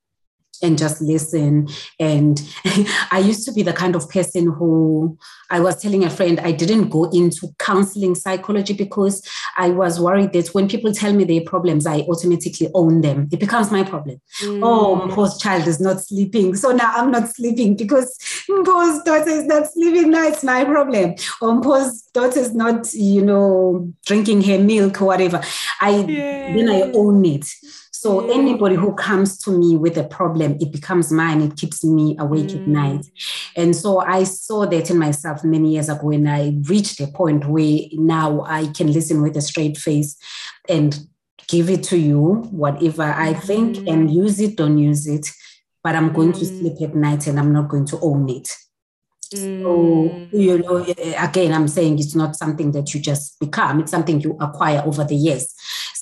and 0.62 0.78
just 0.78 1.00
listen. 1.00 1.68
And 1.98 2.40
I 3.10 3.18
used 3.18 3.44
to 3.46 3.52
be 3.52 3.62
the 3.62 3.72
kind 3.72 3.94
of 3.94 4.08
person 4.08 4.52
who 4.52 5.18
I 5.50 5.60
was 5.60 5.80
telling 5.80 6.04
a 6.04 6.10
friend 6.10 6.40
I 6.40 6.52
didn't 6.52 6.88
go 6.88 7.04
into 7.10 7.48
counseling 7.58 8.14
psychology 8.14 8.72
because 8.72 9.22
I 9.56 9.70
was 9.70 10.00
worried 10.00 10.32
that 10.32 10.48
when 10.48 10.68
people 10.68 10.92
tell 10.92 11.12
me 11.12 11.24
their 11.24 11.42
problems, 11.42 11.86
I 11.86 12.00
automatically 12.00 12.68
own 12.74 13.00
them. 13.00 13.28
It 13.32 13.40
becomes 13.40 13.70
my 13.70 13.84
problem. 13.84 14.20
Mm. 14.42 14.60
Oh, 14.62 15.08
poor 15.12 15.28
child 15.38 15.66
is 15.66 15.80
not 15.80 16.00
sleeping. 16.00 16.56
So 16.56 16.72
now 16.72 16.92
I'm 16.94 17.10
not 17.10 17.28
sleeping 17.28 17.76
because 17.76 18.18
poor 18.46 19.02
daughter 19.04 19.30
is 19.30 19.44
not 19.44 19.70
sleeping. 19.72 20.10
Now 20.10 20.26
it's 20.26 20.42
my 20.42 20.64
problem. 20.64 21.14
Or 21.40 21.60
poor 21.60 21.90
daughter 22.12 22.40
is 22.40 22.54
not, 22.54 22.92
you 22.94 23.22
know, 23.22 23.92
drinking 24.04 24.42
her 24.42 24.58
milk 24.58 25.00
or 25.00 25.06
whatever. 25.06 25.40
I 25.80 25.90
yeah. 25.90 26.54
then 26.54 26.70
I 26.70 26.92
own 26.92 27.24
it. 27.24 27.46
So 28.06 28.20
mm. 28.20 28.32
anybody 28.32 28.76
who 28.76 28.94
comes 28.94 29.36
to 29.38 29.50
me 29.50 29.76
with 29.76 29.98
a 29.98 30.04
problem, 30.04 30.56
it 30.60 30.70
becomes 30.70 31.10
mine. 31.10 31.42
It 31.42 31.56
keeps 31.56 31.82
me 31.82 32.14
awake 32.20 32.50
mm. 32.50 32.60
at 32.60 32.68
night. 32.68 33.06
And 33.56 33.74
so 33.74 33.98
I 33.98 34.22
saw 34.22 34.64
that 34.64 34.90
in 34.90 34.98
myself 34.98 35.42
many 35.42 35.72
years 35.72 35.88
ago 35.88 36.06
when 36.06 36.28
I 36.28 36.56
reached 36.68 37.00
a 37.00 37.08
point 37.08 37.48
where 37.48 37.80
now 37.94 38.42
I 38.42 38.68
can 38.68 38.92
listen 38.92 39.22
with 39.22 39.36
a 39.36 39.40
straight 39.40 39.76
face 39.76 40.16
and 40.68 40.96
give 41.48 41.68
it 41.68 41.82
to 41.90 41.98
you, 41.98 42.46
whatever 42.52 43.02
I 43.02 43.34
think, 43.34 43.78
mm. 43.78 43.92
and 43.92 44.08
use 44.08 44.38
it, 44.38 44.54
don't 44.54 44.78
use 44.78 45.08
it. 45.08 45.26
But 45.82 45.96
I'm 45.96 46.12
going 46.12 46.32
to 46.34 46.44
mm. 46.44 46.58
sleep 46.60 46.88
at 46.88 46.94
night 46.94 47.26
and 47.26 47.40
I'm 47.40 47.52
not 47.52 47.68
going 47.68 47.86
to 47.86 47.98
own 48.02 48.30
it. 48.30 48.54
So, 49.34 49.38
mm. 49.40 50.28
you 50.32 50.58
know, 50.58 50.76
again, 51.18 51.52
I'm 51.52 51.66
saying 51.66 51.98
it's 51.98 52.14
not 52.14 52.36
something 52.36 52.70
that 52.70 52.94
you 52.94 53.00
just 53.00 53.40
become, 53.40 53.80
it's 53.80 53.90
something 53.90 54.20
you 54.20 54.36
acquire 54.40 54.84
over 54.86 55.02
the 55.02 55.16
years 55.16 55.52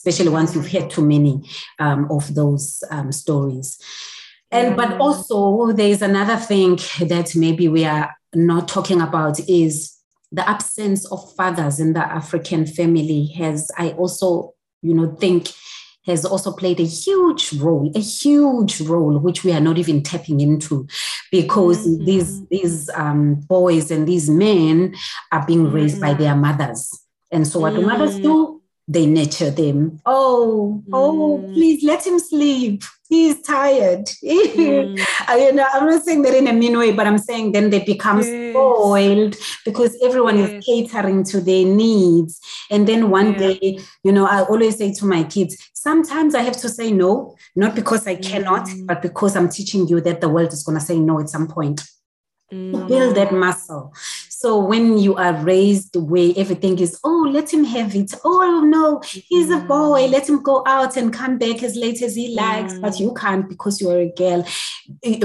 especially 0.04 0.30
once 0.30 0.54
you've 0.54 0.70
heard 0.70 0.90
too 0.90 1.04
many 1.04 1.42
um, 1.78 2.06
of 2.10 2.34
those 2.34 2.82
um, 2.90 3.10
stories. 3.10 3.78
And 4.50 4.76
but 4.76 5.00
also 5.00 5.72
there's 5.72 6.02
another 6.02 6.36
thing 6.36 6.76
that 7.00 7.32
maybe 7.34 7.68
we 7.68 7.84
are 7.84 8.14
not 8.34 8.68
talking 8.68 9.00
about 9.00 9.40
is 9.48 9.96
the 10.30 10.48
absence 10.48 11.06
of 11.10 11.34
fathers 11.34 11.80
in 11.80 11.92
the 11.92 12.00
African 12.00 12.66
family 12.66 13.26
has 13.38 13.70
I 13.78 13.90
also 13.92 14.54
you 14.82 14.94
know 14.94 15.14
think 15.16 15.48
has 16.06 16.26
also 16.26 16.52
played 16.52 16.80
a 16.80 16.84
huge 16.84 17.54
role, 17.54 17.90
a 17.94 18.00
huge 18.00 18.82
role, 18.82 19.18
which 19.18 19.42
we 19.42 19.52
are 19.52 19.60
not 19.60 19.78
even 19.78 20.02
tapping 20.02 20.38
into, 20.40 20.86
because 21.32 21.86
mm-hmm. 21.86 22.04
these 22.04 22.46
these 22.48 22.90
um, 22.90 23.36
boys 23.48 23.90
and 23.90 24.06
these 24.06 24.28
men 24.28 24.94
are 25.32 25.46
being 25.46 25.72
raised 25.72 25.96
mm-hmm. 25.96 26.12
by 26.12 26.14
their 26.14 26.36
mothers. 26.36 26.90
And 27.32 27.46
so, 27.46 27.58
what 27.58 27.72
mm-hmm. 27.72 27.82
do 27.82 27.86
mothers 27.86 28.18
do? 28.18 28.60
They 28.86 29.06
nurture 29.06 29.50
them. 29.50 30.00
Oh, 30.04 30.82
mm. 30.86 30.90
oh, 30.92 31.38
please 31.52 31.82
let 31.82 32.06
him 32.06 32.18
sleep. 32.18 32.82
He's 33.08 33.40
tired. 33.42 34.10
Mm. 34.54 34.98
you 35.38 35.52
know, 35.52 35.66
I'm 35.72 35.86
not 35.86 36.04
saying 36.04 36.22
that 36.22 36.34
in 36.34 36.46
a 36.46 36.52
mean 36.52 36.78
way, 36.78 36.92
but 36.92 37.06
I'm 37.06 37.18
saying 37.18 37.52
then 37.52 37.70
they 37.70 37.80
become 37.80 38.18
yes. 38.18 38.52
spoiled 38.52 39.36
because 39.64 39.96
everyone 40.02 40.38
yes. 40.38 40.50
is 40.50 40.64
catering 40.64 41.24
to 41.24 41.40
their 41.40 41.64
needs. 41.64 42.40
And 42.70 42.86
then 42.86 43.10
one 43.10 43.32
yeah. 43.32 43.38
day, 43.38 43.78
you 44.02 44.12
know, 44.12 44.26
I 44.26 44.42
always 44.42 44.76
say 44.76 44.92
to 44.94 45.06
my 45.06 45.24
kids, 45.24 45.56
sometimes 45.74 46.34
I 46.34 46.42
have 46.42 46.56
to 46.58 46.68
say 46.68 46.92
no, 46.92 47.36
not 47.56 47.74
because 47.74 48.06
I 48.06 48.16
cannot, 48.16 48.66
mm. 48.66 48.86
but 48.86 49.02
because 49.02 49.36
I'm 49.36 49.48
teaching 49.48 49.88
you 49.88 50.00
that 50.02 50.20
the 50.20 50.28
world 50.28 50.52
is 50.52 50.62
going 50.62 50.78
to 50.78 50.84
say 50.84 50.98
no 50.98 51.20
at 51.20 51.28
some 51.28 51.46
point. 51.46 51.82
Mm. 52.52 52.88
Build 52.88 53.16
that 53.16 53.32
muscle. 53.32 53.92
So 54.44 54.58
when 54.58 54.98
you 54.98 55.14
are 55.14 55.32
raised 55.32 55.96
where 55.96 56.30
everything 56.36 56.78
is, 56.78 57.00
oh, 57.02 57.30
let 57.32 57.50
him 57.50 57.64
have 57.64 57.96
it. 57.96 58.12
Oh 58.26 58.60
no, 58.60 59.00
he's 59.00 59.50
a 59.50 59.56
boy. 59.60 60.02
Mm. 60.02 60.10
Let 60.10 60.28
him 60.28 60.42
go 60.42 60.62
out 60.66 60.98
and 60.98 61.10
come 61.10 61.38
back 61.38 61.62
as 61.62 61.76
late 61.76 62.02
as 62.02 62.14
he 62.14 62.34
likes. 62.34 62.74
Mm. 62.74 62.82
But 62.82 63.00
you 63.00 63.14
can't 63.14 63.48
because 63.48 63.80
you're 63.80 64.00
a 64.00 64.12
girl. 64.14 64.46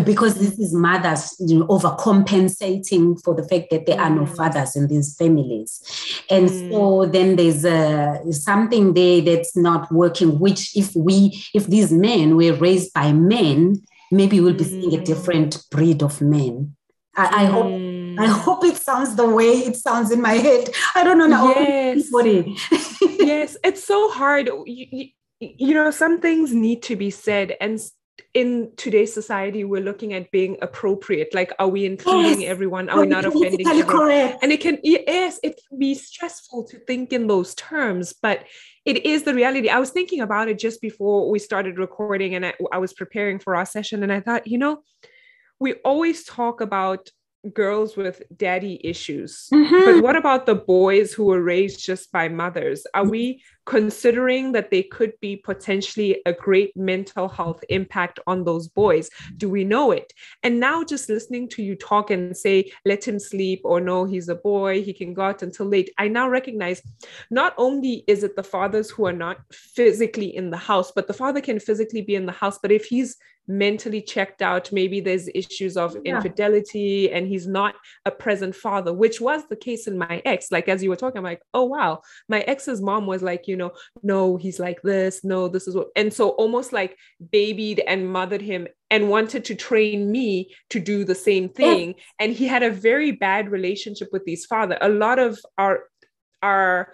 Because 0.05 0.35
this 0.35 0.57
is 0.57 0.73
mothers 0.73 1.35
you 1.37 1.59
know, 1.59 1.67
overcompensating 1.67 3.21
for 3.21 3.35
the 3.35 3.43
fact 3.43 3.71
that 3.71 3.87
there 3.87 3.99
are 3.99 4.09
no 4.09 4.21
mm. 4.21 4.37
fathers 4.37 4.77
in 4.77 4.87
these 4.87 5.17
families. 5.17 6.23
And 6.29 6.47
mm. 6.47 6.71
so 6.71 7.05
then 7.05 7.35
there's 7.35 7.65
a, 7.65 8.21
something 8.31 8.93
there 8.93 9.19
that's 9.19 9.53
not 9.57 9.91
working, 9.91 10.39
which 10.39 10.77
if 10.77 10.95
we, 10.95 11.43
if 11.53 11.67
these 11.67 11.91
men 11.91 12.37
were 12.37 12.53
raised 12.53 12.93
by 12.93 13.11
men, 13.11 13.81
maybe 14.13 14.39
we'll 14.39 14.53
be 14.53 14.63
seeing 14.63 14.93
a 14.93 14.97
mm. 14.97 15.03
different 15.03 15.61
breed 15.71 16.03
of 16.03 16.21
men. 16.21 16.77
I, 17.17 17.43
I 17.43 17.45
hope 17.47 17.98
I 18.19 18.27
hope 18.27 18.63
it 18.65 18.77
sounds 18.77 19.15
the 19.15 19.27
way 19.27 19.45
it 19.45 19.75
sounds 19.75 20.11
in 20.11 20.21
my 20.21 20.33
head. 20.33 20.69
I 20.95 21.03
don't 21.03 21.17
know 21.17 21.27
now. 21.27 21.49
Yes. 21.49 22.09
yes, 23.01 23.57
it's 23.63 23.83
so 23.83 24.09
hard. 24.09 24.49
You, 24.65 25.07
you, 25.39 25.73
know, 25.73 25.89
some 25.91 26.19
things 26.19 26.53
need 26.53 26.83
to 26.83 26.95
be 26.95 27.11
said. 27.11 27.55
And 27.61 27.79
in 28.33 28.71
today's 28.75 29.13
society, 29.13 29.63
we're 29.63 29.81
looking 29.81 30.13
at 30.13 30.29
being 30.31 30.57
appropriate. 30.61 31.33
Like, 31.33 31.53
are 31.59 31.69
we 31.69 31.85
including 31.85 32.41
yes. 32.41 32.49
everyone? 32.49 32.89
Are, 32.89 32.99
we 32.99 33.07
not 33.07 33.25
offending 33.25 33.65
everyone? 33.65 33.87
Correct. 33.87 34.39
And 34.43 34.51
it 34.51 34.59
can, 34.59 34.79
yes, 34.83 35.39
it 35.41 35.59
can 35.67 35.79
be 35.79 35.95
stressful 35.95 36.65
to 36.65 36.79
think 36.79 37.13
in 37.13 37.27
those 37.27 37.55
terms, 37.55 38.13
but 38.13 38.43
it 38.85 39.05
is 39.05 39.23
the 39.23 39.33
reality. 39.33 39.69
I 39.69 39.79
was 39.79 39.91
thinking 39.91 40.19
about 40.19 40.49
it 40.49 40.59
just 40.59 40.81
before 40.81 41.29
we 41.29 41.39
started 41.39 41.77
recording 41.77 42.35
and 42.35 42.45
I, 42.45 42.53
I 42.71 42.77
was 42.79 42.93
preparing 42.93 43.39
for 43.39 43.55
our 43.55 43.65
session. 43.65 44.03
And 44.03 44.11
I 44.11 44.19
thought, 44.19 44.47
you 44.47 44.57
know, 44.57 44.81
we 45.59 45.73
always 45.85 46.23
talk 46.23 46.61
about 46.61 47.09
girls 47.53 47.95
with 47.95 48.21
daddy 48.35 48.79
issues. 48.83 49.47
Mm-hmm. 49.53 49.85
But 49.85 50.03
what 50.03 50.15
about 50.15 50.45
the 50.45 50.55
boys 50.55 51.13
who 51.13 51.25
were 51.25 51.41
raised 51.41 51.83
just 51.83 52.11
by 52.11 52.27
mothers? 52.27 52.85
Are 52.93 53.07
we 53.07 53.41
considering 53.65 54.51
that 54.51 54.71
they 54.71 54.83
could 54.83 55.13
be 55.21 55.37
potentially 55.37 56.21
a 56.25 56.33
great 56.33 56.75
mental 56.75 57.29
health 57.29 57.63
impact 57.69 58.19
on 58.27 58.43
those 58.43 58.67
boys? 58.67 59.09
Do 59.37 59.49
we 59.49 59.63
know 59.63 59.91
it? 59.91 60.11
And 60.43 60.59
now 60.59 60.83
just 60.83 61.07
listening 61.07 61.47
to 61.49 61.63
you 61.63 61.75
talk 61.75 62.11
and 62.11 62.35
say, 62.35 62.71
let 62.83 63.07
him 63.07 63.19
sleep, 63.19 63.61
or 63.63 63.79
no, 63.79 64.05
he's 64.05 64.27
a 64.27 64.35
boy, 64.35 64.81
he 64.81 64.91
can 64.91 65.13
go 65.13 65.21
out 65.21 65.43
until 65.43 65.67
late. 65.67 65.91
I 65.97 66.07
now 66.07 66.27
recognize 66.29 66.81
not 67.31 67.53
only 67.57 68.03
is 68.07 68.23
it 68.23 68.35
the 68.35 68.43
fathers 68.43 68.89
who 68.89 69.05
are 69.05 69.13
not 69.13 69.37
physically 69.51 70.35
in 70.35 70.49
the 70.49 70.57
house, 70.57 70.91
but 70.91 71.07
the 71.07 71.13
father 71.13 71.39
can 71.39 71.59
physically 71.59 72.01
be 72.01 72.15
in 72.15 72.25
the 72.25 72.31
house. 72.31 72.59
But 72.61 72.71
if 72.71 72.85
he's 72.85 73.17
mentally 73.49 74.01
checked 74.01 74.41
out. 74.41 74.71
Maybe 74.71 75.01
there's 75.01 75.27
issues 75.33 75.75
of 75.75 75.97
yeah. 76.05 76.15
infidelity 76.15 77.11
and 77.11 77.27
he's 77.27 77.47
not 77.47 77.75
a 78.05 78.11
present 78.11 78.55
father, 78.55 78.93
which 78.93 79.19
was 79.19 79.43
the 79.49 79.55
case 79.55 79.87
in 79.87 79.97
my 79.97 80.21
ex. 80.23 80.51
Like, 80.51 80.69
as 80.69 80.83
you 80.83 80.89
were 80.89 80.95
talking, 80.95 81.17
I'm 81.17 81.23
like, 81.23 81.41
oh, 81.53 81.65
wow. 81.65 82.01
My 82.29 82.41
ex's 82.41 82.81
mom 82.81 83.07
was 83.07 83.23
like, 83.23 83.47
you 83.47 83.57
know, 83.57 83.71
no, 84.03 84.37
he's 84.37 84.59
like 84.59 84.81
this. 84.83 85.23
No, 85.23 85.47
this 85.47 85.67
is 85.67 85.75
what. 85.75 85.87
And 85.95 86.13
so 86.13 86.29
almost 86.29 86.71
like 86.71 86.95
babied 87.31 87.81
and 87.85 88.07
mothered 88.07 88.41
him 88.41 88.67
and 88.91 89.09
wanted 89.09 89.43
to 89.45 89.55
train 89.55 90.11
me 90.11 90.53
to 90.69 90.79
do 90.79 91.03
the 91.03 91.15
same 91.15 91.49
thing. 91.49 91.89
Yeah. 91.89 92.03
And 92.19 92.33
he 92.33 92.47
had 92.47 92.63
a 92.63 92.71
very 92.71 93.11
bad 93.11 93.49
relationship 93.49 94.09
with 94.11 94.23
his 94.25 94.45
father. 94.45 94.77
A 94.79 94.89
lot 94.89 95.19
of 95.19 95.39
our, 95.57 95.85
our, 96.43 96.93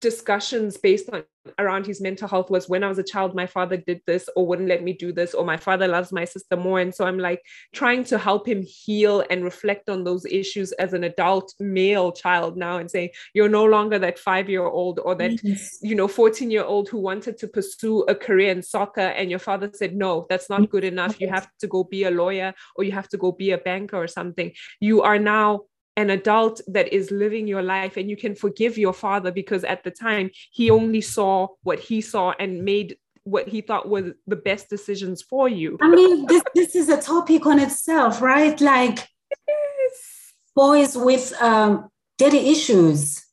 discussions 0.00 0.76
based 0.76 1.08
on 1.10 1.24
around 1.58 1.86
his 1.86 2.00
mental 2.00 2.28
health 2.28 2.50
was 2.50 2.68
when 2.68 2.84
I 2.84 2.88
was 2.88 2.98
a 2.98 3.02
child, 3.02 3.34
my 3.34 3.46
father 3.46 3.76
did 3.76 4.00
this 4.06 4.28
or 4.36 4.46
wouldn't 4.46 4.68
let 4.68 4.82
me 4.82 4.92
do 4.92 5.12
this, 5.12 5.34
or 5.34 5.44
my 5.44 5.56
father 5.56 5.88
loves 5.88 6.12
my 6.12 6.24
sister 6.24 6.56
more. 6.56 6.80
And 6.80 6.94
so 6.94 7.04
I'm 7.04 7.18
like 7.18 7.42
trying 7.72 8.04
to 8.04 8.18
help 8.18 8.46
him 8.46 8.62
heal 8.62 9.24
and 9.30 9.44
reflect 9.44 9.88
on 9.88 10.04
those 10.04 10.24
issues 10.26 10.72
as 10.72 10.92
an 10.92 11.04
adult 11.04 11.54
male 11.60 12.12
child 12.12 12.56
now 12.56 12.78
and 12.78 12.90
saying, 12.90 13.10
you're 13.34 13.48
no 13.48 13.64
longer 13.64 13.98
that 13.98 14.18
five 14.18 14.48
year 14.48 14.64
old 14.64 15.00
or 15.00 15.14
that, 15.14 15.42
yes. 15.42 15.78
you 15.82 15.94
know, 15.94 16.08
14 16.08 16.50
year 16.50 16.64
old 16.64 16.88
who 16.88 16.98
wanted 16.98 17.38
to 17.38 17.48
pursue 17.48 18.02
a 18.02 18.14
career 18.14 18.50
in 18.50 18.62
soccer. 18.62 19.00
And 19.00 19.30
your 19.30 19.38
father 19.38 19.70
said, 19.72 19.94
no, 19.94 20.26
that's 20.28 20.50
not 20.50 20.70
good 20.70 20.84
enough. 20.84 21.20
You 21.20 21.28
have 21.28 21.48
to 21.60 21.66
go 21.66 21.84
be 21.84 22.04
a 22.04 22.10
lawyer 22.10 22.54
or 22.76 22.84
you 22.84 22.92
have 22.92 23.08
to 23.10 23.16
go 23.16 23.32
be 23.32 23.50
a 23.50 23.58
banker 23.58 23.96
or 23.96 24.08
something. 24.08 24.52
You 24.80 25.02
are 25.02 25.18
now 25.18 25.62
an 25.96 26.10
adult 26.10 26.60
that 26.66 26.92
is 26.92 27.10
living 27.10 27.46
your 27.46 27.62
life 27.62 27.96
and 27.96 28.10
you 28.10 28.16
can 28.16 28.34
forgive 28.34 28.76
your 28.76 28.92
father 28.92 29.32
because 29.32 29.64
at 29.64 29.82
the 29.82 29.90
time 29.90 30.30
he 30.52 30.70
only 30.70 31.00
saw 31.00 31.48
what 31.62 31.78
he 31.78 32.00
saw 32.00 32.32
and 32.38 32.64
made 32.64 32.96
what 33.24 33.48
he 33.48 33.60
thought 33.60 33.88
were 33.88 34.14
the 34.26 34.36
best 34.36 34.68
decisions 34.70 35.22
for 35.22 35.48
you 35.48 35.76
i 35.80 35.88
mean 35.88 36.26
this 36.26 36.42
this 36.54 36.76
is 36.76 36.88
a 36.88 37.00
topic 37.00 37.44
on 37.46 37.58
itself 37.58 38.22
right 38.22 38.60
like 38.60 39.08
yes. 39.48 40.34
boys 40.54 40.96
with 40.96 41.32
um 41.40 41.88
daddy 42.18 42.50
issues 42.50 43.24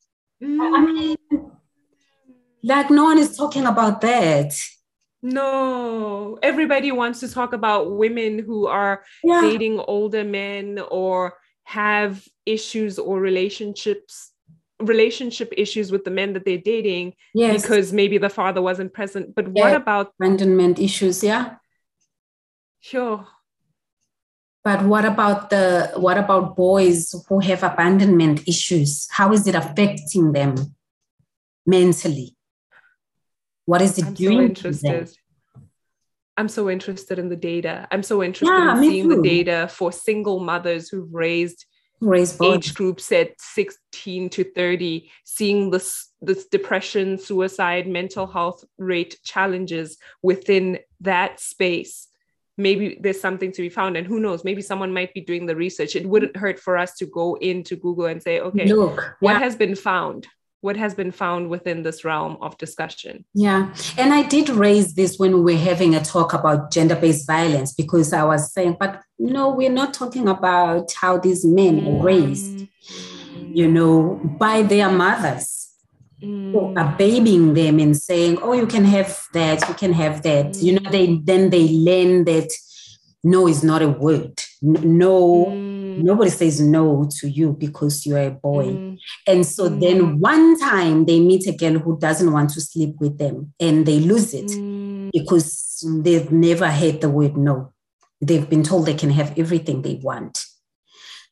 mm. 0.42 0.60
i 0.60 0.82
mean 0.82 1.18
like 2.64 2.90
no 2.90 3.04
one 3.04 3.20
is 3.20 3.38
talking 3.38 3.66
about 3.66 4.02
that 4.02 4.54
no, 5.26 6.38
everybody 6.44 6.92
wants 6.92 7.22
to 7.22 7.32
talk 7.32 7.54
about 7.54 7.96
women 7.96 8.40
who 8.40 8.68
are 8.68 9.06
yeah. 9.24 9.40
dating 9.40 9.80
older 9.80 10.26
men 10.26 10.82
or 10.92 11.36
have 11.64 12.28
issues 12.46 13.00
or 13.00 13.20
relationships 13.20 14.32
relationship 14.80 15.54
issues 15.56 15.92
with 15.92 16.04
the 16.04 16.12
men 16.12 16.34
that 16.34 16.44
they're 16.46 16.58
dating 16.58 17.14
yes. 17.34 17.62
because 17.62 17.94
maybe 17.94 18.18
the 18.18 18.30
father 18.30 18.62
wasn't 18.62 18.94
present. 18.94 19.34
But 19.34 19.46
yeah. 19.46 19.64
what 19.64 19.76
about 19.76 20.14
abandonment 20.20 20.80
issues 20.80 21.24
yeah? 21.24 21.56
Sure. 22.82 23.26
But 24.64 24.84
what 24.84 25.06
about 25.06 25.50
the 25.50 25.92
what 25.96 26.18
about 26.18 26.56
boys 26.56 27.14
who 27.28 27.40
have 27.40 27.64
abandonment 27.64 28.48
issues? 28.48 29.08
How 29.12 29.32
is 29.34 29.46
it 29.48 29.56
affecting 29.56 30.32
them 30.32 30.56
mentally? 31.66 32.36
What 33.66 33.82
is 33.82 33.98
it 33.98 34.06
I'm 34.06 34.14
doing 34.14 34.38
so 34.38 34.44
interested 34.44 35.12
I'm 36.38 36.50
so 36.50 36.70
interested 36.70 37.20
in 37.20 37.30
the 37.30 37.36
data. 37.36 37.88
I'm 37.92 38.04
so 38.04 38.24
interested 38.24 38.54
yeah, 38.54 38.76
in 38.76 38.84
seeing 38.84 39.10
too. 39.10 39.16
the 39.18 39.22
data 39.22 39.68
for 39.70 39.92
single 39.92 40.40
mothers 40.40 40.90
who've 40.90 41.14
raised 41.14 41.66
raised 42.02 42.44
age 42.44 42.74
groups 42.74 43.12
at 43.12 43.40
16 43.40 44.30
to 44.30 44.44
30, 44.44 45.10
seeing 45.24 45.72
this 45.72 46.10
this 46.22 46.48
depression, 46.48 47.18
suicide, 47.18 47.88
mental 47.88 48.28
health 48.28 48.64
rate 48.78 49.20
challenges 49.24 49.98
within 50.22 50.80
that 51.02 51.40
space. 51.40 52.08
Maybe 52.58 52.98
there's 53.02 53.20
something 53.20 53.52
to 53.52 53.62
be 53.62 53.70
found, 53.70 53.98
and 53.98 54.06
who 54.06 54.20
knows? 54.20 54.44
Maybe 54.44 54.62
someone 54.62 54.94
might 54.94 55.14
be 55.14 55.22
doing 55.22 55.46
the 55.46 55.56
research. 55.56 55.96
It 55.96 56.08
wouldn't 56.08 56.38
hurt 56.38 56.60
for 56.60 56.78
us 56.78 56.96
to 56.98 57.06
go 57.06 57.36
into 57.36 57.76
Google 57.76 58.06
and 58.06 58.22
say, 58.22 58.40
okay, 58.40 58.72
Look, 58.72 59.18
what 59.20 59.34
yeah. 59.34 59.40
has 59.40 59.56
been 59.56 59.76
found? 59.76 60.28
What 60.64 60.78
has 60.78 60.96
been 60.96 61.12
found 61.12 61.50
within 61.50 61.84
this 61.84 62.06
realm 62.06 62.38
of 62.42 62.58
discussion. 62.58 63.26
Yeah. 63.34 63.74
And 63.98 64.14
I 64.14 64.24
did 64.24 64.48
raise 64.48 64.94
this 64.94 65.20
when 65.20 65.34
we 65.44 65.54
were 65.54 65.60
having 65.60 65.94
a 65.94 66.02
talk 66.02 66.32
about 66.32 66.72
gender 66.72 66.96
based 66.96 67.28
violence 67.28 67.74
because 67.74 68.14
I 68.14 68.24
was 68.24 68.54
saying, 68.54 68.78
but 68.80 69.02
no, 69.20 69.50
we're 69.50 69.70
not 69.70 69.94
talking 69.94 70.30
about 70.30 70.94
how 70.94 71.18
these 71.18 71.44
men 71.44 71.86
are 71.86 72.02
raised, 72.02 72.60
mm. 72.60 72.70
you 73.54 73.70
know, 73.70 74.22
by 74.40 74.62
their 74.62 74.90
mothers. 74.90 75.60
Mm. 76.22 76.78
are 76.78 76.96
babying 76.98 77.54
them 77.54 77.80
and 77.80 77.98
saying, 77.98 78.38
"Oh, 78.42 78.54
you 78.54 78.66
can 78.66 78.86
have 78.86 79.28
that, 79.34 79.68
you 79.68 79.74
can 79.74 79.92
have 79.92 80.22
that." 80.22 80.56
You 80.56 80.80
know, 80.80 80.90
they 80.90 81.18
then 81.18 81.50
they 81.50 81.68
learn 81.68 82.24
that 82.24 82.50
no 83.26 83.46
is 83.46 83.62
not 83.62 83.82
a 83.82 83.90
word. 83.90 84.42
No, 84.62 85.48
mm. 85.48 85.83
Nobody 86.02 86.30
says 86.30 86.60
no 86.62 87.10
to 87.20 87.30
you 87.30 87.54
because 87.54 88.06
you're 88.06 88.20
a 88.20 88.32
boy. 88.32 88.68
Mm. 88.68 89.00
And 89.28 89.46
so 89.46 89.70
mm. 89.70 89.80
then 89.80 90.20
one 90.20 90.60
time 90.60 91.06
they 91.06 91.20
meet 91.20 91.48
a 91.48 91.52
girl 91.52 91.80
who 91.80 92.00
doesn't 92.00 92.32
want 92.32 92.52
to 92.52 92.62
sleep 92.62 92.96
with 93.00 93.18
them 93.18 93.54
and 93.60 93.86
they 93.86 94.00
lose 94.00 94.34
it 94.34 94.48
mm. 94.48 95.12
because 95.12 95.84
they've 96.02 96.32
never 96.32 96.70
heard 96.70 97.02
the 97.02 97.10
word 97.10 97.38
no. 97.38 97.74
They've 98.22 98.50
been 98.50 98.64
told 98.64 98.86
they 98.86 98.94
can 98.94 99.10
have 99.10 99.38
everything 99.38 99.82
they 99.82 99.96
want. 99.96 100.44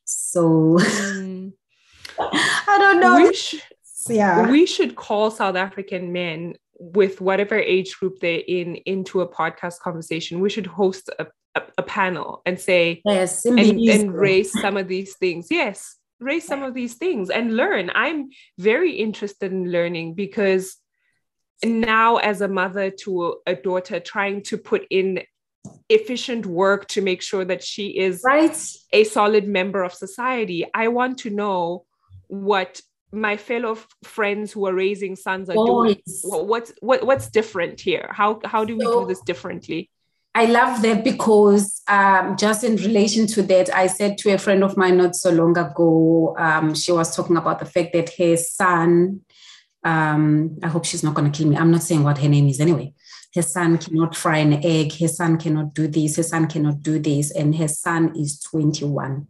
So 0.04 0.78
mm. 0.78 1.52
I 2.18 2.76
don't 2.78 3.00
know. 3.00 3.16
We 3.16 3.34
sh- 3.34 3.62
yeah. 4.08 4.50
We 4.50 4.66
should 4.66 4.96
call 4.96 5.30
South 5.30 5.56
African 5.56 6.12
men 6.12 6.54
with 6.78 7.20
whatever 7.20 7.56
age 7.56 7.96
group 7.98 8.18
they're 8.20 8.42
in 8.46 8.76
into 8.86 9.20
a 9.20 9.28
podcast 9.28 9.78
conversation. 9.80 10.40
We 10.40 10.50
should 10.50 10.66
host 10.66 11.08
a 11.18 11.26
a, 11.54 11.62
a 11.78 11.82
panel 11.82 12.42
and 12.46 12.58
say 12.58 13.02
yes 13.04 13.44
and, 13.44 13.58
and 13.58 14.14
raise 14.14 14.52
some 14.52 14.76
of 14.76 14.88
these 14.94 15.16
things. 15.16 15.48
Yes 15.50 15.98
raise 16.22 16.46
some 16.46 16.62
of 16.62 16.72
these 16.72 16.94
things 16.94 17.30
and 17.30 17.56
learn. 17.56 17.90
I'm 17.94 18.30
very 18.56 18.92
interested 18.92 19.50
in 19.50 19.72
learning 19.72 20.14
because 20.14 20.76
now 21.64 22.16
as 22.16 22.40
a 22.40 22.48
mother 22.48 22.90
to 22.90 23.36
a 23.46 23.54
daughter 23.54 24.00
trying 24.00 24.42
to 24.42 24.56
put 24.56 24.86
in 24.90 25.22
efficient 25.88 26.46
work 26.46 26.88
to 26.88 27.00
make 27.00 27.22
sure 27.22 27.44
that 27.44 27.62
she 27.62 27.98
is 27.98 28.22
right. 28.24 28.56
a 28.92 29.04
solid 29.04 29.46
member 29.46 29.84
of 29.84 29.94
society 29.94 30.66
i 30.74 30.88
want 30.88 31.18
to 31.18 31.30
know 31.30 31.84
what 32.26 32.80
my 33.12 33.36
fellow 33.36 33.78
friends 34.02 34.50
who 34.50 34.66
are 34.66 34.74
raising 34.74 35.14
sons 35.14 35.50
are 35.50 35.54
Boys. 35.54 35.96
doing 36.22 36.46
what's 36.46 36.72
what, 36.80 37.04
what's 37.04 37.28
different 37.28 37.78
here? 37.78 38.08
How 38.10 38.40
how 38.44 38.64
do 38.64 38.76
we 38.76 38.84
so, 38.84 39.02
do 39.02 39.06
this 39.06 39.20
differently 39.20 39.90
I 40.34 40.46
love 40.46 40.80
that 40.82 41.04
because 41.04 41.82
um, 41.88 42.36
just 42.38 42.64
in 42.64 42.76
relation 42.76 43.26
to 43.28 43.42
that, 43.42 43.74
I 43.74 43.86
said 43.86 44.16
to 44.18 44.32
a 44.32 44.38
friend 44.38 44.64
of 44.64 44.76
mine 44.78 44.96
not 44.96 45.14
so 45.14 45.30
long 45.30 45.56
ago, 45.58 46.34
um, 46.38 46.74
she 46.74 46.90
was 46.90 47.14
talking 47.14 47.36
about 47.36 47.58
the 47.58 47.66
fact 47.66 47.92
that 47.92 48.14
her 48.16 48.36
son, 48.38 49.20
um, 49.84 50.58
I 50.62 50.68
hope 50.68 50.86
she's 50.86 51.02
not 51.02 51.14
going 51.14 51.30
to 51.30 51.36
kill 51.36 51.48
me. 51.48 51.56
I'm 51.56 51.70
not 51.70 51.82
saying 51.82 52.02
what 52.02 52.18
her 52.18 52.28
name 52.28 52.48
is 52.48 52.60
anyway. 52.60 52.94
Her 53.34 53.42
son 53.42 53.76
cannot 53.76 54.16
fry 54.16 54.38
an 54.38 54.64
egg. 54.64 54.94
Her 54.98 55.08
son 55.08 55.38
cannot 55.38 55.74
do 55.74 55.86
this. 55.86 56.16
Her 56.16 56.22
son 56.22 56.46
cannot 56.46 56.82
do 56.82 56.98
this. 56.98 57.30
And 57.30 57.54
her 57.56 57.68
son 57.68 58.14
is 58.16 58.40
21. 58.40 59.26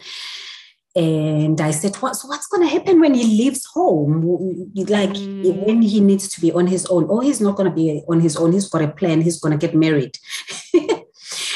And 0.94 1.60
I 1.60 1.70
said, 1.70 1.96
what, 1.96 2.16
so 2.16 2.28
what's 2.28 2.46
going 2.48 2.62
to 2.62 2.68
happen 2.68 3.00
when 3.00 3.14
he 3.14 3.24
leaves 3.24 3.64
home? 3.64 4.70
Like 4.74 5.10
mm. 5.10 5.66
when 5.66 5.82
he 5.82 6.00
needs 6.00 6.28
to 6.28 6.40
be 6.40 6.52
on 6.52 6.66
his 6.66 6.84
own? 6.86 7.06
Oh, 7.08 7.20
he's 7.20 7.40
not 7.40 7.56
going 7.56 7.70
to 7.70 7.74
be 7.74 8.02
on 8.08 8.20
his 8.20 8.36
own. 8.36 8.52
He's 8.52 8.68
got 8.68 8.82
a 8.82 8.88
plan. 8.88 9.22
He's 9.22 9.40
going 9.40 9.58
to 9.58 9.66
get 9.66 9.74
married. 9.74 10.18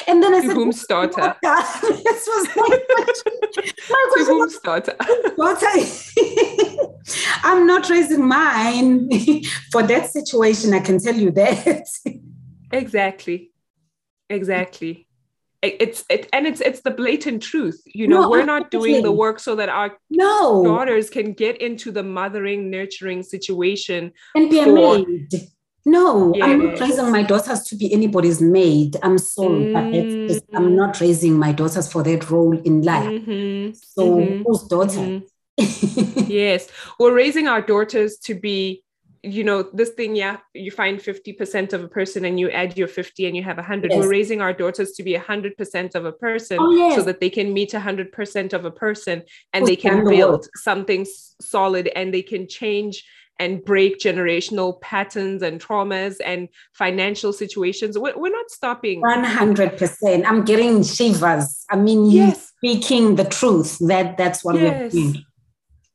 and 0.06 0.22
then 0.22 0.34
I 0.34 0.40
to 0.40 0.46
said, 0.48 0.56
whom's 0.56 0.84
oh 0.90 1.06
daughter? 1.06 1.36
this 1.42 2.26
was 2.26 2.48
my 2.56 2.78
question. 2.94 3.32
My 3.90 4.12
to 4.16 4.24
whom's 4.24 4.58
daughter? 4.60 4.96
daughter. 5.36 5.68
I'm 7.44 7.66
not 7.66 7.88
raising 7.90 8.26
mine 8.26 9.10
for 9.72 9.82
that 9.82 10.10
situation. 10.10 10.74
I 10.74 10.80
can 10.80 10.98
tell 10.98 11.14
you 11.14 11.30
that. 11.32 11.86
exactly. 12.72 13.52
Exactly 14.28 15.06
it's 15.62 16.04
it 16.10 16.28
and 16.32 16.46
it's 16.46 16.60
it's 16.60 16.80
the 16.82 16.90
blatant 16.90 17.42
truth 17.42 17.80
you 17.86 18.06
know 18.06 18.22
no, 18.22 18.30
we're 18.30 18.44
not 18.44 18.70
doing 18.70 19.02
the 19.02 19.12
work 19.12 19.40
so 19.40 19.54
that 19.54 19.68
our 19.68 19.96
no. 20.10 20.62
daughters 20.62 21.10
can 21.10 21.32
get 21.32 21.60
into 21.60 21.90
the 21.90 22.02
mothering 22.02 22.70
nurturing 22.70 23.22
situation 23.22 24.12
and 24.34 24.50
be 24.50 24.60
a 24.60 24.66
maid 24.66 25.28
no 25.86 26.34
yes. 26.34 26.44
i'm 26.44 26.66
not 26.66 26.80
raising 26.80 27.10
my 27.10 27.22
daughters 27.22 27.62
to 27.62 27.76
be 27.76 27.92
anybody's 27.92 28.42
maid 28.42 28.96
i'm 29.02 29.16
sorry 29.16 29.66
mm-hmm. 29.66 30.26
but 30.26 30.28
just, 30.28 30.44
i'm 30.54 30.74
not 30.74 31.00
raising 31.00 31.38
my 31.38 31.52
daughters 31.52 31.90
for 31.90 32.02
that 32.02 32.28
role 32.28 32.58
in 32.58 32.82
life 32.82 33.08
mm-hmm. 33.08 33.72
so 33.72 34.16
mm-hmm. 34.16 34.42
whose 34.44 34.64
daughter 34.64 34.98
mm-hmm. 34.98 35.24
yes 36.30 36.68
we're 36.98 37.14
raising 37.14 37.46
our 37.46 37.62
daughters 37.62 38.18
to 38.18 38.34
be 38.34 38.82
you 39.22 39.42
know 39.42 39.62
this 39.72 39.90
thing 39.90 40.14
yeah 40.14 40.36
you 40.54 40.70
find 40.70 41.00
50% 41.00 41.72
of 41.72 41.82
a 41.82 41.88
person 41.88 42.24
and 42.24 42.38
you 42.38 42.50
add 42.50 42.76
your 42.76 42.86
50 42.86 43.26
and 43.26 43.36
you 43.36 43.42
have 43.42 43.56
100 43.56 43.90
yes. 43.90 43.98
we're 43.98 44.08
raising 44.08 44.40
our 44.40 44.52
daughters 44.52 44.92
to 44.92 45.02
be 45.02 45.14
100% 45.14 45.94
of 45.94 46.04
a 46.04 46.12
person 46.12 46.58
oh, 46.60 46.70
yes. 46.70 46.94
so 46.94 47.02
that 47.02 47.20
they 47.20 47.30
can 47.30 47.52
meet 47.52 47.72
100% 47.72 48.52
of 48.52 48.64
a 48.64 48.70
person 48.70 49.22
and 49.52 49.66
they 49.66 49.76
can 49.76 50.04
build 50.08 50.46
something 50.54 51.06
solid 51.40 51.88
and 51.96 52.14
they 52.14 52.22
can 52.22 52.46
change 52.46 53.04
and 53.38 53.64
break 53.64 53.98
generational 53.98 54.80
patterns 54.80 55.42
and 55.42 55.60
traumas 55.60 56.16
and 56.24 56.48
financial 56.72 57.32
situations. 57.32 57.98
We're, 57.98 58.16
we're 58.16 58.32
not 58.32 58.50
stopping. 58.50 59.02
100%. 59.02 60.24
I'm 60.26 60.44
getting 60.44 60.82
shivers. 60.82 61.64
I 61.70 61.76
mean, 61.76 62.06
yes. 62.06 62.52
speaking 62.56 63.16
the 63.16 63.24
truth. 63.24 63.78
That 63.80 64.16
That's 64.16 64.44
what 64.44 64.56
yes. 64.56 64.94
we're 64.94 65.12
doing. 65.12 65.25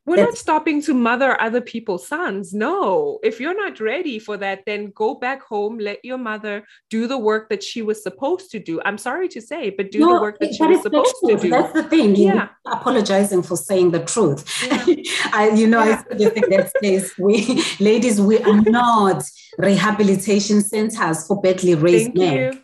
We're 0.06 0.26
not 0.26 0.36
stopping 0.36 0.82
to 0.84 0.96
mother 0.96 1.40
other 1.40 1.62
people's 1.62 2.08
sons. 2.08 2.54
No. 2.54 3.20
If 3.22 3.40
you're 3.40 3.56
not 3.56 3.80
ready 3.80 4.18
for 4.18 4.36
that, 4.38 4.64
then 4.66 4.92
go 4.96 5.14
back 5.14 5.44
home, 5.44 5.78
let 5.78 6.04
your 6.04 6.18
mother 6.18 6.66
do 6.90 7.06
the 7.06 7.20
work 7.20 7.50
that 7.50 7.62
she 7.62 7.84
was 7.84 8.02
supposed 8.02 8.50
to 8.52 8.60
do. 8.60 8.82
I'm 8.84 8.98
sorry 8.98 9.28
to 9.30 9.40
say, 9.42 9.70
but 9.70 9.92
do 9.92 10.00
no, 10.00 10.16
the 10.16 10.22
work 10.22 10.40
that 10.40 10.56
she 10.56 10.64
was 10.64 10.82
supposed 10.82 11.16
to 11.28 11.38
do. 11.38 11.50
That's 11.50 11.74
the 11.74 11.84
thing. 11.84 12.16
Yeah. 12.16 12.50
apologizing 12.66 13.44
for 13.44 13.56
saying 13.56 13.92
the 13.92 14.00
truth. 14.00 14.44
Yeah. 14.66 15.04
I, 15.34 15.50
you 15.50 15.68
know, 15.68 15.84
yeah. 15.84 16.04
I 16.10 16.30
think 16.30 16.50
that 16.50 16.72
says 16.84 17.14
we 17.20 17.64
ladies, 17.80 18.20
we 18.20 18.40
are 18.40 18.62
not 18.66 19.24
rehabilitation 19.60 20.62
centers 20.62 21.28
for 21.28 21.40
badly 21.42 21.76
raised 21.76 22.16
Thank 22.16 22.18
men. 22.18 22.38
You. 22.38 22.60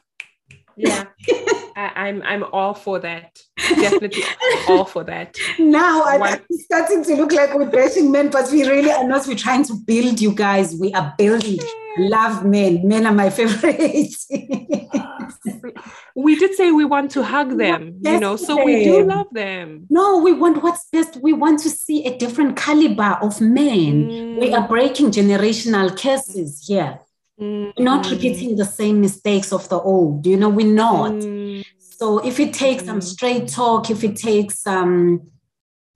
Yeah. 0.75 1.05
I, 1.77 2.09
am 2.09 2.23
I'm, 2.23 2.43
I'm 2.43 2.43
all 2.51 2.73
for 2.73 2.97
that. 2.99 3.37
Definitely 3.57 4.23
all 4.67 4.85
for 4.85 5.03
that. 5.03 5.37
Now 5.59 6.03
I'm 6.05 6.39
starting 6.51 7.03
to 7.03 7.15
look 7.15 7.31
like 7.31 7.53
we're 7.53 7.69
bashing 7.69 8.11
men, 8.11 8.29
but 8.29 8.51
we 8.51 8.67
really 8.67 8.91
are 8.91 9.07
not. 9.07 9.27
We're 9.27 9.35
trying 9.35 9.63
to 9.65 9.75
build 9.75 10.19
you 10.19 10.33
guys. 10.33 10.75
We 10.75 10.91
are 10.93 11.13
building. 11.17 11.59
Love 11.99 12.45
men. 12.45 12.87
Men 12.87 13.05
are 13.05 13.13
my 13.13 13.29
favorite. 13.37 14.15
we 16.15 16.35
did 16.35 16.55
say 16.55 16.71
we 16.71 16.85
want 16.85 17.11
to 17.11 17.23
hug 17.23 17.57
them, 17.57 17.99
you 18.01 18.19
know, 18.19 18.37
so 18.37 18.63
we 18.63 18.83
do 18.83 19.03
love 19.03 19.27
them. 19.31 19.85
No, 19.89 20.17
we 20.17 20.33
want 20.33 20.63
what's 20.63 20.85
best. 20.91 21.17
We 21.21 21.33
want 21.33 21.59
to 21.59 21.69
see 21.69 22.05
a 22.05 22.17
different 22.17 22.57
caliber 22.57 23.19
of 23.21 23.39
men. 23.39 24.09
Mm. 24.09 24.39
We 24.39 24.53
are 24.53 24.67
breaking 24.67 25.11
generational 25.11 25.95
curses 25.99 26.65
here. 26.67 26.99
Mm. 27.39 27.73
We're 27.77 27.83
not 27.83 28.09
repeating 28.09 28.55
the 28.55 28.65
same 28.65 28.99
mistakes 28.99 29.53
of 29.53 29.69
the 29.69 29.79
old. 29.79 30.25
You 30.25 30.37
know, 30.37 30.49
we're 30.49 30.73
not. 30.73 31.11
Mm. 31.11 31.46
So 31.97 32.19
if 32.19 32.39
it 32.39 32.53
takes 32.53 32.85
some 32.85 32.95
um, 32.95 33.01
straight 33.01 33.47
talk, 33.47 33.89
if 33.89 34.03
it 34.03 34.15
takes 34.15 34.65
um, 34.67 35.21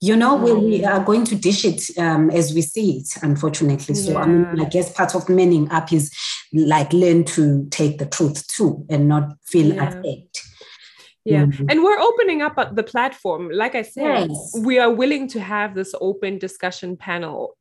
you 0.04 0.16
know, 0.16 0.36
we, 0.36 0.54
we 0.54 0.80
mm. 0.80 0.92
are 0.92 1.04
going 1.04 1.26
to 1.26 1.36
dish 1.36 1.64
it 1.64 1.96
um, 2.00 2.32
as 2.32 2.56
we 2.56 2.64
see 2.64 2.98
it, 2.98 3.14
unfortunately. 3.22 3.94
So 3.94 4.14
yeah. 4.14 4.18
I 4.18 4.26
mean, 4.26 4.60
I 4.60 4.68
guess 4.68 4.92
part 4.92 5.14
of 5.14 5.30
manning 5.30 5.70
up 5.72 5.94
is 5.94 6.12
like 6.52 6.92
learn 6.92 7.24
to 7.26 7.68
take 7.70 8.00
the 8.00 8.08
truth 8.08 8.48
too 8.48 8.84
and 8.90 9.08
not 9.08 9.38
feel 9.44 9.76
yeah. 9.76 9.90
attacked. 9.90 10.42
Yeah. 11.24 11.46
Mm-hmm. 11.46 11.66
And 11.70 11.84
we're 11.84 12.00
opening 12.00 12.42
up 12.42 12.76
the 12.76 12.82
platform. 12.82 13.52
Like 13.52 13.76
I 13.76 13.84
said, 13.84 14.30
yes. 14.32 14.58
we 14.58 14.80
are 14.80 14.92
willing 14.92 15.28
to 15.30 15.40
have 15.40 15.76
this 15.76 15.94
open 16.02 16.40
discussion 16.40 16.98
panel 16.98 17.56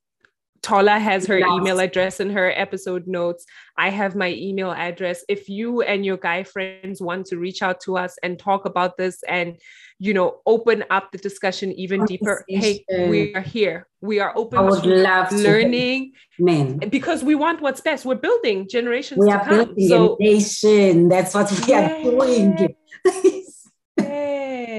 Tola 0.63 0.99
has 0.99 1.27
her 1.27 1.39
yes. 1.39 1.49
email 1.53 1.81
address 1.81 2.21
in 2.21 2.31
her 2.31 2.53
episode 2.55 3.07
notes. 3.07 3.47
I 3.77 3.89
have 3.89 4.15
my 4.15 4.31
email 4.31 4.71
address. 4.71 5.25
If 5.29 5.49
you 5.49 5.81
and 5.81 6.05
your 6.05 6.19
guy 6.19 6.43
friends 6.43 7.01
want 7.01 7.27
to 7.27 7.39
reach 7.39 7.63
out 7.63 7.81
to 7.83 7.97
us 7.97 8.17
and 8.23 8.39
talk 8.39 8.67
about 8.67 8.99
this 8.99 9.23
and, 9.27 9.57
you 9.99 10.13
know, 10.13 10.41
open 10.45 10.85
up 10.91 11.13
the 11.13 11.19
discussion 11.19 11.73
even 11.73 12.05
deeper, 12.05 12.45
hey, 12.47 12.85
we 12.91 13.35
are 13.35 13.41
here. 13.41 13.87
We 14.03 14.21
are 14.21 14.37
open 14.37 14.59
I 14.59 14.63
would 14.63 14.83
to 14.83 14.89
love 14.89 15.33
learning. 15.33 16.13
Men. 16.39 16.79
Because 16.79 17.25
we 17.25 17.35
want 17.35 17.63
what's 17.63 17.81
best. 17.81 18.05
We're 18.05 18.15
building 18.17 18.69
generations 18.69 19.21
we 19.21 19.31
are 19.31 19.47
building 19.49 19.89
so, 19.89 20.17
a 20.17 20.23
nation. 20.23 21.09
That's 21.09 21.35
what 21.35 21.51
we 21.51 21.59
yeah. 21.67 21.97
are 21.97 22.03
doing. 22.03 22.75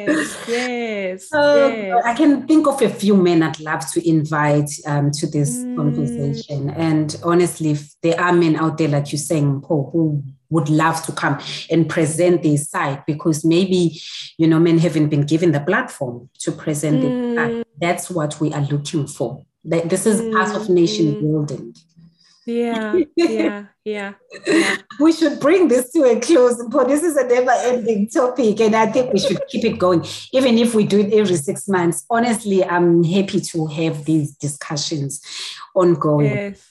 yes, 0.08 0.43
yes, 0.47 1.34
uh, 1.34 1.72
yes. 1.74 2.04
I 2.06 2.14
can 2.14 2.47
think 2.47 2.68
of 2.68 2.82
a 2.82 2.89
few 2.89 3.16
men 3.16 3.43
I'd 3.43 3.60
love 3.60 3.89
to 3.93 4.08
invite 4.08 4.70
um, 4.86 5.12
to 5.12 5.28
this 5.28 5.60
mm. 5.60 5.76
conversation. 5.76 6.70
And 6.72 7.16
honestly, 7.24 7.72
if 7.72 7.95
there 8.02 8.20
are 8.20 8.34
men 8.34 8.56
out 8.56 8.78
there, 8.78 8.88
like 8.88 9.12
you're 9.12 9.20
saying, 9.20 9.62
Paul, 9.62 9.89
who 9.91 10.24
would 10.49 10.70
love 10.70 11.04
to 11.06 11.12
come 11.12 11.39
and 11.70 11.89
present 11.89 12.43
their 12.43 12.58
side 12.58 13.04
because 13.08 13.43
maybe, 13.43 13.99
you 14.38 14.47
know, 14.47 14.60
men 14.60 14.78
haven't 14.78 15.10
been 15.10 15.26
given 15.26 15.52
the 15.52 15.62
platform 15.62 16.30
to 16.39 16.52
present 16.52 17.02
mm. 17.04 17.64
That's 17.80 18.10
what 18.12 18.39
we 18.39 18.54
are 18.54 18.62
looking 18.62 19.08
for. 19.08 19.43
This 19.64 20.06
is 20.06 20.22
mm. 20.22 20.34
part 20.34 20.56
of 20.56 20.70
nation 20.70 21.16
mm. 21.16 21.22
building. 21.22 21.74
Yeah, 22.46 22.96
yeah, 23.16 23.66
yeah, 23.86 24.14
yeah. 24.46 24.78
we 25.00 25.14
should 25.14 25.39
bring 25.39 25.68
this 25.68 25.92
to 25.92 26.04
a 26.04 26.20
close, 26.20 26.64
but 26.70 26.88
this 26.88 27.04
is 27.04 27.16
a 27.16 27.28
never-ending 27.28 28.10
topic, 28.10 28.60
and 28.62 28.76
I 28.76 28.88
think 28.88 29.14
we 29.14 29.20
should 29.20 29.39
keep 29.48 29.64
it 29.64 29.78
going, 29.78 30.04
even 30.34 30.58
if 30.58 30.74
we 30.74 30.86
do 30.86 31.02
it 31.02 31.14
every 31.14 31.36
six 31.36 31.68
months. 31.68 32.04
Honestly, 32.10 32.64
I'm 32.64 33.04
happy 33.04 33.42
to 33.42 33.68
have 33.68 34.06
these 34.06 34.36
discussions 34.36 35.22
ongoing. 35.76 36.32
Yes. 36.32 36.70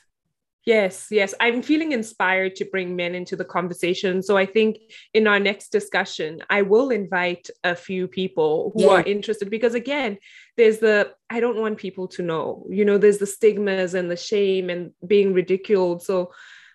Yes, 0.66 1.06
yes. 1.10 1.34
I'm 1.40 1.62
feeling 1.62 1.92
inspired 1.92 2.54
to 2.56 2.66
bring 2.66 2.94
men 2.94 3.14
into 3.14 3.34
the 3.34 3.46
conversation. 3.46 4.22
So 4.22 4.36
I 4.36 4.44
think 4.44 4.76
in 5.14 5.26
our 5.26 5.40
next 5.40 5.70
discussion, 5.72 6.42
I 6.50 6.62
will 6.62 6.90
invite 6.90 7.48
a 7.64 7.74
few 7.74 8.06
people 8.06 8.72
who 8.74 8.82
yeah. 8.82 8.90
are 8.90 9.02
interested 9.02 9.48
because, 9.48 9.74
again, 9.74 10.18
there's 10.58 10.78
the 10.78 11.14
I 11.30 11.40
don't 11.40 11.60
want 11.60 11.78
people 11.78 12.08
to 12.08 12.22
know, 12.22 12.66
you 12.68 12.84
know, 12.84 12.98
there's 12.98 13.18
the 13.18 13.26
stigmas 13.26 13.94
and 13.94 14.10
the 14.10 14.16
shame 14.16 14.68
and 14.68 14.92
being 15.06 15.32
ridiculed. 15.32 16.02
So 16.02 16.32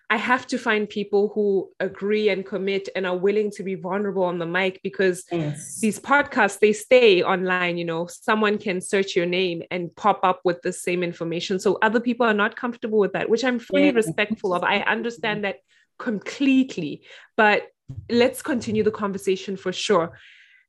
I 0.08 0.18
have 0.18 0.46
to 0.48 0.58
find 0.58 0.88
people 0.88 1.32
who 1.34 1.70
agree 1.80 2.28
and 2.28 2.46
commit 2.46 2.88
and 2.94 3.06
are 3.06 3.16
willing 3.16 3.50
to 3.52 3.64
be 3.64 3.74
vulnerable 3.74 4.22
on 4.22 4.38
the 4.38 4.46
mic 4.46 4.80
because 4.84 5.24
yes. 5.32 5.80
these 5.80 5.98
podcasts 5.98 6.60
they 6.60 6.72
stay 6.72 7.22
online 7.22 7.76
you 7.76 7.84
know. 7.84 8.06
Someone 8.06 8.58
can 8.58 8.80
search 8.80 9.16
your 9.16 9.26
name 9.26 9.62
and 9.70 9.94
pop 9.96 10.20
up 10.22 10.40
with 10.44 10.62
the 10.62 10.72
same 10.72 11.02
information. 11.02 11.58
So 11.58 11.78
other 11.82 11.98
people 11.98 12.24
are 12.24 12.34
not 12.34 12.54
comfortable 12.54 12.98
with 12.98 13.14
that 13.14 13.28
which 13.28 13.44
I'm 13.44 13.58
fully 13.58 13.86
yeah. 13.86 13.92
respectful 13.92 14.54
of. 14.54 14.62
I 14.62 14.78
understand 14.80 15.44
that 15.44 15.56
completely. 15.98 17.02
But 17.36 17.68
let's 18.08 18.42
continue 18.42 18.84
the 18.84 18.90
conversation 18.90 19.56
for 19.56 19.72
sure 19.72 20.12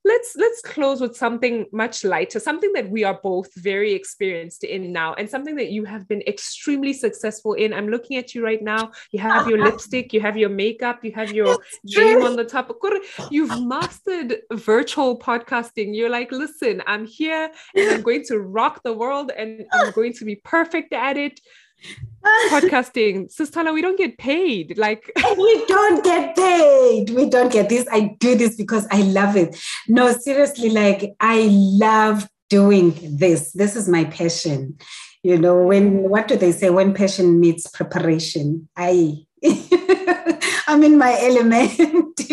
let's 0.08 0.36
let's 0.38 0.62
close 0.62 1.02
with 1.02 1.16
something 1.16 1.66
much 1.72 2.04
lighter 2.04 2.40
something 2.40 2.72
that 2.74 2.90
we 2.90 3.04
are 3.04 3.20
both 3.22 3.54
very 3.56 3.94
experienced 3.94 4.64
in 4.64 4.92
now 4.92 5.14
and 5.16 5.30
something 5.30 5.56
that 5.56 5.70
you 5.70 5.84
have 5.84 6.08
been 6.08 6.22
extremely 6.28 6.94
successful 6.94 7.54
in. 7.54 7.74
I'm 7.74 7.90
looking 7.90 8.18
at 8.18 8.34
you 8.34 8.44
right 8.44 8.62
now. 8.62 8.92
You 9.12 9.20
have 9.20 9.48
your 9.48 9.64
lipstick 9.64 10.14
you 10.14 10.22
have 10.22 10.38
your 10.38 10.50
makeup 10.50 11.04
you 11.04 11.12
have 11.12 11.32
your 11.32 11.58
name 11.84 12.24
on 12.24 12.36
the 12.36 12.46
top 12.46 12.70
you've 13.32 13.62
mastered 13.66 14.38
virtual 14.54 15.20
podcasting. 15.20 15.96
You're 15.96 16.10
like 16.10 16.32
listen 16.32 16.82
i'm 16.86 17.06
here 17.06 17.50
and 17.76 17.90
i'm 17.92 18.02
going 18.02 18.24
to 18.26 18.40
rock 18.40 18.82
the 18.84 18.94
world 18.94 19.32
and 19.36 19.66
i'm 19.74 19.92
going 19.92 20.14
to 20.14 20.26
be 20.26 20.36
perfect 20.36 20.94
at 20.94 21.18
it 21.18 21.40
podcasting. 22.50 23.34
Sistala 23.34 23.74
we 23.74 23.82
don't 23.82 23.98
get 23.98 24.18
paid. 24.18 24.78
Like 24.78 25.12
oh, 25.24 25.36
we 25.36 25.66
don't 25.66 26.04
get 26.04 26.36
paid. 26.36 27.10
We 27.12 27.30
don't 27.30 27.52
get 27.52 27.70
this. 27.70 27.86
I 27.92 28.16
do 28.20 28.36
this 28.36 28.56
because 28.56 28.88
i 28.92 29.02
love 29.02 29.36
it. 29.36 29.60
No 29.88 30.12
seriously 30.12 30.70
like 30.70 31.16
i 31.20 31.48
love 31.52 32.30
doing 32.50 32.98
this. 33.02 33.52
This 33.52 33.76
is 33.76 33.88
my 33.88 34.06
passion. 34.06 34.78
You 35.24 35.38
know 35.38 35.64
when 35.64 36.10
what 36.10 36.28
do 36.28 36.38
they 36.38 36.52
say? 36.52 36.70
When 36.70 36.94
passion 36.94 37.40
meets 37.40 37.68
preparation. 37.68 38.68
I 38.76 39.26
i'm 40.68 40.84
in 40.84 40.98
my 40.98 41.18
element. 41.22 41.72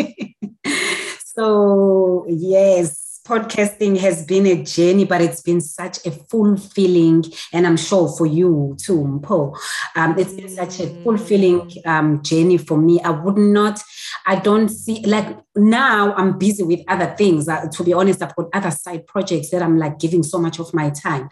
So 1.37 2.25
yes 2.29 3.04
podcasting 3.25 3.99
has 3.99 4.25
been 4.25 4.47
a 4.47 4.63
journey, 4.63 5.05
but 5.05 5.21
it's 5.21 5.41
been 5.41 5.61
such 5.61 6.05
a 6.07 6.11
fulfilling, 6.11 7.25
and 7.53 7.67
I'm 7.67 7.77
sure 7.77 8.09
for 8.09 8.27
you 8.27 8.77
too, 8.79 8.99
Mpho. 8.99 9.57
Um, 9.97 10.19
it's 10.19 10.35
been 10.35 10.49
such 10.49 10.81
a 10.81 10.89
fulfilling 11.03 11.73
um, 11.87 12.23
journey 12.23 12.59
for 12.59 12.77
me. 12.77 13.01
I 13.01 13.11
would 13.11 13.39
not, 13.39 13.81
I 14.27 14.37
don't 14.37 14.69
see, 14.69 15.03
like 15.07 15.39
now 15.57 16.15
I'm 16.15 16.39
busy 16.39 16.63
with 16.63 16.81
other 16.87 17.15
things. 17.17 17.49
Uh, 17.49 17.67
to 17.69 17.85
be 17.85 17.93
honest, 17.95 18.23
I've 18.23 18.37
got 18.37 18.49
other 18.53 18.71
side 18.71 19.07
projects 19.07 19.51
that 19.51 19.63
I'm 19.63 19.79
like 19.79 19.99
giving 19.99 20.23
so 20.23 20.39
much 20.39 20.59
of 20.59 20.75
my 20.75 20.91
time 20.91 21.31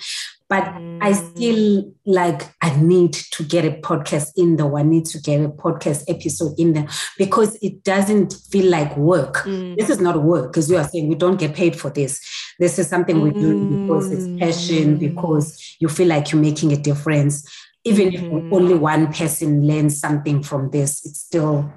but 0.53 0.65
mm. 0.65 0.99
I 1.01 1.15
still 1.15 1.95
like 2.05 2.43
I 2.61 2.77
need 2.77 3.15
to 3.15 3.43
get 3.43 3.65
a 3.65 3.71
podcast 3.71 4.33
in 4.37 4.57
there. 4.57 4.77
I 4.77 4.83
need 4.83 5.07
to 5.07 5.19
get 5.19 5.41
a 5.41 5.49
podcast 5.49 6.05
episode 6.09 6.53
in 6.59 6.75
there 6.75 6.87
because 7.17 7.57
it 7.63 7.83
doesn't 7.85 8.35
feel 8.51 8.71
like 8.71 8.95
work. 8.99 9.37
Mm. 9.47 9.79
This 9.79 9.89
is 9.89 9.99
not 9.99 10.23
work 10.23 10.53
because 10.53 10.71
you 10.71 10.77
are 10.77 10.85
saying 10.85 11.09
we 11.09 11.15
don't 11.15 11.41
get 11.41 11.55
paid 11.55 11.75
for 11.75 11.89
this. 11.89 12.21
This 12.59 12.79
is 12.79 12.87
something 12.87 13.23
we 13.23 13.31
do 13.31 13.87
because 13.87 14.13
it's 14.13 14.27
passion, 14.39 14.97
mm. 14.97 14.99
because 14.99 15.77
you 15.79 15.89
feel 15.89 16.09
like 16.09 16.33
you're 16.33 16.43
making 16.43 16.71
a 16.75 16.77
difference. 16.77 17.51
Even 17.85 18.11
mm-hmm. 18.11 18.49
if 18.49 18.53
only 18.53 18.75
one 18.75 19.11
person 19.11 19.67
learns 19.67 19.99
something 19.99 20.43
from 20.43 20.71
this, 20.71 21.03
it's 21.07 21.21
still 21.21 21.73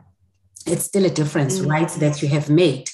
it's 0.68 0.84
still 0.84 1.06
a 1.06 1.10
difference, 1.10 1.60
mm. 1.60 1.70
right? 1.70 1.90
That 2.02 2.22
you 2.22 2.28
have 2.28 2.50
made. 2.50 2.90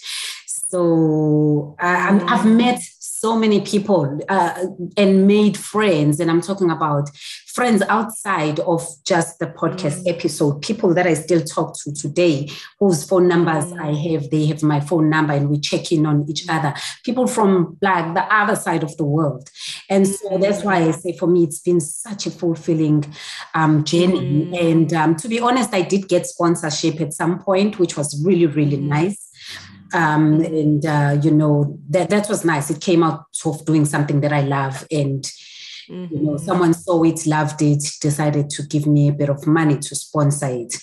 So 0.46 1.76
uh, 1.80 2.20
I've 2.28 2.46
met 2.46 2.80
so 3.22 3.36
many 3.36 3.62
people 3.62 4.20
uh, 4.30 4.66
and 4.98 5.28
made 5.28 5.56
friends. 5.56 6.20
And 6.20 6.32
I'm 6.32 6.42
talking 6.42 6.72
about 6.72 7.08
friends 7.54 7.84
outside 7.84 8.60
of 8.62 8.84
just 9.06 9.38
the 9.38 9.46
podcast 9.46 10.02
mm. 10.02 10.14
episode, 10.14 10.64
people 10.64 10.96
that 10.96 11.06
I 11.06 11.14
still 11.14 11.44
talk 11.44 11.78
to 11.84 11.94
today, 11.94 12.50
whose 12.80 13.08
phone 13.08 13.28
numbers 13.28 13.66
mm. 13.66 13.80
I 13.80 13.94
have, 14.10 14.32
they 14.32 14.48
have 14.48 14.64
my 14.64 14.80
phone 14.80 15.12
number 15.12 15.34
and 15.34 15.52
we 15.52 15.60
check 15.60 15.92
in 15.92 16.08
on 16.08 16.26
each 16.28 16.50
other, 16.50 16.74
people 17.06 17.28
from 17.28 17.78
like 17.80 18.12
the 18.16 18.24
other 18.34 18.56
side 18.56 18.82
of 18.82 18.98
the 18.98 19.06
world. 19.06 19.52
And 19.88 20.08
so 20.08 20.40
that's 20.40 20.64
why 20.64 20.78
I 20.78 20.92
say 20.92 21.16
for 21.16 21.28
me, 21.28 21.44
it's 21.44 21.60
been 21.60 21.80
such 21.80 22.26
a 22.26 22.32
fulfilling 22.32 23.06
um, 23.54 23.84
journey. 23.84 24.48
Mm. 24.48 24.72
And 24.72 24.94
um, 24.94 25.16
to 25.18 25.28
be 25.28 25.40
honest, 25.40 25.76
I 25.76 25.84
did 25.84 26.08
get 26.08 26.26
sponsorship 26.26 27.00
at 27.00 27.14
some 27.14 27.38
point, 27.38 27.78
which 27.78 27.96
was 27.96 28.20
really, 28.26 28.48
really 28.48 28.78
mm. 28.78 28.88
nice. 28.88 29.31
Um, 29.94 30.42
and 30.42 30.86
uh, 30.86 31.18
you 31.22 31.32
know 31.32 31.78
that 31.90 32.10
that 32.10 32.30
was 32.30 32.46
nice. 32.46 32.70
It 32.70 32.82
came 32.82 33.04
out 33.04 33.26
of 33.46 33.66
doing 33.66 33.86
something 33.86 34.22
that 34.22 34.32
I 34.32 34.42
love, 34.42 34.88
and 34.92 35.30
Mm-hmm. 35.92 36.16
You 36.16 36.22
know, 36.22 36.32
mm-hmm. 36.34 36.46
someone 36.46 36.74
saw 36.74 37.04
it, 37.04 37.26
loved 37.26 37.62
it, 37.62 37.84
decided 38.00 38.50
to 38.52 38.64
give 38.64 38.88
me 38.88 39.10
a 39.10 39.14
bit 39.14 39.30
of 39.30 39.46
money 39.46 39.78
to 39.78 39.96
sponsor 39.96 40.48
it. 40.48 40.76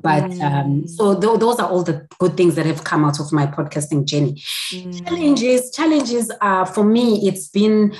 But 0.00 0.22
um, 0.22 0.30
mm. 0.30 0.42
um, 0.42 0.88
so 0.88 1.20
th- 1.20 1.40
those 1.40 1.58
are 1.58 1.68
all 1.68 1.82
the 1.82 2.06
good 2.20 2.36
things 2.36 2.54
that 2.54 2.64
have 2.64 2.84
come 2.84 3.04
out 3.04 3.18
of 3.18 3.32
my 3.32 3.46
podcasting 3.46 4.04
journey. 4.04 4.40
Mm. 4.72 5.04
Challenges, 5.04 5.72
challenges 5.72 6.30
are 6.40 6.64
for 6.64 6.84
me, 6.84 7.26
it's 7.26 7.48
been 7.48 7.92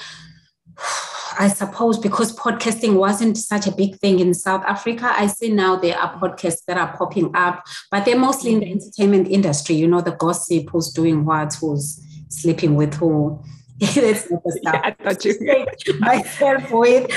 I 1.38 1.48
suppose 1.48 1.98
because 1.98 2.36
podcasting 2.36 2.94
wasn't 2.94 3.36
such 3.36 3.66
a 3.66 3.72
big 3.72 3.96
thing 3.96 4.20
in 4.20 4.34
South 4.34 4.64
Africa, 4.64 5.12
I 5.16 5.26
see 5.26 5.50
now 5.50 5.76
there 5.76 5.96
are 5.96 6.18
podcasts 6.18 6.64
that 6.66 6.76
are 6.76 6.96
popping 6.96 7.30
up, 7.34 7.64
but 7.90 8.04
they're 8.04 8.18
mostly 8.18 8.52
in 8.52 8.60
the 8.60 8.66
mm-hmm. 8.66 8.78
entertainment 8.78 9.28
industry. 9.28 9.76
You 9.76 9.88
know, 9.88 10.00
the 10.00 10.12
gossip, 10.12 10.70
who's 10.70 10.90
doing 10.90 11.24
what, 11.24 11.54
who's 11.54 12.00
sleeping 12.28 12.74
with 12.74 12.94
who, 12.94 13.42
That's 13.94 14.30
not 14.30 14.42
the 14.44 14.52
stuff. 14.60 14.74
Yeah, 14.74 14.80
I 14.84 14.92
thought 14.92 15.24
you 15.24 15.98
myself 16.00 16.70
with. 16.70 17.10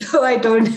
so 0.00 0.24
I 0.24 0.36
don't, 0.38 0.68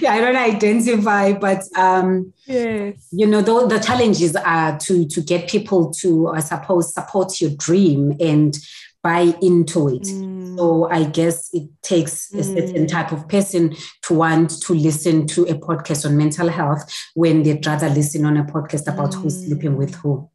yeah, 0.00 0.12
I 0.12 0.20
don't 0.20 0.36
identify, 0.36 1.32
but 1.32 1.62
um, 1.76 2.32
yes, 2.46 3.06
you 3.12 3.28
know, 3.28 3.42
the, 3.42 3.68
the 3.68 3.78
challenges 3.78 4.34
are 4.34 4.76
to 4.78 5.06
to 5.06 5.20
get 5.20 5.48
people 5.48 5.90
to, 6.00 6.28
I 6.28 6.40
suppose, 6.40 6.92
support 6.92 7.40
your 7.40 7.50
dream 7.50 8.16
and 8.18 8.58
buy 9.02 9.34
into 9.40 9.88
it. 9.88 10.02
Mm. 10.02 10.56
So 10.56 10.90
I 10.90 11.04
guess 11.04 11.50
it 11.54 11.70
takes 11.82 12.32
a 12.34 12.42
certain 12.42 12.84
mm. 12.84 12.88
type 12.88 13.12
of 13.12 13.28
person 13.28 13.74
to 14.02 14.14
want 14.14 14.60
to 14.62 14.74
listen 14.74 15.26
to 15.28 15.44
a 15.44 15.54
podcast 15.54 16.04
on 16.04 16.16
mental 16.16 16.48
health 16.48 16.90
when 17.14 17.42
they'd 17.42 17.64
rather 17.66 17.88
listen 17.88 18.24
on 18.26 18.36
a 18.36 18.44
podcast 18.44 18.92
about 18.92 19.12
mm. 19.12 19.22
who's 19.22 19.46
sleeping 19.46 19.76
with 19.76 19.94
who. 19.96 20.28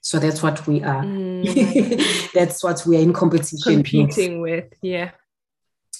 So 0.00 0.18
that's 0.18 0.42
what 0.42 0.66
we 0.66 0.82
are. 0.82 1.02
Mm. 1.02 2.32
that's 2.34 2.62
what 2.62 2.84
we 2.86 2.96
are 2.96 3.00
in 3.00 3.12
competition 3.12 3.58
competing 3.60 4.40
with. 4.40 4.64
with. 4.64 4.78
Yeah. 4.80 5.10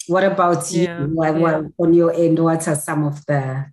What 0.06 0.24
about 0.24 0.70
yeah. 0.70 1.00
you? 1.00 1.06
What, 1.08 1.38
yeah. 1.38 1.62
on 1.78 1.92
your 1.92 2.12
end, 2.14 2.38
what 2.38 2.66
are 2.68 2.76
some 2.76 3.04
of 3.04 3.26
the 3.26 3.66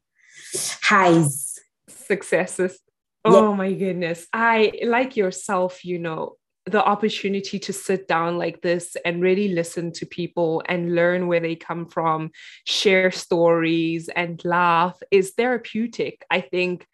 highs? 0.82 1.60
Successes. 1.88 2.80
Oh 3.24 3.52
yeah. 3.52 3.56
my 3.56 3.74
goodness. 3.74 4.28
I 4.34 4.74
like 4.86 5.16
yourself, 5.16 5.86
you 5.86 6.00
know, 6.00 6.36
the 6.66 6.84
opportunity 6.84 7.60
to 7.60 7.74
sit 7.74 8.08
down 8.08 8.38
like 8.38 8.62
this 8.62 8.96
and 9.04 9.22
really 9.22 9.50
listen 9.50 9.92
to 9.94 10.06
people 10.06 10.64
and 10.68 10.96
learn 10.96 11.28
where 11.28 11.42
they 11.42 11.56
come 11.56 11.88
from, 11.88 12.32
share 12.66 13.12
stories 13.12 14.10
and 14.16 14.44
laugh 14.46 14.98
is 15.12 15.32
therapeutic. 15.32 16.26
I 16.30 16.42
think 16.42 16.88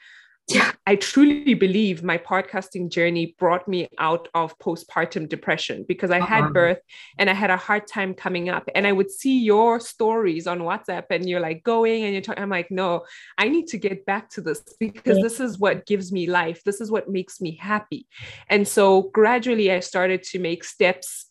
yeah, 0.49 0.71
I 0.87 0.95
truly 0.95 1.53
believe 1.53 2.03
my 2.03 2.17
podcasting 2.17 2.89
journey 2.89 3.35
brought 3.37 3.67
me 3.67 3.87
out 3.99 4.27
of 4.33 4.57
postpartum 4.57 5.29
depression 5.29 5.85
because 5.87 6.09
I 6.09 6.19
had 6.19 6.45
uh-huh. 6.45 6.53
birth 6.53 6.79
and 7.19 7.29
I 7.29 7.33
had 7.33 7.51
a 7.51 7.57
hard 7.57 7.87
time 7.87 8.15
coming 8.15 8.49
up. 8.49 8.67
And 8.73 8.87
I 8.87 8.91
would 8.91 9.11
see 9.11 9.39
your 9.39 9.79
stories 9.79 10.47
on 10.47 10.59
WhatsApp 10.59 11.05
and 11.11 11.29
you're 11.29 11.39
like 11.39 11.63
going 11.63 12.03
and 12.03 12.13
you're 12.13 12.21
talking. 12.21 12.41
I'm 12.41 12.49
like, 12.49 12.71
no, 12.71 13.05
I 13.37 13.47
need 13.47 13.67
to 13.67 13.77
get 13.77 14.05
back 14.05 14.29
to 14.31 14.41
this 14.41 14.63
because 14.79 15.17
yeah. 15.17 15.23
this 15.23 15.39
is 15.39 15.59
what 15.59 15.85
gives 15.85 16.11
me 16.11 16.27
life. 16.27 16.63
This 16.63 16.81
is 16.81 16.89
what 16.89 17.09
makes 17.09 17.39
me 17.39 17.55
happy. 17.55 18.07
And 18.47 18.67
so 18.67 19.03
gradually 19.13 19.71
I 19.71 19.81
started 19.81 20.23
to 20.23 20.39
make 20.39 20.63
steps 20.63 21.27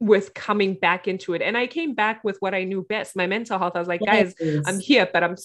with 0.00 0.34
coming 0.34 0.74
back 0.74 1.08
into 1.08 1.34
it. 1.34 1.42
And 1.42 1.56
I 1.56 1.66
came 1.66 1.94
back 1.94 2.22
with 2.22 2.36
what 2.40 2.54
I 2.54 2.64
knew 2.64 2.82
best, 2.82 3.16
my 3.16 3.26
mental 3.26 3.58
health. 3.58 3.72
I 3.74 3.78
was 3.78 3.88
like, 3.88 4.00
guys. 4.04 4.34
I'm 4.66 4.78
here, 4.78 5.08
but 5.10 5.24
I'm 5.24 5.36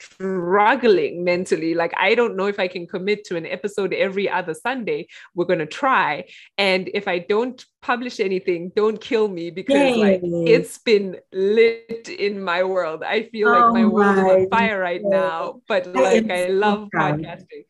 struggling 0.00 1.24
mentally. 1.24 1.74
Like, 1.74 1.92
I 1.96 2.14
don't 2.14 2.36
know 2.36 2.46
if 2.46 2.58
I 2.58 2.68
can 2.68 2.86
commit 2.86 3.24
to 3.26 3.36
an 3.36 3.46
episode 3.46 3.92
every 3.92 4.28
other 4.28 4.54
Sunday. 4.54 5.08
We're 5.34 5.44
going 5.44 5.58
to 5.60 5.66
try. 5.66 6.24
And 6.58 6.90
if 6.94 7.08
I 7.08 7.18
don't 7.18 7.64
publish 7.82 8.20
anything, 8.20 8.72
don't 8.74 9.00
kill 9.00 9.28
me 9.28 9.50
because 9.50 9.74
Yay. 9.74 9.96
like 9.96 10.20
it's 10.22 10.78
been 10.78 11.16
lit 11.32 12.08
in 12.08 12.42
my 12.42 12.62
world. 12.64 13.02
I 13.02 13.24
feel 13.24 13.48
oh 13.48 13.52
like 13.52 13.72
my, 13.72 13.82
my 13.82 13.86
world 13.86 14.18
is 14.18 14.24
on 14.24 14.48
fire 14.50 14.78
right 14.80 15.02
now, 15.02 15.62
but 15.66 15.86
like 15.86 16.30
I 16.30 16.46
love 16.46 16.88
so 16.92 16.98
podcasting. 16.98 17.64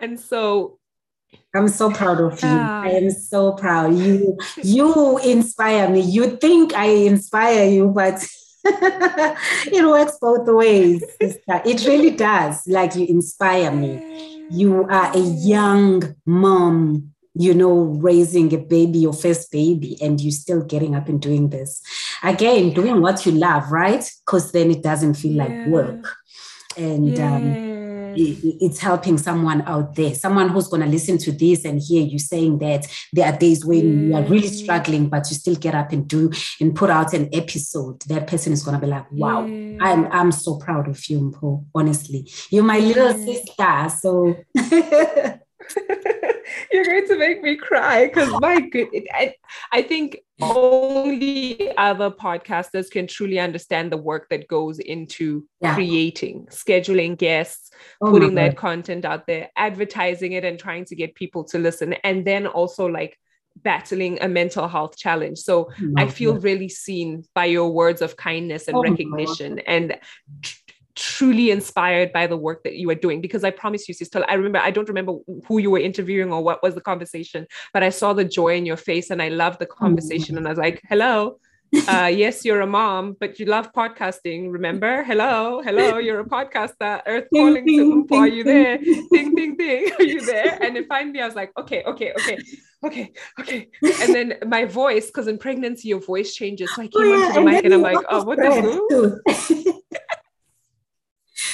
And 0.00 0.20
so 0.20 0.78
I'm 1.54 1.68
so 1.68 1.90
proud 1.90 2.20
of 2.20 2.40
you. 2.42 2.48
I 2.48 2.90
am 2.90 3.10
so 3.10 3.52
proud. 3.52 3.94
You 3.94 4.36
you 4.62 5.18
inspire 5.18 5.88
me. 5.88 6.00
You 6.00 6.36
think 6.36 6.74
I 6.74 6.86
inspire 6.86 7.68
you, 7.68 7.88
but 7.88 8.26
it 9.66 9.86
works 9.86 10.18
both 10.20 10.46
ways, 10.48 11.04
sister. 11.20 11.62
It 11.64 11.86
really 11.86 12.10
does. 12.10 12.66
Like 12.66 12.94
you 12.96 13.06
inspire 13.06 13.70
me. 13.70 14.44
You 14.50 14.84
are 14.84 15.12
a 15.16 15.18
young 15.18 16.14
mom, 16.24 17.12
you 17.34 17.54
know, 17.54 17.72
raising 17.74 18.52
a 18.54 18.58
baby, 18.58 19.00
your 19.00 19.12
first 19.12 19.50
baby, 19.50 19.96
and 20.00 20.20
you're 20.20 20.32
still 20.32 20.62
getting 20.62 20.94
up 20.94 21.08
and 21.08 21.20
doing 21.20 21.50
this. 21.50 21.82
Again, 22.22 22.72
doing 22.72 23.00
what 23.00 23.26
you 23.26 23.32
love, 23.32 23.70
right? 23.70 24.08
Because 24.24 24.52
then 24.52 24.70
it 24.70 24.82
doesn't 24.82 25.14
feel 25.14 25.36
yeah. 25.36 25.44
like 25.44 25.66
work. 25.68 26.16
And 26.76 27.16
yeah. 27.16 27.36
um, 27.36 27.65
it's 28.16 28.78
helping 28.78 29.18
someone 29.18 29.62
out 29.62 29.94
there, 29.94 30.14
someone 30.14 30.48
who's 30.48 30.68
going 30.68 30.82
to 30.82 30.88
listen 30.88 31.18
to 31.18 31.32
this 31.32 31.64
and 31.64 31.80
hear 31.80 32.02
you 32.02 32.18
saying 32.18 32.58
that 32.58 32.86
there 33.12 33.26
are 33.26 33.36
days 33.36 33.64
when 33.64 33.82
mm. 33.82 34.08
you 34.08 34.16
are 34.16 34.22
really 34.22 34.48
mm. 34.48 34.62
struggling, 34.62 35.08
but 35.08 35.28
you 35.30 35.36
still 35.36 35.56
get 35.56 35.74
up 35.74 35.92
and 35.92 36.08
do 36.08 36.30
and 36.60 36.74
put 36.74 36.90
out 36.90 37.12
an 37.14 37.28
episode. 37.32 38.02
That 38.02 38.26
person 38.26 38.52
is 38.52 38.62
going 38.62 38.78
to 38.78 38.84
be 38.84 38.90
like, 38.90 39.10
wow, 39.12 39.42
mm. 39.42 39.78
I'm, 39.80 40.06
I'm 40.12 40.32
so 40.32 40.56
proud 40.56 40.88
of 40.88 41.08
you, 41.08 41.30
Mpho, 41.30 41.64
honestly. 41.74 42.30
You're 42.50 42.64
my 42.64 42.78
little 42.78 43.12
sister. 43.12 43.88
So. 44.00 44.36
You're 46.72 46.84
going 46.84 47.06
to 47.08 47.18
make 47.18 47.42
me 47.42 47.56
cry 47.56 48.06
because 48.06 48.32
my 48.40 48.60
good, 48.60 48.88
I, 49.12 49.34
I 49.72 49.82
think 49.82 50.18
only 50.40 51.76
other 51.76 52.10
podcasters 52.10 52.90
can 52.90 53.06
truly 53.06 53.38
understand 53.38 53.90
the 53.90 53.96
work 53.96 54.28
that 54.30 54.48
goes 54.48 54.78
into 54.78 55.46
yeah. 55.60 55.74
creating, 55.74 56.46
scheduling 56.50 57.16
guests, 57.16 57.70
oh 58.00 58.10
putting 58.10 58.34
that 58.34 58.56
content 58.56 59.04
out 59.04 59.26
there, 59.26 59.50
advertising 59.56 60.32
it, 60.32 60.44
and 60.44 60.58
trying 60.58 60.84
to 60.86 60.94
get 60.94 61.14
people 61.14 61.44
to 61.44 61.58
listen. 61.58 61.94
And 62.04 62.26
then 62.26 62.46
also 62.46 62.86
like 62.86 63.18
battling 63.62 64.18
a 64.20 64.28
mental 64.28 64.68
health 64.68 64.96
challenge. 64.96 65.38
So 65.38 65.70
oh 65.70 65.92
I 65.96 66.08
feel 66.08 66.34
God. 66.34 66.44
really 66.44 66.68
seen 66.68 67.24
by 67.34 67.46
your 67.46 67.70
words 67.70 68.02
of 68.02 68.16
kindness 68.16 68.68
and 68.68 68.76
oh 68.76 68.82
recognition. 68.82 69.60
And 69.60 69.98
truly 70.96 71.50
inspired 71.50 72.12
by 72.12 72.26
the 72.26 72.36
work 72.36 72.64
that 72.64 72.76
you 72.76 72.90
are 72.90 72.94
doing 72.94 73.20
because 73.20 73.44
I 73.44 73.50
promise 73.50 73.86
you, 73.86 73.94
sister, 73.94 74.24
I 74.28 74.34
remember, 74.34 74.58
I 74.58 74.70
don't 74.70 74.88
remember 74.88 75.18
who 75.46 75.58
you 75.58 75.70
were 75.70 75.78
interviewing 75.78 76.32
or 76.32 76.42
what 76.42 76.62
was 76.62 76.74
the 76.74 76.80
conversation, 76.80 77.46
but 77.72 77.82
I 77.82 77.90
saw 77.90 78.12
the 78.12 78.24
joy 78.24 78.56
in 78.56 78.66
your 78.66 78.76
face 78.76 79.10
and 79.10 79.22
I 79.22 79.28
loved 79.28 79.60
the 79.60 79.66
conversation. 79.66 80.34
Mm-hmm. 80.34 80.38
And 80.38 80.48
I 80.48 80.50
was 80.50 80.58
like, 80.58 80.82
hello. 80.88 81.38
Uh, 81.88 82.10
yes, 82.12 82.44
you're 82.44 82.60
a 82.60 82.66
mom, 82.66 83.16
but 83.18 83.38
you 83.38 83.46
love 83.46 83.72
podcasting. 83.72 84.50
Remember? 84.50 85.02
Hello, 85.02 85.60
hello, 85.62 85.98
you're 85.98 86.20
a 86.20 86.24
podcaster. 86.24 87.02
Earth 87.06 87.26
calling 87.34 87.66
to 87.66 88.06
Are 88.12 88.28
you 88.28 88.44
there? 88.44 88.78
ding, 88.78 89.34
ding, 89.34 89.56
ding. 89.56 89.90
Are 89.98 90.04
you 90.04 90.24
there? 90.24 90.58
And 90.62 90.76
then 90.76 90.86
finally, 90.86 91.20
I 91.20 91.26
was 91.26 91.34
like, 91.34 91.52
okay, 91.58 91.82
okay, 91.84 92.12
okay, 92.12 92.38
okay, 92.84 93.12
okay. 93.40 93.68
And 93.82 94.14
then 94.14 94.34
my 94.46 94.64
voice, 94.64 95.06
because 95.06 95.26
in 95.26 95.38
pregnancy, 95.38 95.88
your 95.88 96.00
voice 96.00 96.34
changes. 96.34 96.72
So 96.74 96.82
I 96.82 96.86
came 96.86 97.02
oh, 97.02 97.04
yeah, 97.04 97.26
onto 97.26 97.34
the 97.34 97.40
mic 97.40 97.64
and 97.64 97.74
I'm 97.74 97.82
like, 97.82 97.98
oh, 98.08 98.24
what 98.24 98.38
the 98.38 99.64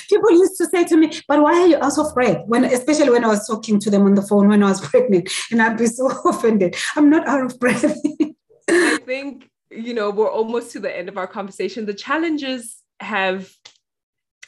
people 0.08 0.30
used 0.30 0.56
to 0.58 0.66
say 0.66 0.84
to 0.84 0.96
me, 0.96 1.12
but 1.28 1.42
why 1.42 1.52
are 1.60 1.66
you 1.66 1.76
out 1.76 1.98
of 1.98 2.14
breath? 2.14 2.42
When, 2.46 2.64
especially 2.64 3.10
when 3.10 3.24
I 3.24 3.28
was 3.28 3.46
talking 3.46 3.78
to 3.80 3.90
them 3.90 4.02
on 4.02 4.14
the 4.14 4.22
phone 4.22 4.48
when 4.48 4.62
I 4.62 4.68
was 4.68 4.80
pregnant, 4.88 5.30
and 5.50 5.62
I'd 5.62 5.78
be 5.78 5.86
so 5.86 6.08
offended. 6.24 6.76
I'm 6.96 7.10
not 7.10 7.26
out 7.26 7.44
of 7.44 7.58
breath. 7.58 7.96
I 8.68 8.98
think, 9.04 9.48
you 9.70 9.94
know, 9.94 10.10
we're 10.10 10.30
almost 10.30 10.72
to 10.72 10.80
the 10.80 10.96
end 10.96 11.08
of 11.08 11.18
our 11.18 11.26
conversation. 11.26 11.86
The 11.86 11.94
challenges 11.94 12.76
have 13.00 13.50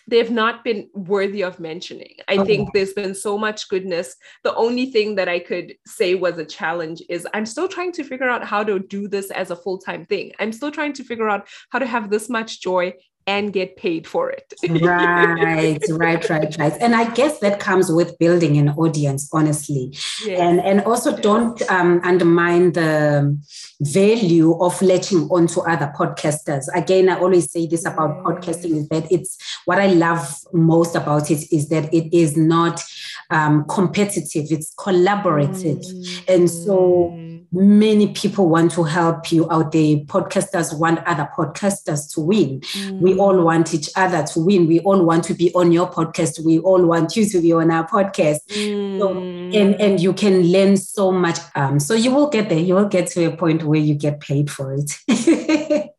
they've 0.06 0.30
not 0.30 0.64
been 0.64 0.88
worthy 0.92 1.42
of 1.42 1.58
mentioning. 1.58 2.14
I 2.28 2.36
oh. 2.36 2.44
think 2.44 2.70
there's 2.72 2.92
been 2.92 3.14
so 3.14 3.38
much 3.38 3.68
goodness. 3.68 4.16
The 4.42 4.54
only 4.54 4.86
thing 4.86 5.14
that 5.14 5.28
I 5.28 5.38
could 5.38 5.74
say 5.86 6.14
was 6.14 6.38
a 6.38 6.44
challenge 6.44 7.02
is 7.08 7.26
I'm 7.32 7.46
still 7.46 7.68
trying 7.68 7.92
to 7.92 8.04
figure 8.04 8.28
out 8.28 8.44
how 8.44 8.64
to 8.64 8.78
do 8.78 9.08
this 9.08 9.30
as 9.30 9.50
a 9.50 9.56
full 9.56 9.78
time 9.78 10.04
thing. 10.04 10.32
I'm 10.38 10.52
still 10.52 10.70
trying 10.70 10.92
to 10.94 11.04
figure 11.04 11.28
out 11.28 11.48
how 11.70 11.78
to 11.78 11.86
have 11.86 12.10
this 12.10 12.28
much 12.28 12.60
joy 12.60 12.94
and 13.26 13.52
get 13.52 13.76
paid 13.76 14.06
for 14.06 14.30
it. 14.30 14.52
right, 14.68 15.80
right, 15.88 16.28
right, 16.28 16.58
right. 16.58 16.72
And 16.80 16.94
I 16.94 17.12
guess 17.14 17.38
that 17.38 17.58
comes 17.58 17.90
with 17.90 18.18
building 18.18 18.56
an 18.58 18.70
audience, 18.70 19.28
honestly. 19.32 19.96
Yes. 20.24 20.40
And 20.40 20.60
and 20.60 20.80
also 20.82 21.10
yes. 21.12 21.20
don't 21.20 21.70
um, 21.70 22.00
undermine 22.04 22.72
the 22.72 23.38
value 23.80 24.58
of 24.60 24.80
latching 24.82 25.28
onto 25.30 25.60
other 25.60 25.92
podcasters. 25.96 26.66
Again, 26.74 27.08
I 27.08 27.18
always 27.18 27.50
say 27.50 27.66
this 27.66 27.86
about 27.86 28.22
podcasting 28.24 28.76
is 28.76 28.88
that 28.88 29.10
it's 29.10 29.38
what 29.64 29.78
I 29.78 29.86
love 29.86 30.34
most 30.52 30.94
about 30.94 31.30
it 31.30 31.52
is 31.52 31.68
that 31.70 31.92
it 31.94 32.14
is 32.14 32.36
not 32.36 32.82
um, 33.30 33.64
competitive, 33.68 34.46
it's 34.50 34.74
collaborative. 34.74 35.84
Mm. 35.84 36.28
And 36.28 36.50
so 36.50 37.33
many 37.54 38.12
people 38.12 38.48
want 38.48 38.72
to 38.72 38.82
help 38.82 39.30
you 39.30 39.50
out 39.50 39.72
there. 39.72 39.96
Podcasters 39.96 40.76
want 40.76 40.98
other 41.06 41.28
podcasters 41.36 42.12
to 42.14 42.20
win. 42.20 42.60
Mm. 42.60 43.00
We 43.00 43.14
all 43.16 43.42
want 43.42 43.72
each 43.72 43.88
other 43.96 44.24
to 44.24 44.40
win. 44.40 44.66
We 44.66 44.80
all 44.80 45.04
want 45.04 45.24
to 45.24 45.34
be 45.34 45.54
on 45.54 45.70
your 45.72 45.88
podcast. 45.90 46.44
We 46.44 46.58
all 46.58 46.84
want 46.84 47.16
you 47.16 47.24
to 47.26 47.40
be 47.40 47.52
on 47.52 47.70
our 47.70 47.86
podcast. 47.86 48.40
Mm. 48.48 48.98
So, 48.98 49.16
and, 49.16 49.80
and 49.80 50.00
you 50.00 50.12
can 50.12 50.42
learn 50.42 50.76
so 50.76 51.12
much. 51.12 51.38
Um, 51.54 51.78
so 51.78 51.94
you 51.94 52.10
will 52.10 52.28
get 52.28 52.48
there. 52.48 52.58
You 52.58 52.74
will 52.74 52.88
get 52.88 53.06
to 53.08 53.24
a 53.26 53.36
point 53.36 53.62
where 53.62 53.80
you 53.80 53.94
get 53.94 54.20
paid 54.20 54.50
for 54.50 54.74
it. 54.74 54.98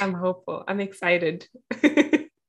I'm 0.00 0.12
hopeful. 0.12 0.64
I'm 0.68 0.80
excited. 0.80 1.48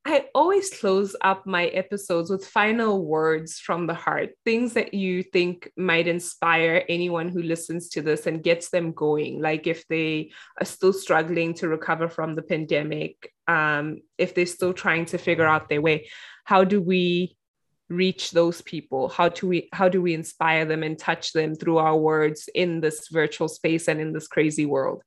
I 0.07 0.25
always 0.35 0.69
close 0.69 1.15
up 1.21 1.47
my 1.47 1.65
episodes 1.65 2.29
with 2.29 2.45
final 2.45 3.03
words 3.03 3.57
from 3.57 3.87
the 3.87 3.95
heart, 3.95 4.29
things 4.45 4.73
that 4.73 4.93
you 4.93 5.23
think 5.23 5.71
might 5.75 6.07
inspire 6.07 6.85
anyone 6.87 7.29
who 7.29 7.41
listens 7.41 7.89
to 7.89 8.03
this 8.03 8.27
and 8.27 8.43
gets 8.43 8.69
them 8.69 8.91
going. 8.91 9.41
Like 9.41 9.65
if 9.65 9.87
they 9.87 10.29
are 10.61 10.65
still 10.65 10.93
struggling 10.93 11.55
to 11.55 11.67
recover 11.67 12.07
from 12.07 12.35
the 12.35 12.43
pandemic, 12.43 13.33
um, 13.47 13.97
if 14.19 14.35
they're 14.35 14.45
still 14.45 14.73
trying 14.73 15.05
to 15.05 15.17
figure 15.17 15.47
out 15.47 15.69
their 15.69 15.81
way, 15.81 16.07
how 16.43 16.63
do 16.63 16.79
we 16.79 17.35
reach 17.89 18.29
those 18.29 18.61
people? 18.61 19.09
How 19.09 19.29
do 19.29 19.47
we 19.47 19.69
how 19.73 19.89
do 19.89 20.03
we 20.03 20.13
inspire 20.13 20.65
them 20.65 20.83
and 20.83 20.99
touch 20.99 21.33
them 21.33 21.55
through 21.55 21.79
our 21.79 21.97
words 21.97 22.47
in 22.53 22.79
this 22.79 23.07
virtual 23.11 23.47
space 23.47 23.87
and 23.87 23.99
in 23.99 24.13
this 24.13 24.27
crazy 24.27 24.67
world? 24.67 25.01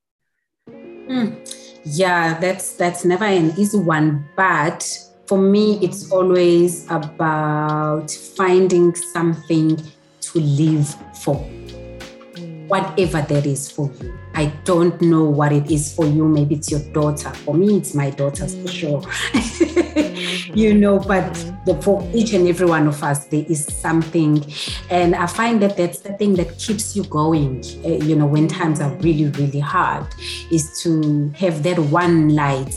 Mm 1.08 1.48
yeah 1.84 2.38
that's 2.38 2.74
that's 2.74 3.04
never 3.04 3.24
an 3.24 3.52
easy 3.56 3.78
one 3.78 4.28
but 4.36 4.86
for 5.26 5.38
me 5.38 5.78
it's 5.82 6.10
always 6.10 6.84
about 6.90 8.10
finding 8.10 8.94
something 8.94 9.76
to 10.20 10.40
live 10.40 10.88
for. 11.22 11.36
Hmm. 11.36 12.66
Whatever 12.68 13.22
that 13.22 13.46
is 13.46 13.70
for 13.70 13.90
you. 14.00 14.18
I 14.34 14.46
don't 14.64 15.00
know 15.00 15.24
what 15.24 15.52
it 15.52 15.70
is 15.70 15.94
for 15.94 16.06
you. 16.06 16.26
Maybe 16.26 16.56
it's 16.56 16.70
your 16.70 16.80
daughter. 16.92 17.30
For 17.30 17.54
me 17.54 17.76
it's 17.76 17.94
my 17.94 18.10
daughter 18.10 18.46
for 18.46 18.56
hmm. 18.56 18.66
sure 18.66 19.00
hmm. 19.32 20.37
You 20.54 20.74
know, 20.74 20.98
but 20.98 21.32
the, 21.64 21.80
for 21.82 22.06
each 22.14 22.32
and 22.32 22.48
every 22.48 22.66
one 22.66 22.86
of 22.86 23.02
us, 23.02 23.26
there 23.26 23.44
is 23.48 23.64
something. 23.66 24.44
And 24.90 25.14
I 25.14 25.26
find 25.26 25.62
that 25.62 25.76
that's 25.76 26.00
the 26.00 26.12
thing 26.14 26.34
that 26.34 26.58
keeps 26.58 26.96
you 26.96 27.04
going, 27.04 27.64
uh, 27.84 28.04
you 28.04 28.16
know, 28.16 28.26
when 28.26 28.48
times 28.48 28.80
are 28.80 28.90
really, 28.96 29.26
really 29.26 29.60
hard, 29.60 30.06
is 30.50 30.80
to 30.82 31.30
have 31.36 31.62
that 31.62 31.78
one 31.78 32.34
light 32.34 32.74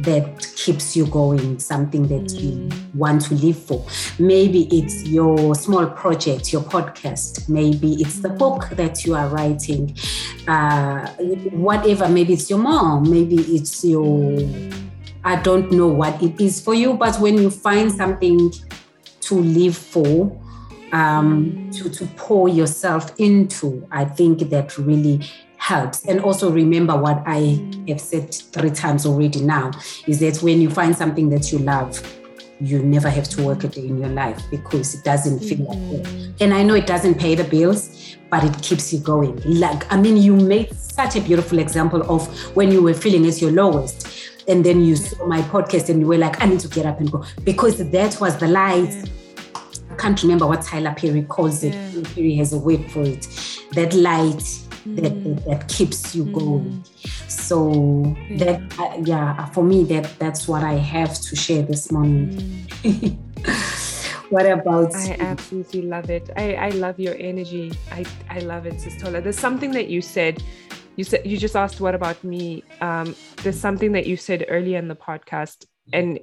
that 0.00 0.46
keeps 0.54 0.96
you 0.96 1.06
going, 1.06 1.58
something 1.58 2.06
that 2.06 2.24
mm. 2.24 2.40
you 2.40 2.70
want 2.94 3.22
to 3.22 3.34
live 3.34 3.58
for. 3.58 3.84
Maybe 4.18 4.68
it's 4.70 5.04
your 5.04 5.54
small 5.54 5.86
project, 5.86 6.52
your 6.52 6.62
podcast. 6.62 7.48
Maybe 7.48 7.94
it's 7.94 8.20
the 8.20 8.28
book 8.28 8.68
that 8.70 9.04
you 9.04 9.14
are 9.14 9.28
writing. 9.28 9.96
Uh, 10.46 11.08
whatever, 11.50 12.08
maybe 12.08 12.34
it's 12.34 12.48
your 12.48 12.60
mom, 12.60 13.10
maybe 13.10 13.36
it's 13.36 13.84
your 13.84 14.38
I 15.28 15.36
don't 15.36 15.70
know 15.70 15.88
what 15.88 16.22
it 16.22 16.40
is 16.40 16.58
for 16.58 16.72
you, 16.72 16.94
but 16.94 17.20
when 17.20 17.36
you 17.36 17.50
find 17.50 17.92
something 17.92 18.50
to 19.20 19.34
live 19.34 19.76
for, 19.76 20.34
um, 20.92 21.70
to, 21.74 21.90
to 21.90 22.06
pour 22.16 22.48
yourself 22.48 23.12
into, 23.18 23.86
I 23.92 24.06
think 24.06 24.38
that 24.48 24.78
really 24.78 25.20
helps. 25.58 26.06
And 26.06 26.20
also 26.20 26.50
remember 26.50 26.96
what 26.96 27.22
I 27.26 27.62
have 27.88 28.00
said 28.00 28.32
three 28.32 28.70
times 28.70 29.04
already 29.04 29.42
now 29.42 29.72
is 30.06 30.20
that 30.20 30.38
when 30.38 30.62
you 30.62 30.70
find 30.70 30.96
something 30.96 31.28
that 31.28 31.52
you 31.52 31.58
love, 31.58 32.00
you 32.58 32.82
never 32.82 33.10
have 33.10 33.28
to 33.28 33.42
work 33.42 33.64
a 33.64 33.68
day 33.68 33.86
in 33.86 33.98
your 33.98 34.08
life 34.08 34.42
because 34.50 34.94
it 34.94 35.04
doesn't 35.04 35.40
feel 35.40 35.58
mm-hmm. 35.58 35.92
like 35.92 36.06
it. 36.06 36.42
And 36.42 36.54
I 36.54 36.62
know 36.62 36.72
it 36.72 36.86
doesn't 36.86 37.16
pay 37.16 37.34
the 37.34 37.44
bills, 37.44 38.16
but 38.30 38.44
it 38.44 38.62
keeps 38.62 38.94
you 38.94 39.00
going. 39.00 39.42
Like, 39.44 39.92
I 39.92 40.00
mean, 40.00 40.16
you 40.16 40.34
made 40.34 40.74
such 40.74 41.16
a 41.16 41.20
beautiful 41.20 41.58
example 41.58 42.02
of 42.10 42.26
when 42.56 42.72
you 42.72 42.82
were 42.82 42.94
feeling 42.94 43.26
at 43.26 43.42
your 43.42 43.52
lowest 43.52 44.27
and 44.48 44.64
then 44.64 44.82
you 44.82 44.96
saw 44.96 45.26
my 45.26 45.42
podcast 45.42 45.90
and 45.90 46.00
you 46.00 46.06
were 46.06 46.18
like, 46.18 46.42
I 46.42 46.46
need 46.46 46.60
to 46.60 46.68
get 46.68 46.86
up 46.86 46.98
and 47.00 47.12
go 47.12 47.24
because 47.44 47.78
that 47.90 48.20
was 48.20 48.36
the 48.38 48.48
light. 48.48 48.90
Yeah. 48.90 49.04
I 49.90 49.94
can't 49.96 50.22
remember 50.22 50.46
what 50.46 50.62
Tyler 50.62 50.94
Perry 50.96 51.22
calls 51.22 51.62
it. 51.62 51.74
Yeah. 51.74 52.02
Perry 52.14 52.34
has 52.36 52.52
a 52.52 52.58
word 52.58 52.90
for 52.90 53.02
it. 53.02 53.28
That 53.72 53.92
light 53.94 54.38
mm. 54.86 55.02
that, 55.02 55.44
that 55.44 55.68
keeps 55.68 56.14
you 56.14 56.24
mm. 56.24 56.32
going. 56.32 56.84
So 57.28 58.16
yeah. 58.30 58.38
that 58.38 58.78
uh, 58.78 59.02
yeah, 59.04 59.46
for 59.46 59.62
me 59.62 59.84
that 59.84 60.18
that's 60.18 60.48
what 60.48 60.62
I 60.64 60.74
have 60.74 61.14
to 61.20 61.36
share 61.36 61.62
this 61.62 61.92
morning. 61.92 62.30
Mm. 62.82 63.16
what 64.30 64.46
about 64.46 64.94
I 64.94 65.16
absolutely 65.18 65.82
love 65.82 66.10
it. 66.10 66.30
I, 66.36 66.54
I 66.54 66.68
love 66.70 66.98
your 66.98 67.16
energy. 67.18 67.72
I, 67.92 68.04
I 68.30 68.38
love 68.40 68.66
it, 68.66 68.74
Sistola. 68.74 69.22
There's 69.22 69.38
something 69.38 69.72
that 69.72 69.88
you 69.88 70.00
said 70.00 70.42
you 70.98 71.04
said 71.04 71.24
you 71.24 71.38
just 71.38 71.54
asked 71.54 71.80
what 71.80 71.94
about 71.94 72.22
me. 72.24 72.64
Um, 72.80 73.14
there's 73.44 73.58
something 73.58 73.92
that 73.92 74.06
you 74.06 74.16
said 74.16 74.44
earlier 74.48 74.78
in 74.78 74.88
the 74.88 74.96
podcast 74.96 75.64
and 75.92 76.18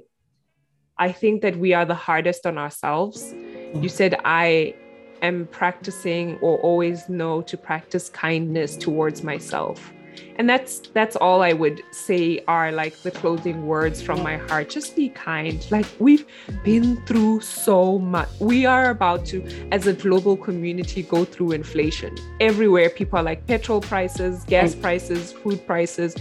i 0.98 1.10
think 1.10 1.42
that 1.42 1.56
we 1.56 1.72
are 1.74 1.84
the 1.84 1.94
hardest 1.94 2.46
on 2.46 2.58
ourselves. 2.58 3.34
You 3.74 3.88
said 3.88 4.20
i 4.24 4.74
am 5.22 5.48
practicing 5.50 6.38
or 6.38 6.58
always 6.58 7.08
know 7.08 7.40
to 7.42 7.56
practice 7.56 8.10
kindness 8.10 8.76
towards 8.76 9.22
myself 9.24 9.92
and 10.36 10.48
that's 10.48 10.80
that's 10.94 11.16
all 11.16 11.42
i 11.42 11.52
would 11.52 11.82
say 11.90 12.42
are 12.46 12.72
like 12.72 12.96
the 13.02 13.10
closing 13.10 13.66
words 13.66 14.02
from 14.02 14.22
my 14.22 14.36
heart. 14.36 14.68
Just 14.68 14.96
be 14.96 15.08
kind. 15.10 15.66
Like 15.70 15.86
we've 15.98 16.26
been 16.62 16.96
through 17.06 17.40
so 17.40 17.98
much. 17.98 18.28
We 18.40 18.66
are 18.66 18.90
about 18.90 19.26
to 19.26 19.44
as 19.72 19.86
a 19.86 19.92
global 19.92 20.36
community 20.36 21.02
go 21.02 21.24
through 21.24 21.52
inflation. 21.52 22.16
Everywhere 22.40 22.90
people 22.90 23.18
are 23.18 23.22
like 23.22 23.46
petrol 23.46 23.80
prices 23.80 24.44
gas 24.44 24.74
prices 24.74 25.32
food 25.32 25.66
prices. 25.66 26.14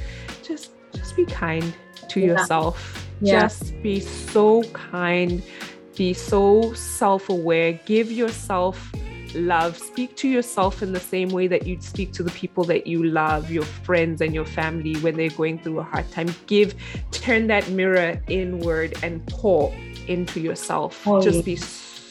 Just 0.43 0.71
just 0.93 1.15
be 1.15 1.25
kind 1.25 1.75
to 2.09 2.19
yeah. 2.19 2.27
yourself. 2.27 3.07
Yeah. 3.21 3.41
just 3.41 3.81
be 3.81 3.99
so 3.99 4.63
kind. 4.73 5.41
Be 5.95 6.13
so 6.13 6.73
self-aware. 6.73 7.79
Give 7.85 8.11
yourself 8.11 8.91
love. 9.35 9.77
Speak 9.77 10.15
to 10.17 10.27
yourself 10.27 10.81
in 10.81 10.91
the 10.91 10.99
same 10.99 11.29
way 11.29 11.47
that 11.47 11.65
you'd 11.67 11.83
speak 11.83 12.11
to 12.13 12.23
the 12.23 12.31
people 12.31 12.63
that 12.65 12.87
you 12.87 13.03
love, 13.03 13.51
your 13.51 13.65
friends 13.65 14.21
and 14.21 14.33
your 14.33 14.45
family 14.45 14.95
when 14.95 15.15
they're 15.15 15.29
going 15.29 15.59
through 15.59 15.79
a 15.79 15.83
hard 15.83 16.09
time. 16.11 16.33
Give, 16.47 16.73
turn 17.11 17.47
that 17.47 17.69
mirror 17.69 18.21
inward 18.27 18.97
and 19.03 19.25
pour 19.27 19.73
into 20.07 20.39
yourself. 20.39 21.05
Oh, 21.07 21.21
Just 21.21 21.45
be 21.45 21.55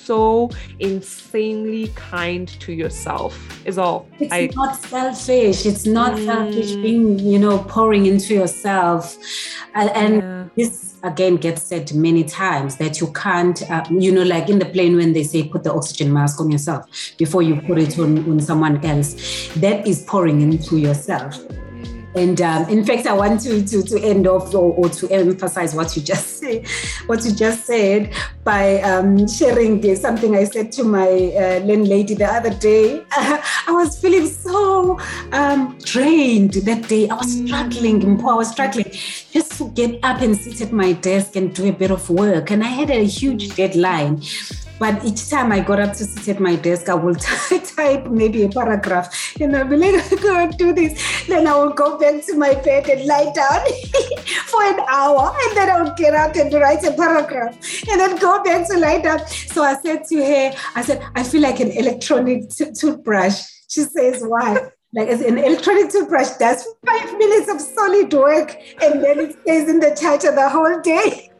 so 0.04 0.50
insanely 0.80 1.90
kind 1.94 2.48
to 2.60 2.72
yourself 2.72 3.34
is 3.66 3.78
all 3.78 4.06
it's 4.18 4.32
I, 4.32 4.50
not 4.54 4.76
selfish 4.76 5.64
it's 5.64 5.86
not 5.86 6.18
mm, 6.18 6.26
selfish 6.26 6.74
being 6.74 7.18
you 7.18 7.38
know 7.38 7.58
pouring 7.60 8.04
into 8.04 8.34
yourself 8.34 9.16
and, 9.74 9.88
and 9.90 10.14
yeah. 10.16 10.33
This 10.56 10.94
again 11.02 11.36
gets 11.36 11.62
said 11.62 11.92
many 11.94 12.24
times 12.24 12.76
that 12.76 13.00
you 13.00 13.12
can't 13.12 13.68
uh, 13.70 13.84
you 13.90 14.10
know 14.12 14.22
like 14.22 14.48
in 14.48 14.58
the 14.58 14.64
plane 14.66 14.96
when 14.96 15.12
they 15.12 15.22
say 15.22 15.48
put 15.48 15.62
the 15.64 15.72
oxygen 15.72 16.12
mask 16.12 16.40
on 16.40 16.50
yourself 16.50 16.86
before 17.18 17.42
you 17.42 17.60
put 17.62 17.78
it 17.78 17.98
on, 17.98 18.18
on 18.30 18.40
someone 18.40 18.82
else 18.84 19.48
that 19.56 19.86
is 19.86 20.02
pouring 20.04 20.40
into 20.40 20.78
yourself 20.78 21.38
and 22.14 22.40
um, 22.40 22.68
in 22.68 22.84
fact, 22.84 23.06
I 23.06 23.12
want 23.12 23.40
to, 23.42 23.64
to, 23.66 23.82
to 23.82 24.00
end 24.00 24.26
off 24.26 24.54
or, 24.54 24.72
or, 24.74 24.88
to 24.88 25.10
emphasize 25.10 25.74
what 25.74 25.96
you 25.96 26.02
just 26.02 26.36
said, 26.40 26.66
what 27.06 27.24
you 27.24 27.32
just 27.32 27.64
said 27.64 28.14
by 28.44 28.80
um, 28.82 29.26
sharing 29.26 29.80
this, 29.80 30.02
something 30.02 30.36
I 30.36 30.44
said 30.44 30.70
to 30.72 30.84
my 30.84 31.08
uh, 31.08 31.60
landlady 31.64 32.14
the 32.14 32.26
other 32.26 32.50
day. 32.50 33.04
I 33.12 33.70
was 33.70 34.00
feeling 34.00 34.28
so 34.28 35.00
um, 35.32 35.76
drained 35.84 36.54
that 36.54 36.88
day. 36.88 37.08
I 37.08 37.14
was 37.16 37.32
struggling, 37.44 38.20
I 38.20 38.34
was 38.34 38.50
struggling 38.50 38.90
just 38.90 39.58
to 39.58 39.70
get 39.70 39.98
up 40.04 40.20
and 40.20 40.36
sit 40.36 40.60
at 40.60 40.72
my 40.72 40.92
desk 40.92 41.34
and 41.36 41.54
do 41.54 41.68
a 41.68 41.72
bit 41.72 41.90
of 41.90 42.08
work. 42.10 42.50
And 42.50 42.62
I 42.62 42.68
had 42.68 42.90
a 42.90 43.04
huge 43.04 43.56
deadline. 43.56 44.22
But 44.78 45.04
each 45.04 45.30
time 45.30 45.52
I 45.52 45.60
got 45.60 45.78
up 45.78 45.92
to 45.94 46.04
sit 46.04 46.36
at 46.36 46.40
my 46.40 46.56
desk, 46.56 46.88
I 46.88 46.94
will 46.94 47.14
type 47.76 48.06
maybe 48.06 48.42
a 48.42 48.48
paragraph 48.48 49.36
and 49.40 49.56
I'll 49.56 49.64
be 49.64 49.76
like, 49.76 50.20
go 50.20 50.36
and 50.36 50.56
do 50.56 50.72
this. 50.72 51.26
Then 51.26 51.46
I 51.46 51.56
will 51.56 51.72
go 51.72 51.96
back 51.98 52.24
to 52.26 52.36
my 52.36 52.54
bed 52.54 52.88
and 52.88 53.06
lie 53.06 53.32
down 53.34 53.60
for 54.46 54.62
an 54.62 54.80
hour. 54.88 55.34
And 55.42 55.56
then 55.56 55.70
I 55.70 55.82
will 55.82 55.94
get 55.94 56.14
up 56.14 56.34
and 56.36 56.52
write 56.54 56.82
a 56.84 56.92
paragraph 56.92 57.54
and 57.88 58.00
then 58.00 58.16
go 58.16 58.42
back 58.42 58.66
to 58.68 58.78
lie 58.78 59.00
down. 59.00 59.26
So 59.28 59.62
I 59.62 59.76
said 59.80 60.04
to 60.06 60.16
her, 60.16 60.54
I 60.74 60.82
said, 60.82 61.06
I 61.14 61.22
feel 61.22 61.42
like 61.42 61.60
an 61.60 61.70
electronic 61.70 62.50
t- 62.50 62.72
toothbrush. 62.72 63.42
She 63.68 63.82
says, 63.82 64.22
why? 64.26 64.70
Like 64.92 65.08
as 65.08 65.20
an 65.20 65.38
electronic 65.38 65.90
toothbrush 65.90 66.30
does 66.38 66.64
five 66.86 67.18
minutes 67.18 67.50
of 67.50 67.60
solid 67.60 68.12
work 68.12 68.56
and 68.82 69.02
then 69.02 69.18
it 69.18 69.38
stays 69.42 69.68
in 69.68 69.80
the 69.80 69.96
charger 70.00 70.32
the 70.32 70.48
whole 70.48 70.80
day. 70.80 71.30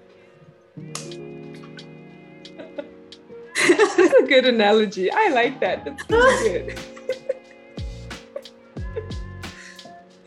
That's 3.68 4.14
a 4.14 4.26
good 4.26 4.46
analogy. 4.46 5.10
I 5.10 5.28
like 5.28 5.60
that. 5.60 5.84
That's 5.84 6.02
good. 6.04 6.78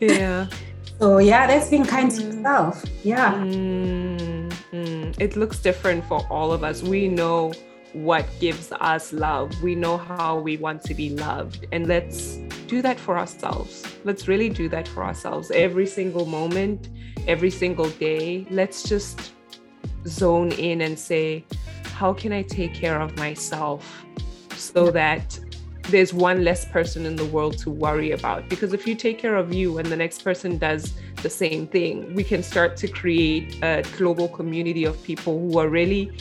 yeah. 0.00 0.46
So 0.98 1.18
yeah, 1.18 1.46
that's 1.46 1.70
being 1.70 1.84
kind 1.84 2.10
to 2.10 2.22
yourself. 2.22 2.84
Yeah. 3.04 3.34
Mm, 3.34 4.50
mm. 4.72 5.20
It 5.20 5.36
looks 5.36 5.60
different 5.60 6.04
for 6.06 6.26
all 6.28 6.52
of 6.52 6.64
us. 6.64 6.82
We 6.82 7.08
know 7.08 7.52
what 7.92 8.26
gives 8.40 8.72
us 8.72 9.12
love. 9.12 9.50
We 9.62 9.74
know 9.74 9.96
how 9.96 10.38
we 10.38 10.56
want 10.56 10.82
to 10.84 10.94
be 10.94 11.10
loved. 11.10 11.66
And 11.72 11.86
let's 11.86 12.36
do 12.66 12.82
that 12.82 12.98
for 12.98 13.18
ourselves. 13.18 13.84
Let's 14.04 14.28
really 14.28 14.48
do 14.48 14.68
that 14.68 14.86
for 14.88 15.02
ourselves 15.02 15.50
every 15.52 15.86
single 15.86 16.26
moment, 16.26 16.88
every 17.26 17.50
single 17.50 17.88
day. 17.90 18.46
Let's 18.50 18.82
just 18.82 19.32
zone 20.06 20.52
in 20.52 20.80
and 20.80 20.98
say, 20.98 21.44
how 21.94 22.12
can 22.12 22.32
I 22.32 22.42
take 22.42 22.74
care 22.74 23.00
of 23.00 23.16
myself 23.16 24.04
so 24.54 24.90
that 24.90 25.38
there's 25.88 26.12
one 26.12 26.44
less 26.44 26.66
person 26.66 27.06
in 27.06 27.16
the 27.16 27.24
world 27.26 27.56
to 27.58 27.70
worry 27.70 28.10
about. 28.10 28.48
Because 28.48 28.72
if 28.72 28.86
you 28.86 28.94
take 28.94 29.18
care 29.18 29.36
of 29.36 29.54
you 29.54 29.78
and 29.78 29.88
the 29.88 29.96
next 29.96 30.22
person 30.22 30.58
does 30.58 30.92
the 31.22 31.30
same 31.30 31.66
thing, 31.66 32.14
we 32.14 32.22
can 32.22 32.42
start 32.42 32.76
to 32.78 32.88
create 32.88 33.56
a 33.62 33.82
global 33.96 34.28
community 34.28 34.84
of 34.84 35.02
people 35.02 35.38
who 35.38 35.58
are 35.58 35.68
really 35.68 36.12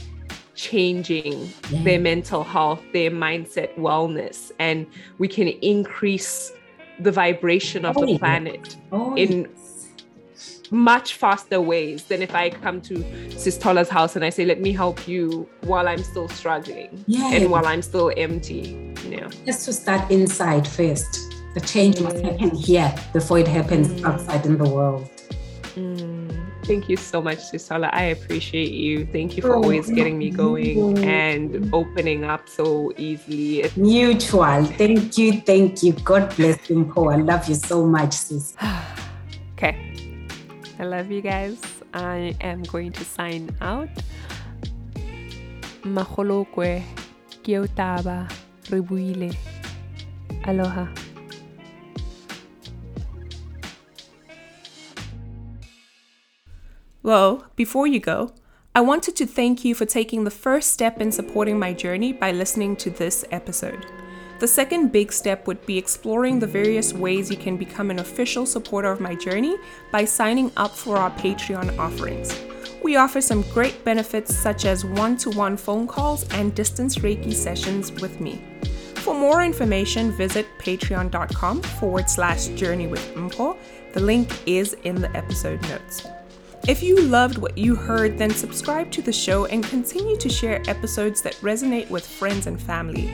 changing 0.55 1.51
yeah. 1.69 1.83
their 1.83 1.99
mental 1.99 2.43
health, 2.43 2.81
their 2.93 3.11
mindset, 3.11 3.75
wellness, 3.75 4.51
and 4.57 4.87
we 5.17 5.27
can 5.27 5.47
increase 5.47 6.51
the 6.99 7.11
vibration 7.11 7.85
of 7.85 7.95
oh, 7.97 8.05
the 8.05 8.17
planet 8.17 8.75
oh, 8.91 9.15
in 9.15 9.47
much 10.71 11.13
faster 11.13 11.61
ways 11.61 12.05
than 12.05 12.21
if 12.21 12.33
I 12.35 12.49
come 12.49 12.81
to 12.81 12.95
Sistola's 13.29 13.89
house 13.89 14.15
and 14.15 14.25
I 14.25 14.29
say, 14.29 14.45
let 14.45 14.61
me 14.61 14.71
help 14.71 15.07
you 15.07 15.47
while 15.61 15.87
I'm 15.87 16.03
still 16.03 16.27
struggling 16.29 17.03
yeah. 17.07 17.33
and 17.33 17.49
while 17.49 17.65
I'm 17.65 17.81
still 17.81 18.11
empty. 18.17 18.77
You 19.03 19.21
know. 19.21 19.29
Just 19.45 19.65
to 19.65 19.73
start 19.73 20.11
inside 20.11 20.67
first. 20.67 21.33
The 21.53 21.61
change 21.61 21.99
must 22.01 22.17
happen 22.17 22.51
here 22.55 22.93
before 23.13 23.39
it 23.39 23.47
happens 23.47 23.87
mm. 23.87 24.05
outside 24.05 24.45
in 24.45 24.57
the 24.57 24.69
world. 24.69 25.09
Mm. 25.75 26.47
Thank 26.67 26.89
you 26.89 26.97
so 26.97 27.21
much, 27.21 27.37
Sistola. 27.37 27.89
I 27.93 28.03
appreciate 28.03 28.73
you. 28.73 29.05
Thank 29.05 29.37
you 29.37 29.41
for 29.41 29.55
oh, 29.55 29.63
always 29.63 29.89
getting 29.89 30.17
me 30.17 30.29
going 30.29 30.97
and 31.05 31.73
opening 31.73 32.25
up 32.25 32.49
so 32.49 32.91
easily. 32.97 33.71
Mutual. 33.77 34.65
Thank 34.65 35.17
you. 35.17 35.41
Thank 35.41 35.81
you. 35.81 35.93
God 35.93 36.35
bless 36.35 36.69
you, 36.69 36.83
Paul. 36.93 37.11
I 37.11 37.15
love 37.15 37.47
you 37.47 37.55
so 37.55 37.85
much, 37.85 38.11
sis. 38.13 38.53
okay. 39.53 39.86
I 40.79 40.83
love 40.83 41.11
you 41.11 41.21
guys. 41.21 41.59
I 41.93 42.35
am 42.41 42.61
going 42.63 42.91
to 42.91 43.03
sign 43.03 43.55
out. 43.61 43.89
Maholokwe, 45.83 46.83
Kiotaba, 47.43 48.29
Ribuile. 48.65 49.35
Aloha. 50.45 50.87
Well, 57.01 57.45
before 57.55 57.87
you 57.87 57.99
go, 57.99 58.33
I 58.75 58.81
wanted 58.81 59.15
to 59.15 59.25
thank 59.25 59.65
you 59.65 59.73
for 59.73 59.85
taking 59.85 60.25
the 60.25 60.29
first 60.29 60.71
step 60.71 61.01
in 61.01 61.11
supporting 61.11 61.57
my 61.57 61.73
journey 61.73 62.13
by 62.13 62.31
listening 62.31 62.75
to 62.77 62.91
this 62.91 63.25
episode. 63.31 63.85
The 64.39 64.47
second 64.47 64.91
big 64.91 65.11
step 65.11 65.47
would 65.47 65.65
be 65.65 65.79
exploring 65.79 66.37
the 66.37 66.45
various 66.45 66.93
ways 66.93 67.31
you 67.31 67.37
can 67.37 67.57
become 67.57 67.89
an 67.89 67.97
official 67.97 68.45
supporter 68.45 68.91
of 68.91 68.99
my 68.99 69.15
journey 69.15 69.57
by 69.91 70.05
signing 70.05 70.51
up 70.57 70.75
for 70.75 70.97
our 70.97 71.09
Patreon 71.11 71.75
offerings. 71.79 72.39
We 72.83 72.97
offer 72.97 73.19
some 73.19 73.41
great 73.53 73.83
benefits 73.83 74.35
such 74.35 74.65
as 74.65 74.85
one 74.85 75.17
to 75.17 75.31
one 75.31 75.57
phone 75.57 75.87
calls 75.87 76.27
and 76.29 76.53
distance 76.53 76.97
Reiki 76.97 77.33
sessions 77.33 77.91
with 77.91 78.21
me. 78.21 78.39
For 78.97 79.15
more 79.15 79.43
information, 79.43 80.11
visit 80.11 80.45
patreon.com 80.59 81.63
forward 81.63 82.07
slash 82.07 82.47
journey 82.49 82.85
with 82.85 83.15
Mpho. 83.15 83.57
The 83.93 84.01
link 84.01 84.29
is 84.45 84.73
in 84.83 85.01
the 85.01 85.15
episode 85.17 85.61
notes. 85.63 86.05
If 86.67 86.83
you 86.83 86.99
loved 86.99 87.37
what 87.37 87.57
you 87.57 87.75
heard, 87.75 88.17
then 88.17 88.29
subscribe 88.29 88.91
to 88.91 89.01
the 89.01 89.13
show 89.13 89.45
and 89.45 89.63
continue 89.63 90.17
to 90.17 90.27
share 90.27 90.61
episodes 90.69 91.21
that 91.21 91.35
resonate 91.35 91.89
with 91.89 92.05
friends 92.05 92.45
and 92.45 92.61
family. 92.61 93.07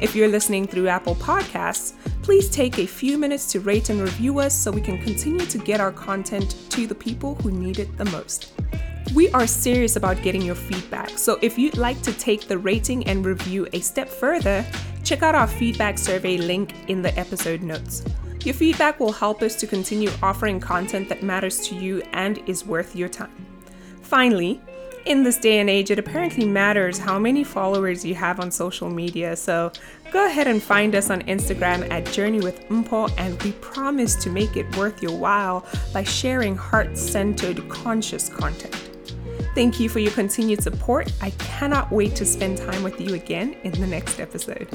If 0.00 0.14
you're 0.14 0.28
listening 0.28 0.68
through 0.68 0.86
Apple 0.86 1.16
Podcasts, 1.16 1.94
please 2.22 2.48
take 2.48 2.78
a 2.78 2.86
few 2.86 3.18
minutes 3.18 3.50
to 3.50 3.58
rate 3.58 3.90
and 3.90 4.00
review 4.00 4.38
us 4.38 4.54
so 4.54 4.70
we 4.70 4.80
can 4.80 4.96
continue 5.02 5.44
to 5.44 5.58
get 5.58 5.80
our 5.80 5.90
content 5.90 6.54
to 6.70 6.86
the 6.86 6.94
people 6.94 7.34
who 7.34 7.50
need 7.50 7.80
it 7.80 7.98
the 7.98 8.04
most. 8.04 8.52
We 9.12 9.28
are 9.30 9.48
serious 9.48 9.96
about 9.96 10.22
getting 10.22 10.42
your 10.42 10.54
feedback, 10.54 11.18
so 11.18 11.36
if 11.42 11.58
you'd 11.58 11.76
like 11.76 12.00
to 12.02 12.12
take 12.12 12.46
the 12.46 12.58
rating 12.58 13.04
and 13.08 13.26
review 13.26 13.66
a 13.72 13.80
step 13.80 14.08
further, 14.08 14.64
check 15.02 15.24
out 15.24 15.34
our 15.34 15.48
feedback 15.48 15.98
survey 15.98 16.36
link 16.36 16.74
in 16.86 17.02
the 17.02 17.18
episode 17.18 17.62
notes. 17.62 18.04
Your 18.44 18.54
feedback 18.54 18.98
will 18.98 19.12
help 19.12 19.42
us 19.42 19.54
to 19.56 19.66
continue 19.66 20.10
offering 20.22 20.60
content 20.60 21.08
that 21.10 21.22
matters 21.22 21.60
to 21.68 21.74
you 21.74 22.02
and 22.12 22.38
is 22.48 22.64
worth 22.64 22.96
your 22.96 23.08
time. 23.08 23.46
Finally, 24.02 24.60
in 25.04 25.22
this 25.22 25.38
day 25.38 25.58
and 25.60 25.70
age, 25.70 25.90
it 25.90 25.98
apparently 25.98 26.46
matters 26.46 26.98
how 26.98 27.18
many 27.18 27.44
followers 27.44 28.04
you 28.04 28.14
have 28.14 28.40
on 28.40 28.50
social 28.50 28.90
media. 28.90 29.36
So 29.36 29.72
go 30.10 30.26
ahead 30.26 30.46
and 30.46 30.62
find 30.62 30.94
us 30.94 31.10
on 31.10 31.22
Instagram 31.22 31.90
at 31.90 32.04
Journey 32.12 32.40
with 32.40 32.60
Mpho, 32.68 33.12
and 33.18 33.42
we 33.42 33.52
promise 33.52 34.14
to 34.16 34.30
make 34.30 34.56
it 34.56 34.76
worth 34.76 35.02
your 35.02 35.16
while 35.16 35.66
by 35.92 36.02
sharing 36.02 36.56
heart 36.56 36.96
centered, 36.98 37.66
conscious 37.68 38.28
content. 38.28 38.74
Thank 39.54 39.80
you 39.80 39.88
for 39.88 39.98
your 39.98 40.12
continued 40.12 40.62
support. 40.62 41.12
I 41.20 41.30
cannot 41.30 41.90
wait 41.90 42.14
to 42.16 42.24
spend 42.24 42.58
time 42.58 42.82
with 42.82 43.00
you 43.00 43.14
again 43.14 43.56
in 43.64 43.72
the 43.72 43.86
next 43.86 44.20
episode. 44.20 44.68